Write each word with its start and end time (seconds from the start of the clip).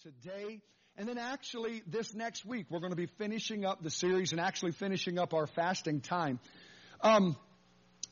today. 0.00 0.60
And 0.96 1.08
then 1.08 1.18
actually 1.18 1.82
this 1.86 2.14
next 2.14 2.44
week, 2.44 2.66
we're 2.70 2.80
going 2.80 2.92
to 2.92 2.96
be 2.96 3.06
finishing 3.18 3.64
up 3.64 3.82
the 3.82 3.90
series 3.90 4.32
and 4.32 4.40
actually 4.40 4.72
finishing 4.72 5.18
up 5.18 5.34
our 5.34 5.46
fasting 5.46 6.00
time. 6.00 6.38
Um, 7.00 7.36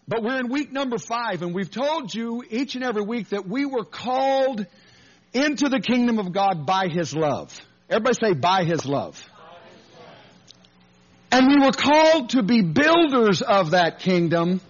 but 0.09 0.23
we're 0.23 0.39
in 0.41 0.49
week 0.49 0.73
number 0.73 0.99
five 0.99 1.43
and 1.43 1.55
we've 1.55 1.71
told 1.71 2.15
you 2.15 2.43
each 2.49 2.75
and 2.75 2.85
every 2.85 3.03
week 3.03 3.31
that 3.31 3.47
we 3.47 3.65
were 3.65 3.85
called 3.85 4.67
into 5.33 5.69
the 5.69 5.81
kingdom 5.81 6.19
of 6.19 6.33
God 6.33 6.67
by 6.67 6.89
His 6.89 7.15
love. 7.15 7.57
Everybody 7.89 8.17
say 8.21 8.33
by 8.35 8.65
His 8.65 8.85
love. 8.87 9.23
And 11.33 11.47
we 11.47 11.65
were 11.65 11.73
called 11.73 12.31
to 12.31 12.43
be 12.43 12.63
builders 12.63 13.43
of 13.43 13.71
that 13.71 14.01
kingdom 14.01 14.61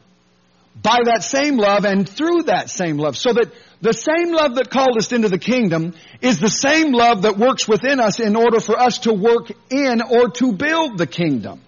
by 0.80 0.98
that 1.04 1.22
same 1.22 1.56
love 1.56 1.84
and 1.84 2.08
through 2.08 2.44
that 2.44 2.68
same 2.68 2.98
love. 2.98 3.16
So 3.16 3.32
that 3.32 3.52
the 3.80 3.92
same 3.94 4.32
love 4.32 4.56
that 4.56 4.70
called 4.70 4.98
us 4.98 5.10
into 5.12 5.28
the 5.28 5.38
kingdom 5.38 5.94
is 6.20 6.38
the 6.38 6.50
same 6.50 6.92
love 6.92 7.22
that 7.22 7.38
works 7.38 7.66
within 7.66 7.98
us 7.98 8.20
in 8.20 8.36
order 8.36 8.60
for 8.60 8.78
us 8.78 8.98
to 8.98 9.12
work 9.12 9.50
in 9.70 10.02
or 10.02 10.28
to 10.28 10.52
build 10.52 10.98
the 10.98 11.06
kingdom. 11.06 11.62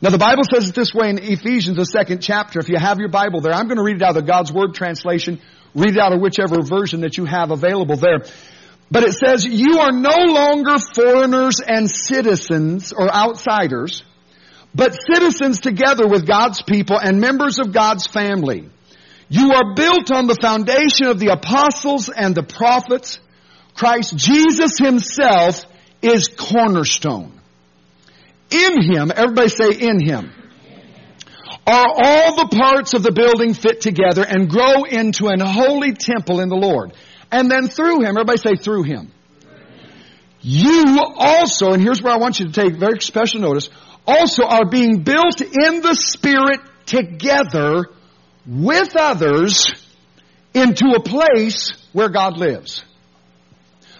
Now 0.00 0.10
the 0.10 0.18
Bible 0.18 0.44
says 0.50 0.68
it 0.68 0.74
this 0.74 0.94
way 0.94 1.10
in 1.10 1.18
Ephesians, 1.18 1.76
the 1.76 1.84
second 1.84 2.22
chapter. 2.22 2.60
If 2.60 2.68
you 2.68 2.78
have 2.78 2.98
your 2.98 3.10
Bible 3.10 3.40
there, 3.40 3.52
I'm 3.52 3.66
going 3.66 3.76
to 3.76 3.82
read 3.82 3.96
it 3.96 4.02
out 4.02 4.16
of 4.16 4.26
God's 4.26 4.52
Word 4.52 4.74
translation. 4.74 5.40
Read 5.74 5.96
it 5.96 5.98
out 5.98 6.14
of 6.14 6.20
whichever 6.20 6.62
version 6.62 7.02
that 7.02 7.18
you 7.18 7.26
have 7.26 7.50
available 7.50 7.96
there. 7.96 8.20
But 8.90 9.02
it 9.02 9.12
says, 9.12 9.44
you 9.44 9.80
are 9.80 9.92
no 9.92 10.16
longer 10.16 10.78
foreigners 10.78 11.60
and 11.60 11.90
citizens 11.90 12.92
or 12.92 13.12
outsiders, 13.12 14.02
but 14.74 14.96
citizens 15.12 15.60
together 15.60 16.08
with 16.08 16.26
God's 16.26 16.62
people 16.62 16.98
and 16.98 17.20
members 17.20 17.58
of 17.58 17.72
God's 17.72 18.06
family. 18.06 18.70
You 19.28 19.52
are 19.52 19.74
built 19.74 20.10
on 20.10 20.26
the 20.26 20.36
foundation 20.40 21.06
of 21.06 21.18
the 21.18 21.28
apostles 21.28 22.08
and 22.08 22.34
the 22.34 22.42
prophets. 22.42 23.18
Christ 23.74 24.16
Jesus 24.16 24.78
himself 24.78 25.64
is 26.00 26.28
cornerstone. 26.28 27.38
In 28.50 28.82
him, 28.82 29.12
everybody 29.14 29.48
say 29.48 29.72
in 29.72 30.00
him, 30.00 30.32
are 31.66 31.86
all 31.86 32.36
the 32.36 32.56
parts 32.56 32.94
of 32.94 33.02
the 33.02 33.12
building 33.12 33.52
fit 33.52 33.82
together 33.82 34.24
and 34.26 34.48
grow 34.48 34.84
into 34.84 35.26
an 35.26 35.40
holy 35.40 35.92
temple 35.92 36.40
in 36.40 36.48
the 36.48 36.56
Lord. 36.56 36.94
And 37.30 37.50
then 37.50 37.68
through 37.68 38.00
him, 38.00 38.16
everybody 38.16 38.38
say 38.38 38.56
through 38.56 38.84
him. 38.84 39.12
You 40.40 40.98
also, 41.16 41.72
and 41.72 41.82
here's 41.82 42.00
where 42.00 42.14
I 42.14 42.16
want 42.16 42.40
you 42.40 42.46
to 42.46 42.52
take 42.52 42.76
very 42.76 43.00
special 43.00 43.40
notice, 43.40 43.68
also 44.06 44.44
are 44.44 44.66
being 44.66 45.02
built 45.02 45.42
in 45.42 45.82
the 45.82 45.94
Spirit 45.94 46.60
together 46.86 47.90
with 48.48 48.96
others 48.96 49.70
into 50.54 50.94
a 50.96 51.02
place 51.02 51.74
where 51.92 52.08
God 52.08 52.38
lives. 52.38 52.82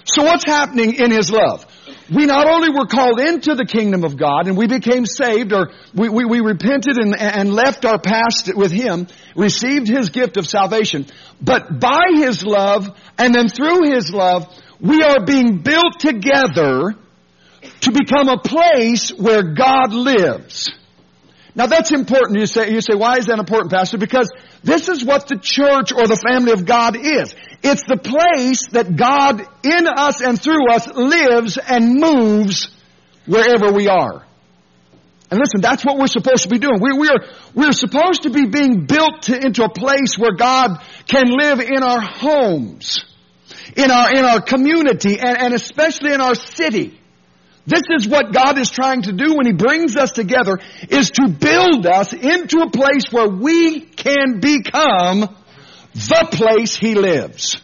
So 0.04 0.24
what's 0.24 0.46
happening 0.46 0.94
in 0.94 1.10
His 1.10 1.30
love? 1.30 1.66
We 2.10 2.24
not 2.24 2.48
only 2.48 2.70
were 2.70 2.86
called 2.86 3.20
into 3.20 3.54
the 3.54 3.66
kingdom 3.66 4.04
of 4.04 4.16
God 4.16 4.48
and 4.48 4.56
we 4.56 4.66
became 4.66 5.04
saved 5.04 5.52
or 5.52 5.70
we, 5.94 6.08
we, 6.08 6.24
we 6.24 6.40
repented 6.40 6.96
and, 6.96 7.14
and 7.14 7.52
left 7.52 7.84
our 7.84 7.98
past 7.98 8.50
with 8.54 8.72
Him, 8.72 9.08
received 9.36 9.86
His 9.86 10.08
gift 10.08 10.38
of 10.38 10.46
salvation, 10.46 11.06
but 11.42 11.78
by 11.78 12.04
His 12.14 12.42
love 12.42 12.88
and 13.18 13.34
then 13.34 13.48
through 13.48 13.92
His 13.92 14.10
love, 14.10 14.48
we 14.80 15.02
are 15.02 15.26
being 15.26 15.58
built 15.58 16.00
together 16.00 16.94
to 17.80 17.90
become 17.92 18.28
a 18.28 18.38
place 18.38 19.10
where 19.10 19.42
God 19.42 19.92
lives. 19.92 20.70
Now 21.58 21.66
that's 21.66 21.90
important. 21.90 22.38
You 22.38 22.46
say, 22.46 22.70
you 22.72 22.80
say, 22.80 22.94
why 22.94 23.16
is 23.16 23.26
that 23.26 23.40
important, 23.40 23.72
Pastor? 23.72 23.98
Because 23.98 24.30
this 24.62 24.88
is 24.88 25.04
what 25.04 25.26
the 25.26 25.36
church 25.36 25.90
or 25.90 26.06
the 26.06 26.16
family 26.16 26.52
of 26.52 26.64
God 26.64 26.94
is. 26.94 27.34
It's 27.64 27.82
the 27.82 27.96
place 27.96 28.68
that 28.70 28.94
God 28.94 29.40
in 29.64 29.88
us 29.88 30.20
and 30.20 30.40
through 30.40 30.70
us 30.70 30.86
lives 30.86 31.58
and 31.58 31.96
moves 31.96 32.70
wherever 33.26 33.72
we 33.72 33.88
are. 33.88 34.24
And 35.32 35.40
listen, 35.40 35.60
that's 35.60 35.84
what 35.84 35.98
we're 35.98 36.06
supposed 36.06 36.44
to 36.44 36.48
be 36.48 36.60
doing. 36.60 36.78
We, 36.80 36.96
we 36.96 37.08
are, 37.08 37.26
we're 37.56 37.72
supposed 37.72 38.22
to 38.22 38.30
be 38.30 38.46
being 38.46 38.86
built 38.86 39.22
to, 39.22 39.44
into 39.44 39.64
a 39.64 39.68
place 39.68 40.16
where 40.16 40.36
God 40.36 40.80
can 41.08 41.26
live 41.26 41.58
in 41.58 41.82
our 41.82 42.00
homes, 42.00 43.04
in 43.76 43.90
our, 43.90 44.14
in 44.14 44.24
our 44.24 44.40
community, 44.40 45.18
and, 45.18 45.36
and 45.36 45.54
especially 45.54 46.12
in 46.12 46.20
our 46.20 46.36
city. 46.36 47.00
This 47.68 47.82
is 47.90 48.08
what 48.08 48.32
God 48.32 48.56
is 48.56 48.70
trying 48.70 49.02
to 49.02 49.12
do 49.12 49.34
when 49.34 49.44
He 49.44 49.52
brings 49.52 49.94
us 49.94 50.12
together, 50.12 50.58
is 50.88 51.10
to 51.10 51.28
build 51.28 51.86
us 51.86 52.14
into 52.14 52.60
a 52.60 52.70
place 52.70 53.04
where 53.10 53.28
we 53.28 53.80
can 53.80 54.40
become 54.40 55.28
the 55.92 56.28
place 56.32 56.74
He 56.74 56.94
lives. 56.94 57.60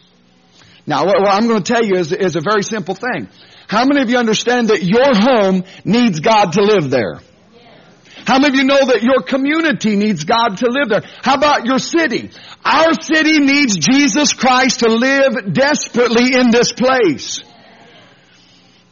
Now, 0.85 1.05
what 1.05 1.27
I'm 1.27 1.47
going 1.47 1.63
to 1.63 1.73
tell 1.73 1.83
you 1.83 1.95
is, 1.95 2.11
is 2.11 2.35
a 2.35 2.41
very 2.41 2.61
simple 2.61 2.93
thing. 2.93 3.29
How 3.67 3.85
many 3.85 4.03
of 4.03 4.09
you 4.11 4.17
understand 4.17 4.67
that 4.67 4.83
your 4.83 5.15
home 5.15 5.63
needs 5.83 6.19
God 6.19 6.53
to 6.53 6.61
live 6.61 6.91
there? 6.91 7.19
How 8.27 8.37
many 8.37 8.49
of 8.53 8.55
you 8.55 8.63
know 8.63 8.85
that 8.85 9.01
your 9.01 9.23
community 9.23 9.95
needs 9.95 10.23
God 10.23 10.57
to 10.57 10.69
live 10.69 10.89
there? 10.89 11.01
How 11.23 11.33
about 11.33 11.65
your 11.65 11.79
city? 11.79 12.29
Our 12.63 12.93
city 13.01 13.39
needs 13.39 13.75
Jesus 13.75 14.33
Christ 14.33 14.81
to 14.81 14.87
live 14.87 15.51
desperately 15.51 16.35
in 16.39 16.51
this 16.51 16.73
place. 16.73 17.43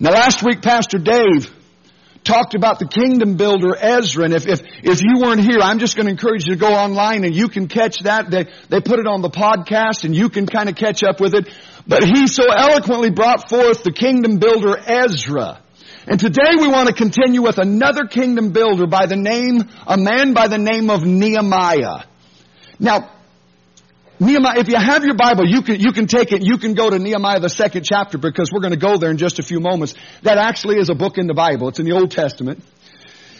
Now 0.03 0.11
last 0.11 0.43
week 0.43 0.61
Pastor 0.61 0.97
Dave 0.97 1.49
talked 2.25 2.55
about 2.55 2.77
the 2.77 2.85
kingdom 2.85 3.37
builder 3.37 3.73
Ezra 3.73 4.25
and 4.25 4.33
if, 4.33 4.45
if, 4.45 4.59
if 4.83 5.01
you 5.01 5.21
weren't 5.21 5.39
here, 5.39 5.59
I'm 5.61 5.79
just 5.79 5.95
going 5.95 6.07
to 6.07 6.11
encourage 6.11 6.45
you 6.45 6.55
to 6.55 6.59
go 6.59 6.73
online 6.73 7.23
and 7.23 7.33
you 7.33 7.47
can 7.47 7.69
catch 7.69 7.99
that. 7.99 8.29
They, 8.29 8.47
they 8.67 8.81
put 8.81 8.99
it 8.99 9.07
on 9.07 9.21
the 9.21 9.29
podcast 9.29 10.03
and 10.03 10.13
you 10.13 10.27
can 10.27 10.45
kind 10.45 10.67
of 10.67 10.75
catch 10.75 11.03
up 11.03 11.21
with 11.21 11.33
it. 11.35 11.47
But 11.87 12.03
he 12.03 12.27
so 12.27 12.51
eloquently 12.51 13.11
brought 13.11 13.47
forth 13.47 13.83
the 13.83 13.93
kingdom 13.93 14.39
builder 14.39 14.77
Ezra. 14.77 15.61
And 16.05 16.19
today 16.19 16.51
we 16.59 16.67
want 16.67 16.89
to 16.89 16.93
continue 16.93 17.41
with 17.41 17.57
another 17.57 18.03
kingdom 18.05 18.51
builder 18.51 18.87
by 18.87 19.05
the 19.05 19.15
name, 19.15 19.63
a 19.87 19.95
man 19.95 20.33
by 20.33 20.49
the 20.49 20.57
name 20.57 20.89
of 20.89 21.05
Nehemiah. 21.05 22.03
Now, 22.77 23.09
Nehemiah, 24.23 24.59
if 24.59 24.67
you 24.67 24.77
have 24.77 25.03
your 25.03 25.15
Bible, 25.15 25.45
you 25.47 25.61
can, 25.61 25.79
you 25.79 25.91
can 25.91 26.07
take 26.07 26.31
it, 26.31 26.41
you 26.41 26.57
can 26.57 26.73
go 26.73 26.89
to 26.89 26.97
Nehemiah 26.97 27.39
the 27.39 27.49
second 27.49 27.83
chapter 27.83 28.17
because 28.17 28.51
we're 28.51 28.61
going 28.61 28.71
to 28.71 28.79
go 28.79 28.97
there 28.97 29.11
in 29.11 29.17
just 29.17 29.39
a 29.39 29.43
few 29.43 29.59
moments. 29.59 29.95
That 30.21 30.37
actually 30.37 30.77
is 30.77 30.89
a 30.89 30.95
book 30.95 31.17
in 31.17 31.27
the 31.27 31.33
Bible. 31.33 31.69
It's 31.69 31.79
in 31.79 31.85
the 31.85 31.91
Old 31.93 32.11
Testament. 32.11 32.63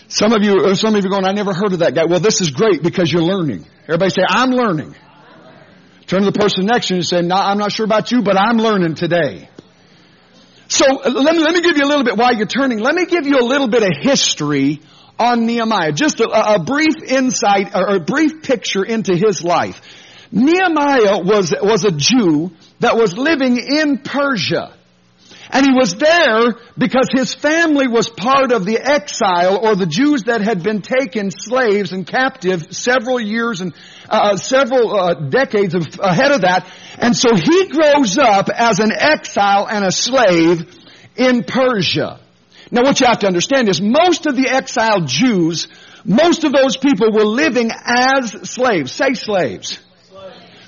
Some 0.08 0.34
of 0.34 0.44
you, 0.44 0.76
some 0.76 0.96
of 0.96 1.04
you 1.04 1.10
going, 1.10 1.26
I 1.26 1.32
never 1.32 1.54
heard 1.54 1.74
of 1.74 1.80
that 1.80 1.96
guy. 1.96 2.06
Well, 2.06 2.20
this 2.20 2.42
is 2.42 2.52
great 2.52 2.84
because 2.84 3.12
you're 3.12 3.24
learning. 3.24 3.66
Everybody 3.84 4.10
say, 4.10 4.24
I'm 4.28 4.52
learning. 4.52 4.96
Turn 6.06 6.24
to 6.24 6.32
the 6.32 6.38
person 6.38 6.66
next 6.66 6.88
to 6.88 6.96
you 6.96 6.98
and 6.98 7.06
say, 7.06 7.18
I'm 7.18 7.58
not 7.58 7.72
sure 7.72 7.86
about 7.86 8.12
you, 8.12 8.22
but 8.22 8.38
I'm 8.38 8.58
learning 8.58 8.96
today. 8.96 9.50
So 10.68 10.86
let 10.86 11.36
me, 11.36 11.42
let 11.42 11.54
me 11.54 11.62
give 11.62 11.78
you 11.78 11.84
a 11.84 11.88
little 11.88 12.04
bit 12.04 12.18
while 12.18 12.36
you're 12.36 12.46
turning. 12.46 12.80
Let 12.80 12.96
me 12.96 13.06
give 13.06 13.26
you 13.26 13.40
a 13.40 13.46
little 13.46 13.68
bit 13.68 13.84
of 13.84 13.92
history 14.02 14.82
on 15.18 15.46
Nehemiah. 15.46 15.92
Just 15.92 16.20
a, 16.20 16.56
a 16.56 16.64
brief 16.64 17.02
insight 17.04 17.76
or 17.76 17.96
a 17.96 18.00
brief 18.00 18.44
picture 18.44 18.84
into 18.84 19.16
his 19.16 19.44
life. 19.44 19.82
Nehemiah 20.34 21.20
was, 21.20 21.54
was 21.62 21.86
a 21.86 21.92
Jew 21.92 22.52
that 22.80 22.98
was 22.98 23.16
living 23.16 23.58
in 23.58 24.00
Persia. 24.00 24.74
And 25.52 25.64
he 25.64 25.72
was 25.72 25.94
there 25.94 26.56
because 26.76 27.10
his 27.14 27.36
family 27.36 27.88
was 27.88 28.10
part 28.10 28.52
of 28.52 28.66
the 28.66 28.80
exile 28.80 29.64
or 29.64 29.76
the 29.76 29.86
Jews 29.86 30.24
that 30.24 30.42
had 30.42 30.64
been 30.64 30.82
taken 30.82 31.30
slaves 31.30 31.92
and 31.92 32.08
captive 32.08 32.76
several 32.76 33.20
years 33.20 33.62
and 33.62 33.76
uh, 34.10 34.36
several 34.38 35.00
uh, 35.00 35.14
decades 35.14 35.76
of, 35.76 35.86
ahead 36.00 36.32
of 36.32 36.42
that. 36.42 36.68
And 36.98 37.16
so 37.16 37.36
he 37.36 37.68
grows 37.68 38.18
up 38.18 38.50
as 38.50 38.80
an 38.80 38.92
exile 38.92 39.68
and 39.70 39.86
a 39.86 39.92
slave 39.92 40.66
in 41.16 41.44
Persia. 41.44 42.20
Now 42.72 42.82
what 42.82 43.00
you 43.00 43.06
have 43.06 43.20
to 43.20 43.28
understand 43.28 43.70
is 43.70 43.80
most 43.80 44.26
of 44.26 44.36
the 44.36 44.50
exiled 44.50 45.06
Jews, 45.06 45.68
most 46.04 46.44
of 46.44 46.52
those 46.52 46.76
people 46.76 47.12
were 47.14 47.26
living 47.26 47.70
as 47.86 48.32
slaves. 48.50 48.92
Say 48.92 49.14
slaves. 49.14 49.78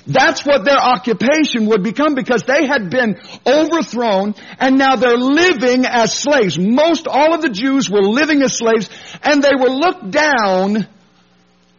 That's 0.06 0.46
what 0.46 0.64
their 0.64 0.78
occupation 0.78 1.66
would 1.66 1.82
become 1.82 2.14
because 2.14 2.44
they 2.44 2.66
had 2.66 2.90
been 2.90 3.20
overthrown 3.44 4.34
and 4.58 4.78
now 4.78 4.96
they're 4.96 5.16
living 5.16 5.84
as 5.84 6.16
slaves. 6.16 6.58
Most 6.58 7.08
all 7.08 7.34
of 7.34 7.42
the 7.42 7.50
Jews 7.50 7.90
were 7.90 8.02
living 8.02 8.42
as 8.42 8.56
slaves 8.56 8.88
and 9.22 9.42
they 9.42 9.54
were 9.58 9.70
looked 9.70 10.10
down 10.10 10.86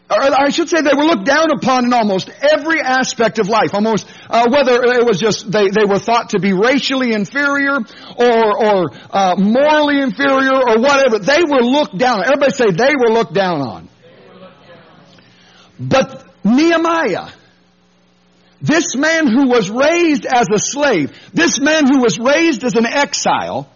or 0.09 0.21
I 0.21 0.49
should 0.51 0.69
say 0.69 0.81
they 0.81 0.95
were 0.95 1.03
looked 1.03 1.25
down 1.25 1.51
upon 1.51 1.85
in 1.85 1.93
almost 1.93 2.29
every 2.41 2.79
aspect 2.79 3.39
of 3.39 3.49
life. 3.49 3.73
Almost, 3.73 4.07
uh, 4.29 4.47
whether 4.49 4.81
it 4.81 5.05
was 5.05 5.19
just 5.19 5.51
they, 5.51 5.67
they 5.67 5.83
were 5.85 5.99
thought 5.99 6.29
to 6.29 6.39
be 6.39 6.53
racially 6.53 7.11
inferior 7.11 7.75
or 8.17 8.65
or 8.65 8.85
uh, 9.11 9.35
morally 9.37 10.01
inferior 10.01 10.55
or 10.55 10.79
whatever. 10.79 11.19
They 11.19 11.43
were 11.43 11.61
looked 11.61 11.97
down. 11.97 12.23
Everybody 12.23 12.53
say 12.53 12.71
they 12.71 12.93
were 12.97 13.11
looked 13.11 13.33
down 13.33 13.61
on. 13.61 13.89
But 15.77 16.25
Nehemiah, 16.45 17.27
this 18.61 18.95
man 18.95 19.27
who 19.27 19.47
was 19.47 19.69
raised 19.69 20.25
as 20.25 20.47
a 20.53 20.59
slave, 20.59 21.17
this 21.33 21.59
man 21.59 21.85
who 21.85 22.01
was 22.01 22.19
raised 22.19 22.63
as 22.63 22.75
an 22.75 22.85
exile, 22.85 23.69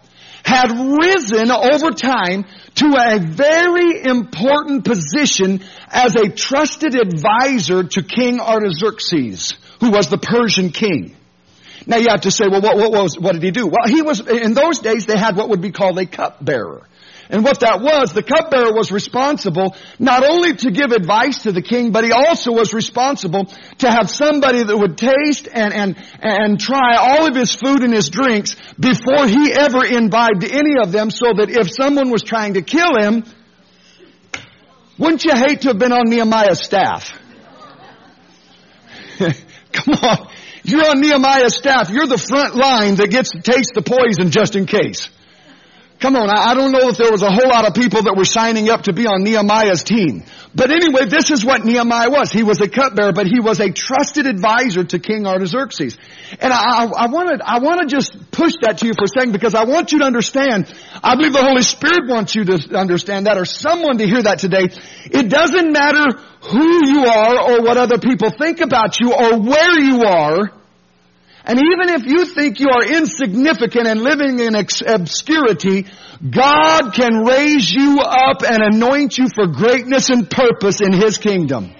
had 0.44 0.72
risen 0.72 1.50
over 1.50 1.90
time 1.90 2.44
to 2.74 2.96
a 2.98 3.18
very 3.18 4.02
important 4.02 4.84
position 4.84 5.62
as 5.88 6.16
a 6.16 6.30
trusted 6.30 6.94
advisor 6.94 7.84
to 7.84 8.02
King 8.02 8.40
Artaxerxes, 8.40 9.54
who 9.80 9.90
was 9.90 10.08
the 10.08 10.18
Persian 10.18 10.70
king. 10.70 11.16
Now 11.86 11.96
you 11.96 12.08
have 12.08 12.22
to 12.22 12.30
say, 12.30 12.46
well, 12.50 12.60
what, 12.60 12.76
what 12.76 12.92
was, 12.92 13.18
what 13.18 13.32
did 13.32 13.42
he 13.42 13.50
do? 13.50 13.66
Well, 13.66 13.86
he 13.86 14.02
was, 14.02 14.20
in 14.20 14.54
those 14.54 14.80
days 14.80 15.06
they 15.06 15.16
had 15.16 15.36
what 15.36 15.48
would 15.48 15.60
be 15.60 15.70
called 15.70 15.98
a 15.98 16.06
cupbearer. 16.06 16.88
And 17.32 17.42
what 17.42 17.60
that 17.60 17.80
was, 17.80 18.12
the 18.12 18.22
cupbearer 18.22 18.74
was 18.74 18.92
responsible 18.92 19.74
not 19.98 20.22
only 20.22 20.54
to 20.54 20.70
give 20.70 20.92
advice 20.92 21.44
to 21.44 21.52
the 21.52 21.62
king, 21.62 21.90
but 21.90 22.04
he 22.04 22.12
also 22.12 22.52
was 22.52 22.74
responsible 22.74 23.46
to 23.78 23.90
have 23.90 24.10
somebody 24.10 24.62
that 24.62 24.76
would 24.76 24.98
taste 24.98 25.48
and, 25.50 25.72
and, 25.72 25.96
and 26.20 26.60
try 26.60 26.96
all 26.98 27.26
of 27.26 27.34
his 27.34 27.54
food 27.54 27.82
and 27.84 27.94
his 27.94 28.10
drinks 28.10 28.54
before 28.78 29.26
he 29.26 29.50
ever 29.50 29.82
imbibed 29.82 30.44
any 30.44 30.74
of 30.78 30.92
them 30.92 31.10
so 31.10 31.32
that 31.32 31.48
if 31.48 31.72
someone 31.72 32.10
was 32.10 32.22
trying 32.22 32.52
to 32.52 32.60
kill 32.60 33.00
him, 33.00 33.24
wouldn't 34.98 35.24
you 35.24 35.32
hate 35.34 35.62
to 35.62 35.68
have 35.68 35.78
been 35.78 35.92
on 35.92 36.10
Nehemiah's 36.10 36.60
staff? 36.60 37.18
Come 39.72 39.94
on. 40.02 40.28
You're 40.64 40.86
on 40.86 41.00
Nehemiah's 41.00 41.56
staff. 41.56 41.88
You're 41.88 42.06
the 42.06 42.18
front 42.18 42.56
line 42.56 42.96
that 42.96 43.08
gets 43.08 43.30
to 43.30 43.40
taste 43.40 43.70
the 43.74 43.80
poison 43.80 44.30
just 44.30 44.54
in 44.54 44.66
case. 44.66 45.08
Come 46.02 46.16
on, 46.16 46.28
I 46.28 46.54
don't 46.54 46.72
know 46.72 46.88
if 46.88 46.96
there 46.96 47.12
was 47.12 47.22
a 47.22 47.30
whole 47.30 47.48
lot 47.48 47.64
of 47.64 47.74
people 47.74 48.02
that 48.02 48.16
were 48.16 48.24
signing 48.24 48.68
up 48.68 48.82
to 48.90 48.92
be 48.92 49.06
on 49.06 49.22
Nehemiah's 49.22 49.84
team. 49.84 50.24
But 50.52 50.72
anyway, 50.72 51.04
this 51.06 51.30
is 51.30 51.44
what 51.44 51.64
Nehemiah 51.64 52.10
was. 52.10 52.32
He 52.32 52.42
was 52.42 52.60
a 52.60 52.68
cupbearer, 52.68 53.12
but 53.12 53.28
he 53.28 53.38
was 53.38 53.60
a 53.60 53.70
trusted 53.70 54.26
advisor 54.26 54.82
to 54.82 54.98
King 54.98 55.28
Artaxerxes. 55.28 55.96
And 56.40 56.52
I, 56.52 56.86
I, 56.86 57.06
want 57.06 57.38
to, 57.38 57.48
I 57.48 57.60
want 57.60 57.82
to 57.82 57.86
just 57.86 58.32
push 58.32 58.54
that 58.62 58.78
to 58.78 58.86
you 58.88 58.94
for 58.98 59.04
a 59.04 59.14
second 59.14 59.30
because 59.30 59.54
I 59.54 59.62
want 59.62 59.92
you 59.92 60.00
to 60.00 60.04
understand, 60.04 60.74
I 61.04 61.14
believe 61.14 61.34
the 61.34 61.44
Holy 61.44 61.62
Spirit 61.62 62.08
wants 62.08 62.34
you 62.34 62.46
to 62.46 62.76
understand 62.76 63.26
that 63.26 63.38
or 63.38 63.44
someone 63.44 63.98
to 63.98 64.04
hear 64.04 64.24
that 64.24 64.40
today. 64.40 64.74
It 65.04 65.28
doesn't 65.28 65.70
matter 65.70 66.18
who 66.50 66.84
you 66.84 67.06
are 67.06 67.38
or 67.48 67.62
what 67.62 67.76
other 67.76 67.98
people 67.98 68.30
think 68.30 68.60
about 68.60 68.98
you 68.98 69.14
or 69.14 69.38
where 69.38 69.78
you 69.78 70.02
are. 70.02 70.50
And 71.44 71.58
even 71.58 71.88
if 71.94 72.06
you 72.06 72.24
think 72.24 72.60
you 72.60 72.68
are 72.70 72.84
insignificant 72.84 73.86
and 73.88 74.00
living 74.00 74.38
in 74.38 74.54
obscurity, 74.54 75.86
God 76.30 76.92
can 76.94 77.24
raise 77.24 77.70
you 77.72 77.98
up 78.00 78.42
and 78.42 78.62
anoint 78.62 79.18
you 79.18 79.26
for 79.28 79.48
greatness 79.48 80.08
and 80.10 80.30
purpose 80.30 80.80
in 80.80 80.92
His 80.92 81.18
kingdom. 81.18 81.74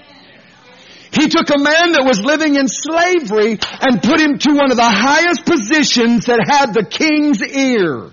He 1.12 1.28
took 1.28 1.48
a 1.50 1.58
man 1.58 1.92
that 1.92 2.04
was 2.06 2.20
living 2.20 2.56
in 2.56 2.66
slavery 2.66 3.58
and 3.82 4.02
put 4.02 4.18
him 4.18 4.38
to 4.38 4.54
one 4.54 4.70
of 4.70 4.78
the 4.78 4.82
highest 4.82 5.44
positions 5.44 6.24
that 6.24 6.40
had 6.48 6.72
the 6.72 6.84
king's 6.84 7.42
ear. 7.42 8.10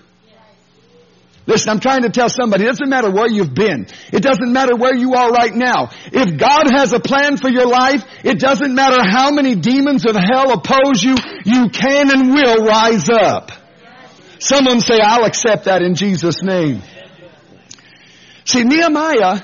Listen, 1.50 1.72
I'm 1.72 1.80
trying 1.80 2.04
to 2.04 2.12
tell 2.12 2.30
somebody, 2.30 2.66
it 2.66 2.68
doesn't 2.68 2.90
matter 2.90 3.10
where 3.10 3.28
you've 3.28 3.56
been. 3.56 3.88
It 4.14 4.22
doesn't 4.22 4.54
matter 4.54 4.76
where 4.76 4.96
you 4.96 5.16
are 5.16 5.32
right 5.32 5.52
now. 5.52 5.90
If 6.06 6.38
God 6.38 6.68
has 6.72 6.94
a 6.94 7.00
plan 7.00 7.38
for 7.38 7.50
your 7.50 7.66
life, 7.66 8.04
it 8.24 8.38
doesn't 8.38 8.76
matter 8.76 9.02
how 9.04 9.32
many 9.32 9.56
demons 9.56 10.06
of 10.06 10.16
hell 10.16 10.52
oppose 10.52 11.04
you, 11.04 11.16
you 11.46 11.70
can 11.70 12.12
and 12.12 12.32
will 12.36 12.64
rise 12.64 13.10
up. 13.10 13.52
Someone 14.38 14.80
say, 14.80 15.00
I'll 15.02 15.26
accept 15.26 15.66
that 15.66 15.82
in 15.82 15.96
Jesus' 15.96 16.44
name. 16.44 16.84
See, 18.46 18.64
Nehemiah 18.64 19.42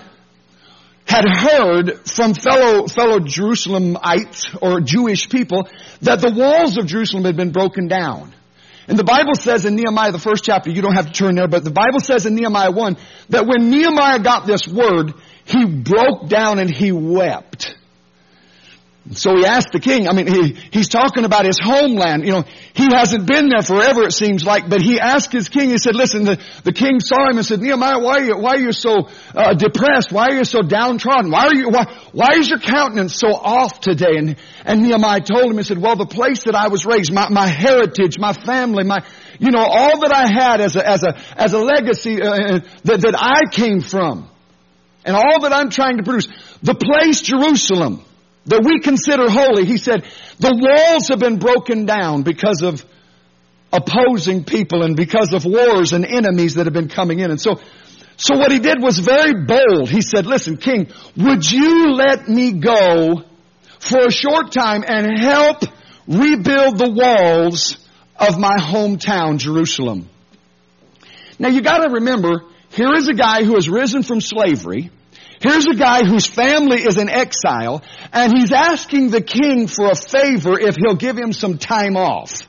had 1.08 1.26
heard 1.28 2.08
from 2.08 2.36
fellow, 2.36 2.86
fellow 2.86 3.18
Jerusalemites 3.18 4.56
or 4.62 4.80
Jewish 4.82 5.28
people 5.28 5.68
that 6.02 6.22
the 6.22 6.32
walls 6.32 6.78
of 6.78 6.86
Jerusalem 6.86 7.24
had 7.24 7.36
been 7.36 7.52
broken 7.52 7.88
down. 7.88 8.35
And 8.88 9.00
the 9.00 9.04
Bible 9.04 9.34
says 9.34 9.66
in 9.66 9.76
Nehemiah, 9.76 10.12
the 10.12 10.20
first 10.20 10.44
chapter, 10.44 10.70
you 10.70 10.82
don't 10.82 10.96
have 10.96 11.08
to 11.08 11.14
turn 11.14 11.36
there, 11.36 11.48
but 11.48 11.64
the 11.64 11.72
Bible 11.72 12.00
says 12.00 12.26
in 12.26 12.36
Nehemiah 12.36 12.72
1 12.72 12.98
that 13.30 13.48
when 13.48 13.72
Nehemiah 13.72 14.20
got 14.20 14.46
this 14.46 14.68
word, 14.68 15.14
he 15.46 15.66
broke 15.66 16.30
down 16.30 16.60
and 16.60 16.70
he 16.70 16.92
wept. 16.92 17.76
So 19.12 19.36
he 19.38 19.46
asked 19.46 19.72
the 19.72 19.80
king, 19.80 20.08
I 20.08 20.14
mean, 20.14 20.26
he, 20.26 20.58
he's 20.72 20.90
talking 20.90 21.26
about 21.26 21.46
his 21.46 21.60
homeland. 21.62 22.26
You 22.26 22.32
know, 22.32 22.44
he 22.74 22.88
hasn't 22.92 23.28
been 23.28 23.50
there 23.50 23.62
forever, 23.62 24.02
it 24.02 24.14
seems 24.14 24.44
like, 24.44 24.68
but 24.68 24.82
he 24.82 25.00
asked 25.00 25.32
his 25.32 25.48
king, 25.48 25.70
he 25.70 25.78
said, 25.78 25.96
listen, 25.96 26.24
the, 26.24 26.42
the 26.64 26.74
king 26.74 27.00
saw 27.00 27.30
him 27.30 27.38
and 27.38 27.46
said, 27.46 27.62
Nehemiah, 27.62 28.00
why 28.00 28.18
are 28.18 28.24
you, 28.24 28.38
why 28.38 28.56
are 28.56 28.60
you 28.60 28.72
so 28.72 29.08
uh, 29.36 29.54
depressed? 29.54 30.12
Why 30.12 30.30
are 30.30 30.38
you 30.38 30.44
so 30.44 30.64
downtrodden? 30.64 31.30
Why 31.30 31.46
are 31.46 31.56
you, 31.56 31.70
why, 31.70 31.86
why 32.14 32.30
is 32.34 32.50
your 32.50 32.58
countenance 32.58 33.16
so 33.16 33.28
off 33.28 33.80
today? 33.80 34.18
And, 34.18 34.38
and 34.66 34.82
Nehemiah 34.82 35.22
told 35.22 35.52
him, 35.52 35.58
he 35.58 35.64
said, 35.64 35.78
well, 35.78 35.96
the 35.96 36.08
place 36.08 36.46
that 36.46 36.56
I 36.56 36.70
was 36.70 36.84
raised, 36.84 37.14
my, 37.14 37.30
my 37.30 37.46
heritage, 37.46 38.18
my 38.18 38.34
family, 38.34 38.86
my, 38.86 39.06
you 39.38 39.52
know, 39.52 39.62
all 39.62 40.00
that 40.00 40.14
I 40.16 40.28
had 40.28 40.62
as 40.62 40.76
a, 40.76 40.90
as 40.90 41.04
a, 41.04 41.16
as 41.40 41.54
a 41.54 41.60
legacy 41.60 42.24
uh, 42.24 42.60
that, 42.86 43.02
that 43.02 43.16
I 43.16 43.52
came 43.52 43.82
from, 43.82 44.28
and 45.06 45.16
all 45.16 45.42
that 45.42 45.54
I'm 45.54 45.70
trying 45.70 45.98
to 45.98 46.04
produce, 46.04 46.28
the 46.64 46.74
place 46.74 47.22
Jerusalem, 47.22 48.04
that 48.46 48.64
we 48.64 48.80
consider 48.80 49.30
holy, 49.30 49.66
he 49.66 49.78
said, 49.78 50.06
the 50.40 50.54
walls 50.54 51.08
have 51.10 51.20
been 51.20 51.38
broken 51.38 51.86
down 51.86 52.24
because 52.24 52.62
of 52.62 52.86
opposing 53.74 54.44
people 54.44 54.84
and 54.84 54.96
because 54.96 55.34
of 55.34 55.46
wars 55.46 55.94
and 55.94 56.06
enemies 56.06 56.56
that 56.56 56.66
have 56.66 56.74
been 56.74 56.90
coming 56.90 57.20
in. 57.20 57.32
And 57.32 57.42
so, 57.42 57.60
so 58.18 58.38
what 58.38 58.52
he 58.52 58.60
did 58.60 58.82
was 58.82 59.00
very 59.00 59.46
bold. 59.46 59.90
He 59.90 60.02
said, 60.02 60.26
listen, 60.26 60.58
king, 60.58 60.88
would 61.18 61.50
you 61.50 61.94
let 61.94 62.28
me 62.28 62.54
go 62.54 63.24
for 63.80 64.08
a 64.08 64.12
short 64.12 64.52
time 64.52 64.84
and 64.88 65.18
help 65.18 65.64
rebuild 66.08 66.78
the 66.78 66.92
walls 66.92 67.78
of 68.16 68.40
my 68.40 68.58
hometown, 68.58 69.38
Jerusalem? 69.38 70.08
Now 71.38 71.50
you 71.50 71.62
gotta 71.62 71.92
remember, 71.96 72.44
here 72.70 72.94
is 72.94 73.08
a 73.10 73.14
guy 73.14 73.44
who 73.44 73.56
has 73.56 73.68
risen 73.68 74.04
from 74.04 74.22
slavery. 74.22 74.92
Here's 75.46 75.68
a 75.68 75.76
guy 75.76 76.04
whose 76.04 76.26
family 76.26 76.82
is 76.82 76.98
in 76.98 77.08
exile, 77.08 77.84
and 78.12 78.34
he's 78.36 78.52
asking 78.52 79.12
the 79.12 79.22
king 79.22 79.68
for 79.68 79.92
a 79.92 79.96
favor 79.96 80.60
if 80.60 80.76
he'll 80.76 80.96
give 80.96 81.18
him 81.18 81.34
some 81.34 81.60
time 81.60 81.96
off. 81.96 82.42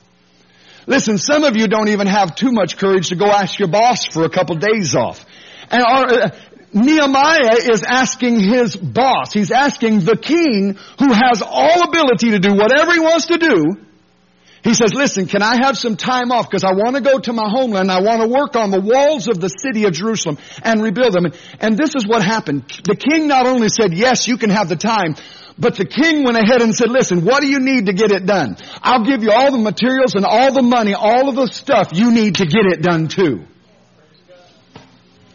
Listen, 0.87 1.19
some 1.19 1.43
of 1.43 1.55
you 1.55 1.67
don't 1.67 1.89
even 1.89 2.07
have 2.07 2.33
too 2.33 2.51
much 2.51 2.75
courage 2.75 3.09
to 3.09 3.15
go 3.15 3.27
ask 3.27 3.59
your 3.59 3.67
boss 3.67 4.07
for 4.07 4.23
a 4.23 4.29
couple 4.29 4.55
days 4.55 4.95
off. 4.95 5.23
And 5.69 5.83
our, 5.83 6.05
uh, 6.05 6.29
Nehemiah 6.73 7.57
is 7.71 7.83
asking 7.83 8.39
his 8.39 8.75
boss, 8.75 9.31
he's 9.31 9.51
asking 9.51 9.99
the 9.99 10.17
king 10.17 10.75
who 10.97 11.13
has 11.13 11.43
all 11.45 11.87
ability 11.87 12.31
to 12.31 12.39
do 12.39 12.55
whatever 12.55 12.93
he 12.93 12.99
wants 12.99 13.27
to 13.27 13.37
do, 13.37 13.86
he 14.63 14.73
says, 14.73 14.93
listen, 14.93 15.27
can 15.27 15.41
I 15.41 15.57
have 15.63 15.77
some 15.77 15.95
time 15.95 16.31
off? 16.31 16.49
Because 16.49 16.63
I 16.63 16.73
want 16.73 16.95
to 16.95 17.01
go 17.01 17.19
to 17.19 17.33
my 17.33 17.47
homeland. 17.49 17.91
I 17.91 18.01
want 18.01 18.21
to 18.21 18.27
work 18.27 18.55
on 18.55 18.71
the 18.71 18.81
walls 18.81 19.27
of 19.27 19.39
the 19.39 19.49
city 19.49 19.85
of 19.85 19.93
Jerusalem 19.93 20.37
and 20.63 20.81
rebuild 20.81 21.13
them. 21.13 21.25
And, 21.25 21.39
and 21.59 21.77
this 21.77 21.95
is 21.95 22.07
what 22.07 22.23
happened. 22.23 22.63
The 22.83 22.95
king 22.95 23.27
not 23.27 23.45
only 23.45 23.69
said, 23.69 23.93
yes, 23.93 24.27
you 24.27 24.37
can 24.37 24.49
have 24.49 24.67
the 24.67 24.75
time, 24.75 25.15
but 25.59 25.75
the 25.75 25.85
king 25.85 26.23
went 26.23 26.37
ahead 26.37 26.61
and 26.61 26.75
said, 26.75 26.89
listen, 26.89 27.23
what 27.23 27.41
do 27.41 27.47
you 27.47 27.59
need 27.59 27.85
to 27.85 27.93
get 27.93 28.11
it 28.11 28.25
done? 28.25 28.57
I'll 28.81 29.05
give 29.05 29.23
you 29.23 29.31
all 29.31 29.51
the 29.51 29.57
materials 29.57 30.15
and 30.15 30.25
all 30.25 30.51
the 30.51 30.61
money, 30.61 30.93
all 30.93 31.29
of 31.29 31.35
the 31.35 31.47
stuff 31.47 31.89
you 31.93 32.11
need 32.11 32.35
to 32.35 32.45
get 32.45 32.65
it 32.65 32.81
done 32.81 33.07
too. 33.07 33.45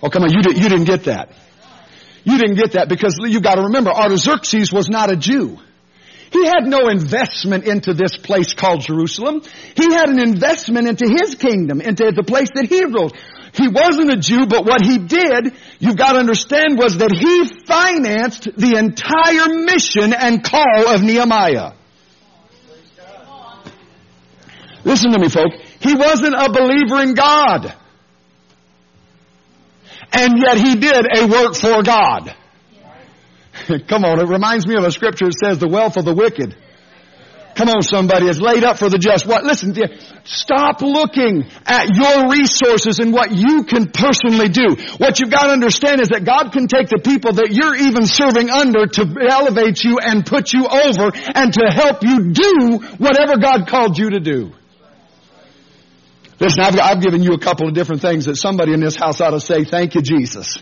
Oh, 0.02 0.10
come 0.10 0.24
on, 0.24 0.32
you, 0.32 0.42
did, 0.42 0.58
you 0.58 0.68
didn't 0.68 0.86
get 0.86 1.04
that. 1.04 1.30
You 2.24 2.38
didn't 2.38 2.56
get 2.56 2.72
that 2.72 2.88
because 2.88 3.16
you 3.18 3.40
gotta 3.40 3.62
remember, 3.62 3.90
Artaxerxes 3.90 4.72
was 4.72 4.88
not 4.88 5.10
a 5.10 5.16
Jew. 5.16 5.58
He 6.32 6.46
had 6.46 6.64
no 6.64 6.88
investment 6.88 7.64
into 7.64 7.92
this 7.92 8.16
place 8.16 8.54
called 8.54 8.80
Jerusalem. 8.80 9.42
He 9.76 9.92
had 9.92 10.08
an 10.08 10.18
investment 10.18 10.88
into 10.88 11.06
his 11.06 11.34
kingdom, 11.34 11.80
into 11.82 12.10
the 12.10 12.22
place 12.22 12.48
that 12.54 12.64
he 12.64 12.84
ruled. 12.84 13.14
He 13.52 13.68
wasn't 13.68 14.10
a 14.10 14.16
Jew, 14.16 14.46
but 14.46 14.64
what 14.64 14.80
he 14.80 14.96
did, 14.96 15.52
you've 15.78 15.96
got 15.96 16.12
to 16.12 16.18
understand, 16.18 16.78
was 16.78 16.96
that 16.98 17.12
he 17.12 17.44
financed 17.66 18.48
the 18.56 18.78
entire 18.78 19.54
mission 19.62 20.14
and 20.14 20.42
call 20.42 20.88
of 20.88 21.02
Nehemiah. 21.02 21.72
Listen 24.84 25.12
to 25.12 25.18
me, 25.18 25.28
folks. 25.28 25.56
He 25.80 25.94
wasn't 25.94 26.34
a 26.34 26.50
believer 26.50 27.02
in 27.02 27.12
God. 27.12 27.74
And 30.12 30.38
yet 30.38 30.56
he 30.56 30.76
did 30.76 31.06
a 31.14 31.26
work 31.26 31.54
for 31.54 31.82
God. 31.82 32.34
Come 33.88 34.04
on, 34.04 34.20
it 34.20 34.28
reminds 34.28 34.66
me 34.66 34.76
of 34.76 34.84
a 34.84 34.90
scripture 34.90 35.26
that 35.26 35.38
says 35.38 35.58
the 35.58 35.68
wealth 35.68 35.96
of 35.96 36.04
the 36.04 36.14
wicked. 36.14 36.56
Come 37.54 37.68
on 37.68 37.82
somebody, 37.82 38.28
it's 38.28 38.40
laid 38.40 38.64
up 38.64 38.78
for 38.78 38.88
the 38.88 38.96
just. 38.96 39.26
What? 39.26 39.44
Listen, 39.44 39.76
stop 40.24 40.80
looking 40.80 41.44
at 41.66 41.92
your 41.92 42.32
resources 42.32 42.98
and 42.98 43.12
what 43.12 43.30
you 43.30 43.64
can 43.64 43.92
personally 43.92 44.48
do. 44.48 44.72
What 44.96 45.20
you've 45.20 45.30
got 45.30 45.46
to 45.46 45.52
understand 45.52 46.00
is 46.00 46.08
that 46.08 46.24
God 46.24 46.52
can 46.52 46.66
take 46.66 46.88
the 46.88 47.00
people 47.04 47.34
that 47.34 47.52
you're 47.52 47.76
even 47.76 48.06
serving 48.06 48.48
under 48.48 48.86
to 48.86 49.02
elevate 49.28 49.84
you 49.84 49.98
and 50.00 50.24
put 50.24 50.54
you 50.54 50.64
over 50.64 51.12
and 51.12 51.52
to 51.52 51.64
help 51.68 52.02
you 52.02 52.32
do 52.32 52.80
whatever 52.96 53.36
God 53.36 53.68
called 53.68 53.98
you 53.98 54.10
to 54.10 54.20
do. 54.20 54.52
Listen, 56.40 56.64
I've, 56.64 56.80
I've 56.80 57.02
given 57.02 57.22
you 57.22 57.34
a 57.34 57.38
couple 57.38 57.68
of 57.68 57.74
different 57.74 58.00
things 58.00 58.24
that 58.24 58.36
somebody 58.36 58.72
in 58.72 58.80
this 58.80 58.96
house 58.96 59.20
ought 59.20 59.30
to 59.30 59.40
say, 59.40 59.64
thank 59.64 59.94
you 59.94 60.00
Jesus. 60.00 60.58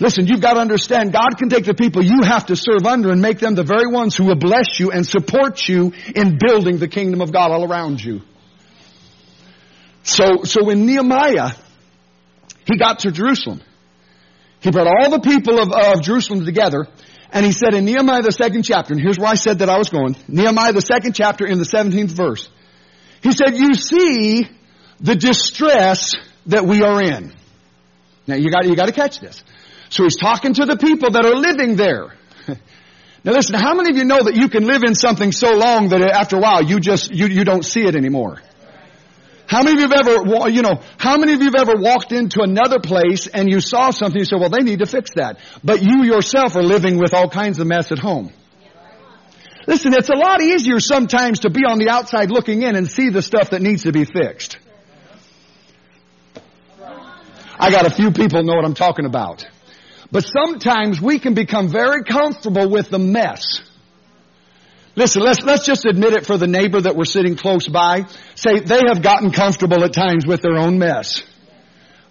Listen, 0.00 0.26
you've 0.26 0.40
got 0.40 0.54
to 0.54 0.60
understand 0.60 1.12
God 1.12 1.36
can 1.38 1.50
take 1.50 1.66
the 1.66 1.74
people 1.74 2.02
you 2.02 2.22
have 2.22 2.46
to 2.46 2.56
serve 2.56 2.86
under 2.86 3.10
and 3.10 3.20
make 3.20 3.38
them 3.38 3.54
the 3.54 3.62
very 3.62 3.86
ones 3.86 4.16
who 4.16 4.24
will 4.24 4.38
bless 4.38 4.80
you 4.80 4.90
and 4.90 5.06
support 5.06 5.68
you 5.68 5.92
in 6.14 6.38
building 6.38 6.78
the 6.78 6.88
kingdom 6.88 7.20
of 7.20 7.32
God 7.32 7.50
all 7.50 7.70
around 7.70 8.02
you. 8.02 8.22
So, 10.02 10.44
so 10.44 10.64
when 10.64 10.86
Nehemiah, 10.86 11.50
he 12.64 12.78
got 12.78 13.00
to 13.00 13.10
Jerusalem, 13.10 13.60
he 14.60 14.70
brought 14.70 14.86
all 14.86 15.10
the 15.10 15.20
people 15.20 15.60
of, 15.60 15.70
of 15.70 16.02
Jerusalem 16.02 16.46
together 16.46 16.86
and 17.32 17.44
he 17.44 17.52
said 17.52 17.74
in 17.74 17.84
Nehemiah 17.84 18.22
the 18.22 18.32
second 18.32 18.62
chapter, 18.64 18.92
and 18.92 19.00
here's 19.00 19.18
where 19.18 19.28
I 19.28 19.34
said 19.34 19.60
that 19.60 19.68
I 19.68 19.78
was 19.78 19.90
going, 19.90 20.16
Nehemiah 20.26 20.72
the 20.72 20.80
second 20.80 21.14
chapter 21.14 21.46
in 21.46 21.58
the 21.58 21.64
17th 21.64 22.10
verse, 22.10 22.48
He 23.22 23.32
said, 23.32 23.56
you 23.56 23.74
see 23.74 24.48
the 24.98 25.14
distress 25.14 26.14
that 26.46 26.64
we 26.64 26.82
are 26.82 27.02
in. 27.02 27.32
Now 28.26 28.36
you 28.36 28.50
got, 28.50 28.66
you 28.66 28.74
got 28.74 28.86
to 28.86 28.92
catch 28.92 29.20
this. 29.20 29.44
So 29.90 30.04
he's 30.04 30.16
talking 30.16 30.54
to 30.54 30.64
the 30.64 30.76
people 30.76 31.10
that 31.10 31.26
are 31.26 31.34
living 31.34 31.76
there. 31.76 32.14
now 33.24 33.32
listen, 33.32 33.56
how 33.56 33.74
many 33.74 33.90
of 33.90 33.96
you 33.96 34.04
know 34.04 34.22
that 34.22 34.36
you 34.36 34.48
can 34.48 34.64
live 34.64 34.82
in 34.84 34.94
something 34.94 35.32
so 35.32 35.52
long 35.52 35.88
that 35.88 36.00
after 36.00 36.36
a 36.36 36.40
while 36.40 36.62
you 36.62 36.78
just, 36.78 37.10
you, 37.10 37.26
you 37.26 37.44
don't 37.44 37.64
see 37.64 37.82
it 37.82 37.96
anymore? 37.96 38.40
How 39.48 39.64
many 39.64 39.72
of 39.72 39.80
you 39.80 39.88
have 39.88 40.06
ever, 40.06 40.48
you 40.48 40.62
know, 40.62 40.80
how 40.96 41.18
many 41.18 41.32
of 41.34 41.40
you 41.40 41.46
have 41.46 41.68
ever 41.68 41.74
walked 41.76 42.12
into 42.12 42.40
another 42.40 42.78
place 42.78 43.26
and 43.26 43.50
you 43.50 43.60
saw 43.60 43.90
something, 43.90 44.20
you 44.20 44.24
said, 44.24 44.38
well, 44.38 44.48
they 44.48 44.62
need 44.62 44.78
to 44.78 44.86
fix 44.86 45.10
that. 45.16 45.40
But 45.64 45.82
you 45.82 46.04
yourself 46.04 46.54
are 46.54 46.62
living 46.62 46.98
with 46.98 47.14
all 47.14 47.28
kinds 47.28 47.58
of 47.58 47.66
mess 47.66 47.90
at 47.90 47.98
home. 47.98 48.32
Listen, 49.66 49.92
it's 49.92 50.08
a 50.08 50.14
lot 50.14 50.40
easier 50.40 50.78
sometimes 50.78 51.40
to 51.40 51.50
be 51.50 51.64
on 51.68 51.80
the 51.80 51.88
outside 51.88 52.30
looking 52.30 52.62
in 52.62 52.76
and 52.76 52.88
see 52.88 53.08
the 53.08 53.22
stuff 53.22 53.50
that 53.50 53.60
needs 53.60 53.82
to 53.82 53.92
be 53.92 54.04
fixed. 54.04 54.56
I 57.58 57.72
got 57.72 57.86
a 57.86 57.90
few 57.90 58.12
people 58.12 58.44
know 58.44 58.54
what 58.54 58.64
I'm 58.64 58.74
talking 58.74 59.04
about. 59.04 59.44
But 60.12 60.22
sometimes 60.24 61.00
we 61.00 61.18
can 61.18 61.34
become 61.34 61.68
very 61.68 62.04
comfortable 62.04 62.68
with 62.68 62.90
the 62.90 62.98
mess. 62.98 63.62
Listen, 64.96 65.22
let's, 65.22 65.40
let's 65.42 65.64
just 65.64 65.86
admit 65.86 66.14
it 66.14 66.26
for 66.26 66.36
the 66.36 66.48
neighbor 66.48 66.80
that 66.80 66.96
we're 66.96 67.04
sitting 67.04 67.36
close 67.36 67.68
by. 67.68 68.06
Say, 68.34 68.60
they 68.60 68.80
have 68.88 69.02
gotten 69.02 69.30
comfortable 69.30 69.84
at 69.84 69.92
times 69.92 70.26
with 70.26 70.42
their 70.42 70.56
own 70.56 70.78
mess. 70.78 71.22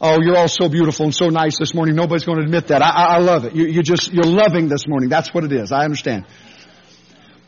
Oh, 0.01 0.17
you're 0.21 0.37
all 0.37 0.47
so 0.47 0.69
beautiful 0.69 1.05
and 1.05 1.13
so 1.13 1.27
nice 1.27 1.59
this 1.59 1.73
morning. 1.73 1.95
Nobody's 1.95 2.23
going 2.23 2.37
to 2.37 2.45
admit 2.45 2.67
that. 2.67 2.81
I, 2.81 2.89
I 2.89 3.19
love 3.19 3.43
it. 3.43 3.53
You, 3.53 3.65
you 3.65 3.83
just, 3.83 4.13
you're 4.13 4.23
loving 4.23 4.69
this 4.69 4.87
morning. 4.87 5.09
That's 5.09 5.33
what 5.33 5.43
it 5.43 5.51
is. 5.51 5.73
I 5.73 5.83
understand. 5.83 6.25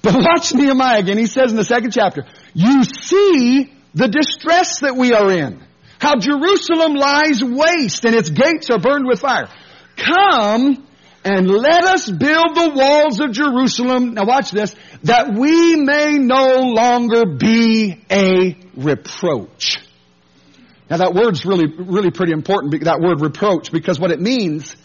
But 0.01 0.15
watch 0.17 0.53
Nehemiah 0.53 1.00
again. 1.00 1.17
He 1.17 1.27
says 1.27 1.51
in 1.51 1.58
the 1.58 1.63
second 1.63 1.91
chapter, 1.91 2.25
you 2.53 2.84
see 2.84 3.72
the 3.93 4.10
distress 4.10 4.81
that 4.81 4.98
we 4.98 5.13
are 5.13 5.31
in. 5.31 5.63
How 6.00 6.17
Jerusalem 6.17 6.96
lies 6.96 7.41
waste 7.41 8.03
and 8.03 8.15
its 8.15 8.29
gates 8.29 8.70
are 8.70 8.79
burned 8.79 9.08
with 9.08 9.22
fire. 9.22 9.48
Come 10.03 10.88
and 11.24 11.48
let 11.48 11.84
us 11.84 12.10
build 12.10 12.55
the 12.55 12.72
walls 12.75 13.20
of 13.20 13.31
Jerusalem. 13.31 14.15
Now 14.15 14.25
watch 14.25 14.51
this. 14.51 14.75
That 15.03 15.34
we 15.34 15.75
may 15.75 16.17
no 16.17 16.72
longer 16.74 17.25
be 17.25 18.03
a 18.10 18.58
reproach. 18.75 19.79
Now 20.89 20.98
that 20.98 21.13
word's 21.13 21.46
really, 21.46 21.67
really 21.67 22.12
pretty 22.12 22.34
important, 22.34 22.84
that 22.84 23.00
word 23.00 23.22
reproach, 23.22 23.72
because 23.72 24.00
what 24.00 24.12
it 24.12 24.20
means 24.20 24.75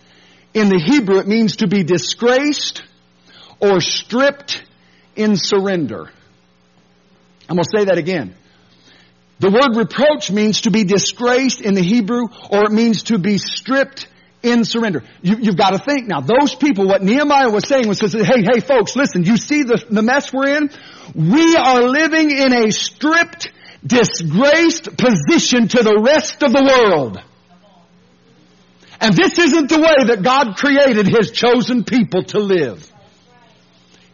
in 0.55 0.69
the 0.69 0.79
Hebrew, 0.79 1.19
it 1.19 1.27
means 1.27 1.57
to 1.57 1.69
be 1.69 1.83
disgraced 1.83 2.83
or 3.59 3.81
stripped 3.81 4.65
in 5.17 5.37
surrender. 5.37 6.11
I'm 7.49 7.57
going 7.57 7.65
to 7.65 7.79
say 7.79 7.85
that 7.87 7.99
again. 7.99 8.35
The 9.39 9.51
word 9.51 9.77
reproach 9.77 10.31
means 10.31 10.63
to 10.63 10.71
be 10.71 10.85
disgraced 10.85 11.61
in 11.61 11.75
the 11.75 11.83
Hebrew, 11.83 12.29
or 12.51 12.65
it 12.65 12.73
means 12.73 13.05
to 13.05 13.19
be 13.19 13.39
stripped 13.39 14.09
in 14.47 14.65
surrender. 14.65 15.03
You, 15.23 15.37
have 15.37 15.57
got 15.57 15.71
to 15.71 15.79
think 15.79 16.07
now. 16.07 16.21
Those 16.21 16.55
people, 16.55 16.87
what 16.87 17.03
Nehemiah 17.03 17.51
was 17.51 17.67
saying 17.67 17.89
was, 17.89 18.01
hey, 18.01 18.43
hey, 18.43 18.61
folks, 18.61 18.97
listen. 18.97 19.25
You 19.25 19.37
see 19.37 19.63
the, 19.63 19.85
the 19.89 20.03
mess 20.03 20.33
we're 20.33 20.57
in. 20.57 20.71
We 21.15 21.57
are 21.57 21.83
living 21.83 22.31
in 22.31 22.53
a 22.53 22.71
stripped, 22.71 23.53
disgraced 23.85 24.97
position 24.97 25.69
to 25.69 25.83
the 25.83 26.01
rest 26.05 26.43
of 26.43 26.53
the 26.53 26.63
world. 26.63 27.23
And 29.01 29.15
this 29.15 29.39
isn't 29.39 29.69
the 29.69 29.79
way 29.79 30.05
that 30.07 30.23
God 30.23 30.57
created 30.57 31.07
His 31.07 31.31
chosen 31.31 31.85
people 31.85 32.25
to 32.25 32.39
live. 32.39 32.91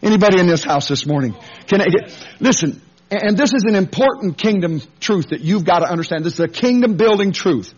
Anybody 0.03 0.41
in 0.41 0.49
this 0.49 0.65
house 0.65 0.89
this 0.89 1.07
morning? 1.07 1.37
Can 1.69 1.81
I, 1.81 1.87
get, 1.87 2.27
listen, 2.41 2.83
and 3.11 3.37
this 3.37 3.53
is 3.53 3.65
an 3.65 3.77
important 3.77 4.39
kingdom 4.39 4.81
truth 4.99 5.29
that 5.29 5.41
you've 5.41 5.65
got 5.65 5.81
to 5.81 5.87
understand. 5.87 6.25
This 6.25 6.35
is 6.35 6.41
a 6.41 6.49
kingdom 6.49 6.97
building 6.97 7.33
truth. 7.33 7.73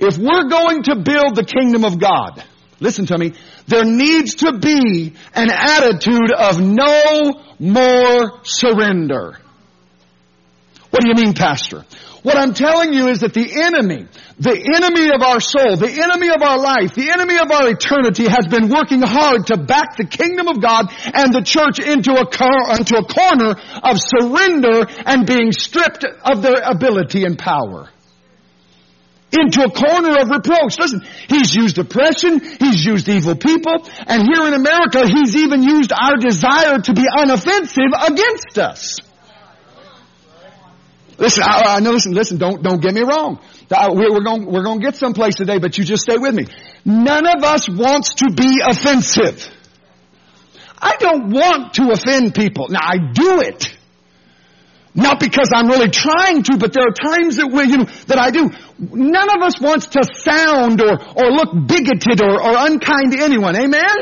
If 0.00 0.16
we're 0.16 0.48
going 0.48 0.84
to 0.84 0.96
build 0.96 1.34
the 1.34 1.44
kingdom 1.44 1.84
of 1.84 1.98
God, 1.98 2.42
listen 2.80 3.06
to 3.06 3.18
me, 3.18 3.34
there 3.66 3.84
needs 3.84 4.36
to 4.36 4.58
be 4.58 5.14
an 5.34 5.50
attitude 5.50 6.30
of 6.30 6.60
no 6.60 7.42
more 7.58 8.40
surrender. 8.44 9.38
What 10.90 11.02
do 11.02 11.08
you 11.08 11.14
mean, 11.14 11.34
Pastor? 11.34 11.84
What 12.22 12.36
I'm 12.36 12.54
telling 12.54 12.92
you 12.92 13.08
is 13.08 13.20
that 13.20 13.34
the 13.34 13.62
enemy, 13.62 14.06
the 14.38 14.54
enemy 14.54 15.10
of 15.14 15.22
our 15.22 15.40
soul, 15.40 15.76
the 15.76 15.90
enemy 15.90 16.28
of 16.28 16.42
our 16.42 16.58
life, 16.58 16.94
the 16.94 17.10
enemy 17.10 17.38
of 17.38 17.50
our 17.50 17.68
eternity 17.70 18.24
has 18.24 18.46
been 18.46 18.68
working 18.68 19.02
hard 19.02 19.46
to 19.48 19.56
back 19.56 19.96
the 19.96 20.06
kingdom 20.06 20.48
of 20.48 20.60
God 20.60 20.92
and 21.14 21.32
the 21.32 21.42
church 21.42 21.78
into 21.78 22.12
a, 22.12 22.26
into 22.76 22.96
a 22.98 23.04
corner 23.06 23.54
of 23.82 23.98
surrender 23.98 24.86
and 25.06 25.26
being 25.26 25.52
stripped 25.52 26.04
of 26.04 26.42
their 26.42 26.62
ability 26.62 27.24
and 27.24 27.38
power 27.38 27.88
into 29.32 29.62
a 29.62 29.70
corner 29.70 30.20
of 30.20 30.30
reproach. 30.30 30.78
Listen, 30.78 31.02
he's 31.28 31.54
used 31.54 31.78
oppression, 31.78 32.40
he's 32.40 32.84
used 32.84 33.08
evil 33.08 33.36
people, 33.36 33.74
and 34.06 34.22
here 34.22 34.46
in 34.46 34.54
America, 34.54 35.06
he's 35.06 35.36
even 35.36 35.62
used 35.62 35.92
our 35.92 36.16
desire 36.16 36.78
to 36.78 36.92
be 36.94 37.02
unoffensive 37.02 37.92
against 38.08 38.58
us. 38.58 38.98
Listen, 41.18 41.42
I, 41.42 41.76
I 41.76 41.80
know, 41.80 41.90
listen, 41.90 42.12
listen, 42.12 42.38
don't, 42.38 42.62
don't 42.62 42.80
get 42.80 42.94
me 42.94 43.02
wrong. 43.02 43.40
We're 43.70 44.22
going, 44.22 44.46
we're 44.46 44.62
going 44.62 44.80
to 44.80 44.84
get 44.84 44.96
someplace 44.96 45.34
today, 45.34 45.58
but 45.58 45.76
you 45.76 45.84
just 45.84 46.02
stay 46.02 46.16
with 46.16 46.34
me. 46.34 46.46
None 46.84 47.26
of 47.26 47.42
us 47.42 47.68
wants 47.68 48.14
to 48.14 48.30
be 48.30 48.60
offensive. 48.64 49.50
I 50.80 50.96
don't 50.96 51.30
want 51.30 51.74
to 51.74 51.90
offend 51.90 52.34
people. 52.34 52.68
Now 52.70 52.80
I 52.82 53.12
do 53.12 53.40
it. 53.40 53.77
Not 54.94 55.20
because 55.20 55.50
I'm 55.54 55.68
really 55.68 55.90
trying 55.90 56.42
to, 56.44 56.56
but 56.56 56.72
there 56.72 56.84
are 56.84 56.92
times 56.92 57.36
that 57.36 57.48
we, 57.52 57.64
you 57.64 57.78
know, 57.78 57.84
that 58.06 58.18
I 58.18 58.30
do. 58.30 58.50
None 58.78 59.28
of 59.36 59.42
us 59.42 59.60
wants 59.60 59.86
to 59.94 60.02
sound 60.02 60.80
or, 60.80 60.98
or 61.14 61.30
look 61.30 61.52
bigoted 61.68 62.22
or, 62.22 62.42
or 62.42 62.54
unkind 62.66 63.12
to 63.12 63.18
anyone. 63.20 63.54
Amen? 63.54 63.96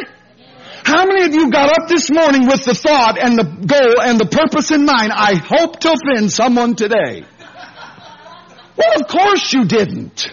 How 0.85 1.05
many 1.05 1.25
of 1.25 1.35
you 1.35 1.51
got 1.51 1.77
up 1.77 1.89
this 1.89 2.11
morning 2.11 2.47
with 2.47 2.65
the 2.65 2.75
thought 2.75 3.19
and 3.19 3.37
the 3.37 3.43
goal 3.43 4.01
and 4.01 4.21
the 4.21 4.27
purpose 4.27 4.71
in 4.71 4.85
mind, 4.85 5.11
I 5.13 5.35
hope 5.35 5.81
to 5.81 5.93
offend 5.93 6.31
someone 6.31 6.77
today? 6.77 7.25
Well, 8.77 9.01
of 9.01 9.09
course 9.09 9.53
you 9.53 9.65
didn't. 9.65 10.31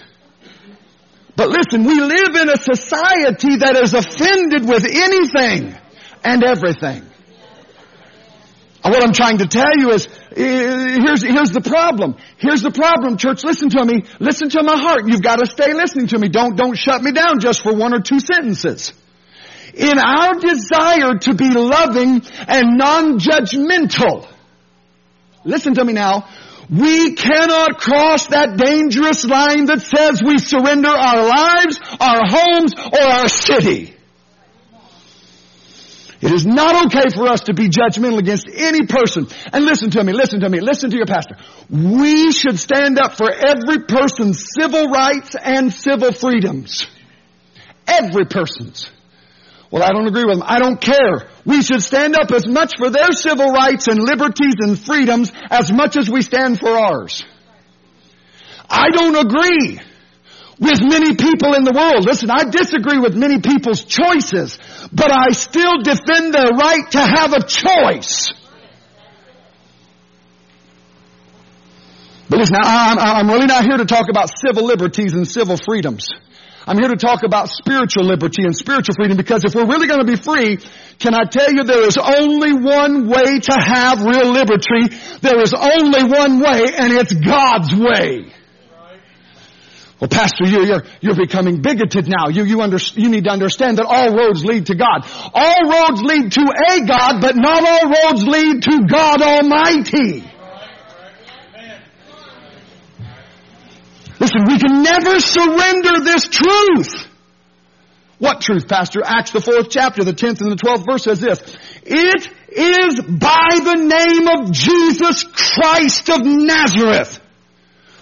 But 1.35 1.49
listen, 1.49 1.85
we 1.85 1.99
live 1.99 2.35
in 2.35 2.49
a 2.49 2.57
society 2.57 3.57
that 3.57 3.75
is 3.81 3.95
offended 3.95 4.69
with 4.69 4.85
anything 4.85 5.75
and 6.23 6.43
everything. 6.43 7.09
What 8.83 9.01
I'm 9.01 9.13
trying 9.13 9.37
to 9.37 9.47
tell 9.47 9.77
you 9.77 9.91
is, 9.91 10.07
Eh, 10.35 10.97
here's, 11.05 11.21
here's 11.21 11.51
the 11.51 11.61
problem. 11.61 12.15
Here's 12.37 12.61
the 12.61 12.71
problem, 12.71 13.17
church. 13.17 13.43
Listen 13.43 13.69
to 13.69 13.85
me. 13.85 14.03
Listen 14.19 14.49
to 14.49 14.63
my 14.63 14.77
heart. 14.77 15.01
You've 15.05 15.21
got 15.21 15.37
to 15.37 15.45
stay 15.45 15.73
listening 15.73 16.07
to 16.07 16.17
me. 16.17 16.29
Don't, 16.29 16.55
don't 16.55 16.77
shut 16.77 17.03
me 17.03 17.11
down 17.11 17.39
just 17.39 17.61
for 17.61 17.73
one 17.75 17.93
or 17.93 18.01
two 18.01 18.19
sentences. 18.19 18.93
In 19.73 19.97
our 19.99 20.33
desire 20.35 21.17
to 21.21 21.33
be 21.33 21.49
loving 21.49 22.21
and 22.47 22.77
non-judgmental, 22.77 24.27
listen 25.43 25.73
to 25.75 25.85
me 25.85 25.93
now, 25.93 26.27
we 26.69 27.13
cannot 27.13 27.77
cross 27.77 28.27
that 28.27 28.57
dangerous 28.57 29.25
line 29.25 29.65
that 29.65 29.81
says 29.81 30.21
we 30.25 30.37
surrender 30.37 30.89
our 30.89 31.27
lives, 31.27 31.79
our 31.99 32.21
homes, 32.25 32.73
or 32.73 33.01
our 33.01 33.27
city. 33.27 33.95
It 36.23 36.31
is 36.31 36.45
not 36.45 36.85
okay 36.85 37.09
for 37.13 37.27
us 37.27 37.41
to 37.41 37.53
be 37.53 37.67
judgmental 37.67 38.17
against 38.17 38.47
any 38.49 38.85
person. 38.85 39.27
And 39.51 39.65
listen 39.65 39.89
to 39.91 40.01
me, 40.01 40.13
listen 40.13 40.39
to 40.39 40.49
me, 40.49 40.61
listen 40.61 40.89
to 40.91 40.95
your 40.95 41.05
pastor. 41.05 41.35
We 41.69 42.31
should 42.31 42.57
stand 42.57 42.97
up 42.97 43.17
for 43.17 43.29
every 43.29 43.79
person's 43.83 44.45
civil 44.57 44.87
rights 44.87 45.35
and 45.35 45.73
civil 45.73 46.13
freedoms. 46.13 46.87
Every 47.85 48.23
person's. 48.23 48.89
Well, 49.69 49.83
I 49.83 49.89
don't 49.89 50.07
agree 50.07 50.23
with 50.23 50.39
them. 50.39 50.43
I 50.47 50.59
don't 50.59 50.79
care. 50.79 51.27
We 51.43 51.61
should 51.61 51.83
stand 51.83 52.15
up 52.15 52.31
as 52.31 52.47
much 52.47 52.77
for 52.77 52.89
their 52.89 53.11
civil 53.11 53.51
rights 53.51 53.87
and 53.89 53.99
liberties 53.99 54.55
and 54.59 54.79
freedoms 54.79 55.29
as 55.51 55.73
much 55.73 55.97
as 55.97 56.09
we 56.09 56.21
stand 56.21 56.57
for 56.57 56.69
ours. 56.69 57.21
I 58.69 58.91
don't 58.91 59.17
agree 59.17 59.81
with 60.59 60.81
many 60.81 61.15
people 61.15 61.53
in 61.55 61.63
the 61.63 61.73
world. 61.73 62.05
Listen, 62.05 62.29
I 62.29 62.45
disagree 62.49 62.99
with 62.99 63.15
many 63.15 63.41
people's 63.41 63.83
choices, 63.83 64.57
but 64.91 65.11
I 65.11 65.31
still 65.31 65.81
defend 65.81 66.33
their 66.33 66.51
right 66.53 66.89
to 66.91 66.99
have 66.99 67.33
a 67.33 67.41
choice. 67.41 68.31
But 72.29 72.39
listen, 72.39 72.55
I'm, 72.57 72.97
I'm 72.97 73.29
really 73.29 73.47
not 73.47 73.63
here 73.63 73.77
to 73.77 73.85
talk 73.85 74.09
about 74.09 74.29
civil 74.35 74.65
liberties 74.65 75.13
and 75.13 75.27
civil 75.27 75.57
freedoms. 75.57 76.09
I'm 76.65 76.77
here 76.79 76.89
to 76.89 76.95
talk 76.95 77.23
about 77.23 77.49
spiritual 77.49 78.05
liberty 78.05 78.43
and 78.43 78.55
spiritual 78.55 78.95
freedom 78.95 79.17
because 79.17 79.43
if 79.43 79.53
we're 79.53 79.67
really 79.67 79.87
going 79.87 79.99
to 79.99 80.09
be 80.09 80.15
free, 80.15 80.57
can 80.97 81.13
I 81.13 81.25
tell 81.25 81.51
you 81.51 81.63
there 81.63 81.85
is 81.85 81.97
only 81.97 82.53
one 82.53 83.07
way 83.07 83.39
to 83.39 83.53
have 83.53 84.01
real 84.01 84.31
liberty. 84.31 84.95
There 85.19 85.41
is 85.41 85.53
only 85.53 86.03
one 86.05 86.39
way 86.39 86.73
and 86.77 86.93
it's 86.93 87.13
God's 87.13 87.75
way. 87.75 88.31
Well, 90.03 90.09
Pastor, 90.09 90.43
you're, 90.45 90.65
you're, 90.65 90.83
you're 90.99 91.15
becoming 91.15 91.61
bigoted 91.61 92.09
now. 92.09 92.27
You, 92.27 92.43
you, 92.43 92.59
under, 92.59 92.75
you 92.95 93.07
need 93.07 93.23
to 93.23 93.29
understand 93.29 93.77
that 93.77 93.85
all 93.85 94.13
roads 94.13 94.43
lead 94.43 94.65
to 94.65 94.75
God. 94.75 95.07
All 95.33 95.63
roads 95.63 96.01
lead 96.01 96.29
to 96.33 96.41
a 96.41 96.85
God, 96.85 97.21
but 97.21 97.37
not 97.37 97.63
all 97.63 97.89
roads 97.89 98.27
lead 98.27 98.63
to 98.63 98.85
God 98.85 99.21
Almighty. 99.21 100.29
Listen, 104.19 104.43
we 104.45 104.59
can 104.59 104.83
never 104.83 105.21
surrender 105.21 106.03
this 106.03 106.27
truth. 106.27 107.07
What 108.19 108.41
truth, 108.41 108.67
Pastor? 108.67 108.99
Acts 109.05 109.31
the 109.31 109.39
fourth 109.39 109.69
chapter, 109.69 110.03
the 110.03 110.11
tenth 110.11 110.41
and 110.41 110.51
the 110.51 110.57
twelfth 110.57 110.83
verse 110.85 111.05
says 111.05 111.21
this. 111.21 111.39
It 111.83 112.27
is 112.51 112.99
by 112.99 113.51
the 113.63 113.75
name 113.75 114.27
of 114.27 114.51
Jesus 114.51 115.23
Christ 115.23 116.09
of 116.09 116.25
Nazareth, 116.25 117.21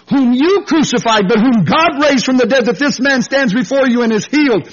whom 0.08 0.32
you 0.32 0.64
crucified, 0.66 1.28
but 1.28 1.38
whom 1.38 1.64
God 1.64 2.02
raised 2.02 2.24
from 2.24 2.36
the 2.36 2.46
dead, 2.46 2.66
that 2.66 2.78
this 2.78 3.00
man 3.00 3.22
stands 3.22 3.52
before 3.52 3.88
you 3.88 4.02
and 4.02 4.12
is 4.12 4.26
healed. 4.26 4.68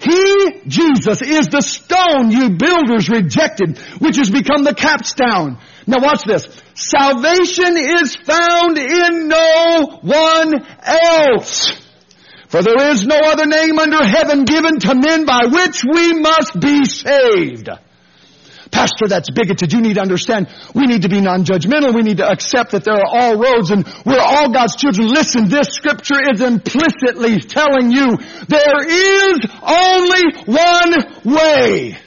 He, 0.00 0.60
Jesus, 0.66 1.22
is 1.22 1.48
the 1.48 1.62
stone 1.62 2.30
you 2.30 2.50
builders 2.50 3.08
rejected, 3.08 3.78
which 3.98 4.16
has 4.16 4.30
become 4.30 4.64
the 4.64 4.74
capstone. 4.74 5.58
Now 5.86 6.02
watch 6.02 6.24
this. 6.24 6.48
Salvation 6.74 7.76
is 7.76 8.16
found 8.16 8.78
in 8.78 9.28
no 9.28 10.00
one 10.02 10.66
else. 10.82 11.72
For 12.48 12.62
there 12.62 12.90
is 12.90 13.06
no 13.06 13.16
other 13.16 13.46
name 13.46 13.78
under 13.78 14.04
heaven 14.04 14.44
given 14.44 14.78
to 14.80 14.94
men 14.94 15.24
by 15.24 15.46
which 15.50 15.84
we 15.84 16.14
must 16.20 16.60
be 16.60 16.84
saved. 16.84 17.68
Pastor, 18.74 19.06
that's 19.06 19.30
bigoted. 19.30 19.72
You 19.72 19.80
need 19.80 19.94
to 19.94 20.00
understand. 20.00 20.48
We 20.74 20.86
need 20.86 21.02
to 21.02 21.08
be 21.08 21.20
non-judgmental. 21.20 21.94
We 21.94 22.02
need 22.02 22.16
to 22.16 22.28
accept 22.28 22.72
that 22.72 22.82
there 22.82 22.94
are 22.94 23.06
all 23.06 23.38
roads 23.38 23.70
and 23.70 23.86
we're 24.04 24.18
all 24.20 24.52
God's 24.52 24.74
children. 24.74 25.06
Listen, 25.06 25.48
this 25.48 25.68
scripture 25.68 26.18
is 26.32 26.40
implicitly 26.40 27.38
telling 27.38 27.92
you 27.92 28.18
there 28.48 28.82
is 28.84 29.46
only 29.62 30.22
one 30.46 31.36
way. 31.36 31.98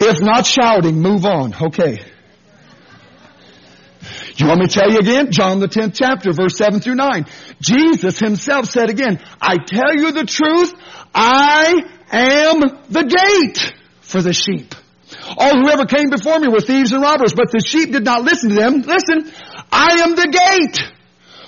If 0.00 0.20
not 0.20 0.44
shouting, 0.44 1.00
move 1.00 1.24
on. 1.24 1.54
Okay. 1.54 2.02
You 4.36 4.48
want 4.48 4.60
me 4.60 4.66
to 4.66 4.80
tell 4.80 4.92
you 4.92 4.98
again? 4.98 5.32
John 5.32 5.60
the 5.60 5.68
10th 5.68 5.94
chapter, 5.94 6.34
verse 6.34 6.58
7 6.58 6.80
through 6.80 6.96
9. 6.96 7.24
Jesus 7.62 8.18
himself 8.18 8.66
said 8.66 8.90
again, 8.90 9.18
I 9.40 9.56
tell 9.56 9.96
you 9.96 10.12
the 10.12 10.26
truth, 10.26 10.74
I 11.14 11.82
am 12.12 12.60
the 12.90 13.04
gate 13.04 13.72
for 14.06 14.22
the 14.22 14.32
sheep. 14.32 14.74
All 15.36 15.52
who 15.52 15.68
ever 15.68 15.84
came 15.84 16.10
before 16.10 16.38
me 16.38 16.48
were 16.48 16.60
thieves 16.60 16.92
and 16.92 17.02
robbers, 17.02 17.32
but 17.34 17.50
the 17.50 17.60
sheep 17.64 17.92
did 17.92 18.04
not 18.04 18.22
listen 18.22 18.50
to 18.50 18.54
them. 18.56 18.82
Listen, 18.82 19.30
I 19.70 20.02
am 20.02 20.14
the 20.14 20.26
gate. 20.26 20.80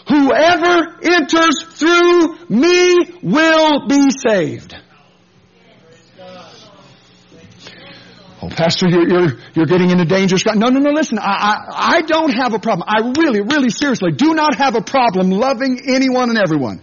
Whoever 0.08 0.96
enters 1.02 1.64
through 1.78 2.46
me 2.48 3.18
will 3.22 3.86
be 3.88 4.10
saved. 4.10 4.74
Oh, 8.40 8.48
Pastor, 8.48 8.88
you're, 8.88 9.08
you're, 9.08 9.38
you're 9.54 9.66
getting 9.66 9.90
into 9.90 10.04
dangerous 10.04 10.44
ground. 10.44 10.60
No, 10.60 10.68
no, 10.68 10.78
no, 10.78 10.90
listen, 10.90 11.18
I, 11.18 11.24
I, 11.24 11.96
I 11.96 12.02
don't 12.02 12.30
have 12.30 12.54
a 12.54 12.60
problem. 12.60 12.88
I 12.88 13.12
really, 13.20 13.40
really 13.40 13.68
seriously 13.68 14.12
do 14.12 14.32
not 14.32 14.54
have 14.54 14.76
a 14.76 14.80
problem 14.80 15.30
loving 15.30 15.80
anyone 15.86 16.30
and 16.30 16.38
everyone. 16.38 16.80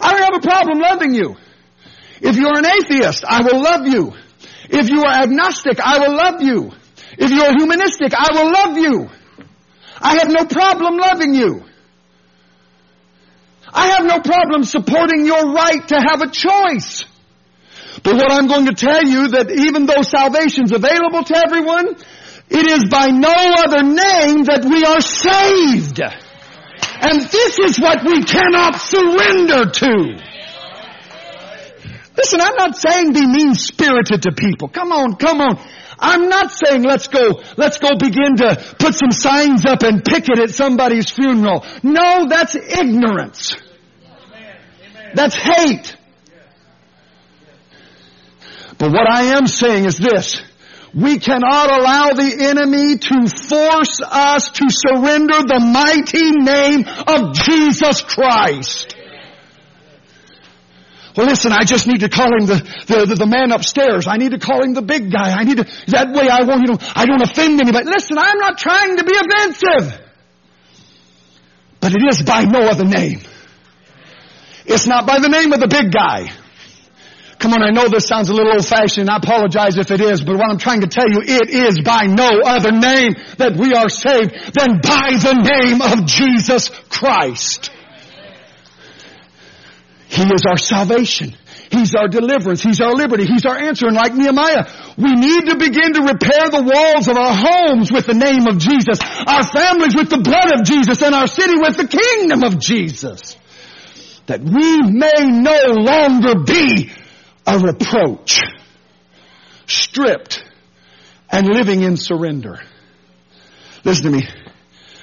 I 0.00 0.12
don't 0.12 0.22
have 0.22 0.34
a 0.34 0.46
problem 0.46 0.80
loving 0.80 1.14
you. 1.14 1.36
If 2.20 2.36
you're 2.36 2.58
an 2.58 2.66
atheist, 2.66 3.24
I 3.24 3.42
will 3.42 3.62
love 3.62 3.86
you. 3.86 4.14
If 4.68 4.88
you 4.90 5.02
are 5.04 5.22
agnostic, 5.22 5.80
I 5.80 5.98
will 5.98 6.16
love 6.16 6.42
you. 6.42 6.72
If 7.18 7.30
you 7.30 7.42
are 7.42 7.52
humanistic, 7.52 8.12
I 8.14 8.28
will 8.32 8.52
love 8.52 8.76
you. 8.76 9.10
I 10.00 10.18
have 10.18 10.28
no 10.28 10.44
problem 10.44 10.98
loving 10.98 11.34
you. 11.34 11.64
I 13.72 13.88
have 13.88 14.04
no 14.04 14.20
problem 14.20 14.64
supporting 14.64 15.26
your 15.26 15.52
right 15.52 15.86
to 15.88 15.96
have 15.96 16.22
a 16.22 16.30
choice. 16.30 17.04
But 18.02 18.14
what 18.14 18.32
I'm 18.32 18.46
going 18.46 18.66
to 18.66 18.74
tell 18.74 19.04
you 19.04 19.28
that 19.28 19.50
even 19.50 19.86
though 19.86 20.02
salvation's 20.02 20.72
available 20.72 21.24
to 21.24 21.36
everyone, 21.36 21.96
it 22.48 22.66
is 22.66 22.88
by 22.90 23.08
no 23.08 23.34
other 23.34 23.82
name 23.82 24.44
that 24.44 24.64
we 24.64 24.84
are 24.84 25.00
saved. 25.00 26.00
And 26.00 27.20
this 27.20 27.58
is 27.58 27.80
what 27.80 28.04
we 28.04 28.22
cannot 28.22 28.76
surrender 28.76 29.70
to. 29.70 30.35
Listen, 32.16 32.40
I'm 32.40 32.56
not 32.56 32.76
saying 32.76 33.12
be 33.12 33.26
mean 33.26 33.54
spirited 33.54 34.22
to 34.22 34.32
people. 34.32 34.68
Come 34.68 34.90
on, 34.92 35.16
come 35.16 35.40
on. 35.40 35.58
I'm 35.98 36.28
not 36.28 36.52
saying 36.52 36.82
let's 36.82 37.08
go, 37.08 37.42
let's 37.56 37.78
go 37.78 37.96
begin 37.98 38.36
to 38.36 38.74
put 38.78 38.94
some 38.94 39.10
signs 39.10 39.64
up 39.64 39.82
and 39.82 40.04
picket 40.04 40.38
at 40.38 40.50
somebody's 40.50 41.10
funeral. 41.10 41.64
No, 41.82 42.26
that's 42.28 42.54
ignorance. 42.54 43.56
That's 45.14 45.34
hate. 45.34 45.96
But 48.78 48.92
what 48.92 49.08
I 49.08 49.36
am 49.36 49.46
saying 49.46 49.86
is 49.86 49.96
this. 49.96 50.42
We 50.94 51.18
cannot 51.18 51.70
allow 51.70 52.12
the 52.12 52.46
enemy 52.48 52.96
to 52.96 53.28
force 53.28 54.00
us 54.02 54.50
to 54.50 54.64
surrender 54.68 55.42
the 55.42 55.60
mighty 55.60 56.30
name 56.32 56.86
of 57.06 57.34
Jesus 57.34 58.00
Christ. 58.00 58.95
Well, 61.16 61.26
listen, 61.26 61.50
I 61.50 61.64
just 61.64 61.86
need 61.86 62.00
to 62.00 62.10
call 62.10 62.26
him 62.26 62.44
the, 62.44 62.56
the, 62.86 63.06
the, 63.06 63.14
the, 63.14 63.26
man 63.26 63.50
upstairs. 63.50 64.06
I 64.06 64.18
need 64.18 64.32
to 64.32 64.38
call 64.38 64.62
him 64.62 64.74
the 64.74 64.82
big 64.82 65.10
guy. 65.10 65.32
I 65.32 65.44
need 65.44 65.56
to, 65.56 65.64
that 65.88 66.12
way 66.12 66.28
I 66.28 66.42
won't, 66.42 66.60
you 66.60 66.74
know, 66.74 66.78
I 66.94 67.06
don't 67.06 67.22
offend 67.22 67.58
anybody. 67.58 67.86
Listen, 67.86 68.18
I'm 68.18 68.38
not 68.38 68.58
trying 68.58 68.98
to 68.98 69.04
be 69.04 69.16
offensive. 69.16 69.98
But 71.80 71.94
it 71.94 72.02
is 72.06 72.20
by 72.20 72.44
no 72.44 72.60
other 72.68 72.84
name. 72.84 73.20
It's 74.66 74.86
not 74.86 75.06
by 75.06 75.20
the 75.20 75.28
name 75.28 75.54
of 75.54 75.60
the 75.60 75.68
big 75.68 75.90
guy. 75.90 76.30
Come 77.38 77.52
on, 77.54 77.62
I 77.62 77.70
know 77.70 77.88
this 77.88 78.06
sounds 78.06 78.28
a 78.28 78.34
little 78.34 78.52
old 78.52 78.66
fashioned. 78.66 79.08
I 79.08 79.16
apologize 79.16 79.78
if 79.78 79.90
it 79.90 80.00
is, 80.00 80.22
but 80.22 80.36
what 80.36 80.50
I'm 80.50 80.58
trying 80.58 80.82
to 80.82 80.86
tell 80.86 81.08
you, 81.08 81.22
it 81.22 81.48
is 81.48 81.80
by 81.80 82.06
no 82.06 82.40
other 82.44 82.72
name 82.72 83.14
that 83.38 83.56
we 83.56 83.72
are 83.72 83.88
saved 83.88 84.32
than 84.52 84.80
by 84.80 85.16
the 85.16 85.32
name 85.32 85.80
of 85.80 86.06
Jesus 86.06 86.68
Christ. 86.88 87.70
He 90.16 90.22
is 90.22 90.44
our 90.48 90.56
salvation. 90.56 91.36
He's 91.70 91.94
our 91.94 92.08
deliverance. 92.08 92.62
He's 92.62 92.80
our 92.80 92.94
liberty. 92.94 93.26
He's 93.26 93.44
our 93.44 93.58
answer. 93.58 93.86
And 93.86 93.96
like 93.96 94.14
Nehemiah, 94.14 94.64
we 94.96 95.12
need 95.12 95.44
to 95.46 95.56
begin 95.56 95.92
to 95.92 96.02
repair 96.08 96.48
the 96.48 96.62
walls 96.64 97.06
of 97.08 97.16
our 97.18 97.34
homes 97.34 97.92
with 97.92 98.06
the 98.06 98.14
name 98.14 98.46
of 98.48 98.56
Jesus, 98.56 98.98
our 99.26 99.44
families 99.44 99.94
with 99.94 100.08
the 100.08 100.22
blood 100.24 100.58
of 100.58 100.64
Jesus, 100.64 101.02
and 101.02 101.14
our 101.14 101.26
city 101.26 101.56
with 101.56 101.76
the 101.76 101.86
kingdom 101.86 102.44
of 102.44 102.58
Jesus. 102.58 103.36
That 104.26 104.40
we 104.40 104.80
may 104.90 105.26
no 105.26 105.74
longer 105.74 106.42
be 106.44 106.90
a 107.46 107.58
reproach, 107.58 108.40
stripped, 109.66 110.42
and 111.30 111.46
living 111.46 111.82
in 111.82 111.98
surrender. 111.98 112.60
Listen 113.84 114.04
to 114.04 114.10
me. 114.18 114.26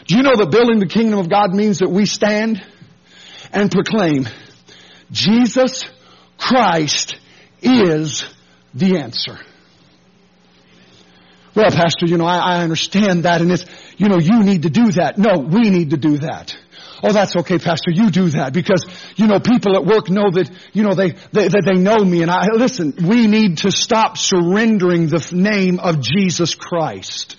Do 0.08 0.18
you 0.18 0.24
know 0.24 0.36
that 0.36 0.50
building 0.50 0.80
the 0.80 0.88
kingdom 0.88 1.20
of 1.20 1.30
God 1.30 1.54
means 1.54 1.80
that 1.80 1.90
we 1.90 2.08
stand 2.08 2.66
and 3.52 3.72
proclaim 3.72 4.28
Jesus 5.14 5.90
Christ 6.38 7.18
is 7.62 8.26
the 8.74 8.98
answer. 8.98 9.40
Well, 11.56 11.70
Pastor, 11.70 12.08
you 12.08 12.18
know, 12.18 12.26
I, 12.26 12.38
I, 12.40 12.64
understand 12.64 13.24
that 13.24 13.42
and 13.42 13.52
it's, 13.52 13.64
you 13.98 14.10
know, 14.10 14.18
you 14.18 14.44
need 14.44 14.64
to 14.64 14.72
do 14.72 14.92
that. 14.94 15.20
No, 15.20 15.38
we 15.38 15.70
need 15.70 15.92
to 15.92 15.98
do 15.98 16.18
that. 16.18 16.58
Oh, 17.04 17.14
that's 17.14 17.36
okay, 17.36 17.60
Pastor, 17.60 17.92
you 17.92 18.10
do 18.10 18.30
that 18.30 18.54
because, 18.54 18.86
you 19.18 19.28
know, 19.28 19.40
people 19.40 19.76
at 19.76 19.86
work 19.86 20.10
know 20.10 20.32
that, 20.32 20.50
you 20.72 20.82
know, 20.82 20.96
they, 20.96 21.12
they, 21.32 21.50
they 21.50 21.78
know 21.78 22.04
me 22.04 22.24
and 22.24 22.32
I, 22.32 22.48
listen, 22.54 22.96
we 23.08 23.28
need 23.28 23.60
to 23.60 23.72
stop 23.72 24.18
surrendering 24.18 25.08
the 25.08 25.30
name 25.32 25.80
of 25.80 26.00
Jesus 26.02 26.56
Christ. 26.56 27.36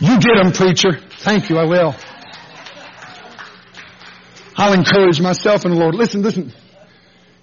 You 0.00 0.20
get 0.20 0.36
them, 0.36 0.52
preacher. 0.52 1.00
Thank 1.18 1.48
you, 1.48 1.58
I 1.58 1.64
will. 1.64 1.94
I'll 4.56 4.72
encourage 4.72 5.20
myself 5.20 5.64
in 5.64 5.70
the 5.72 5.76
Lord. 5.76 5.94
Listen, 5.94 6.22
listen. 6.22 6.52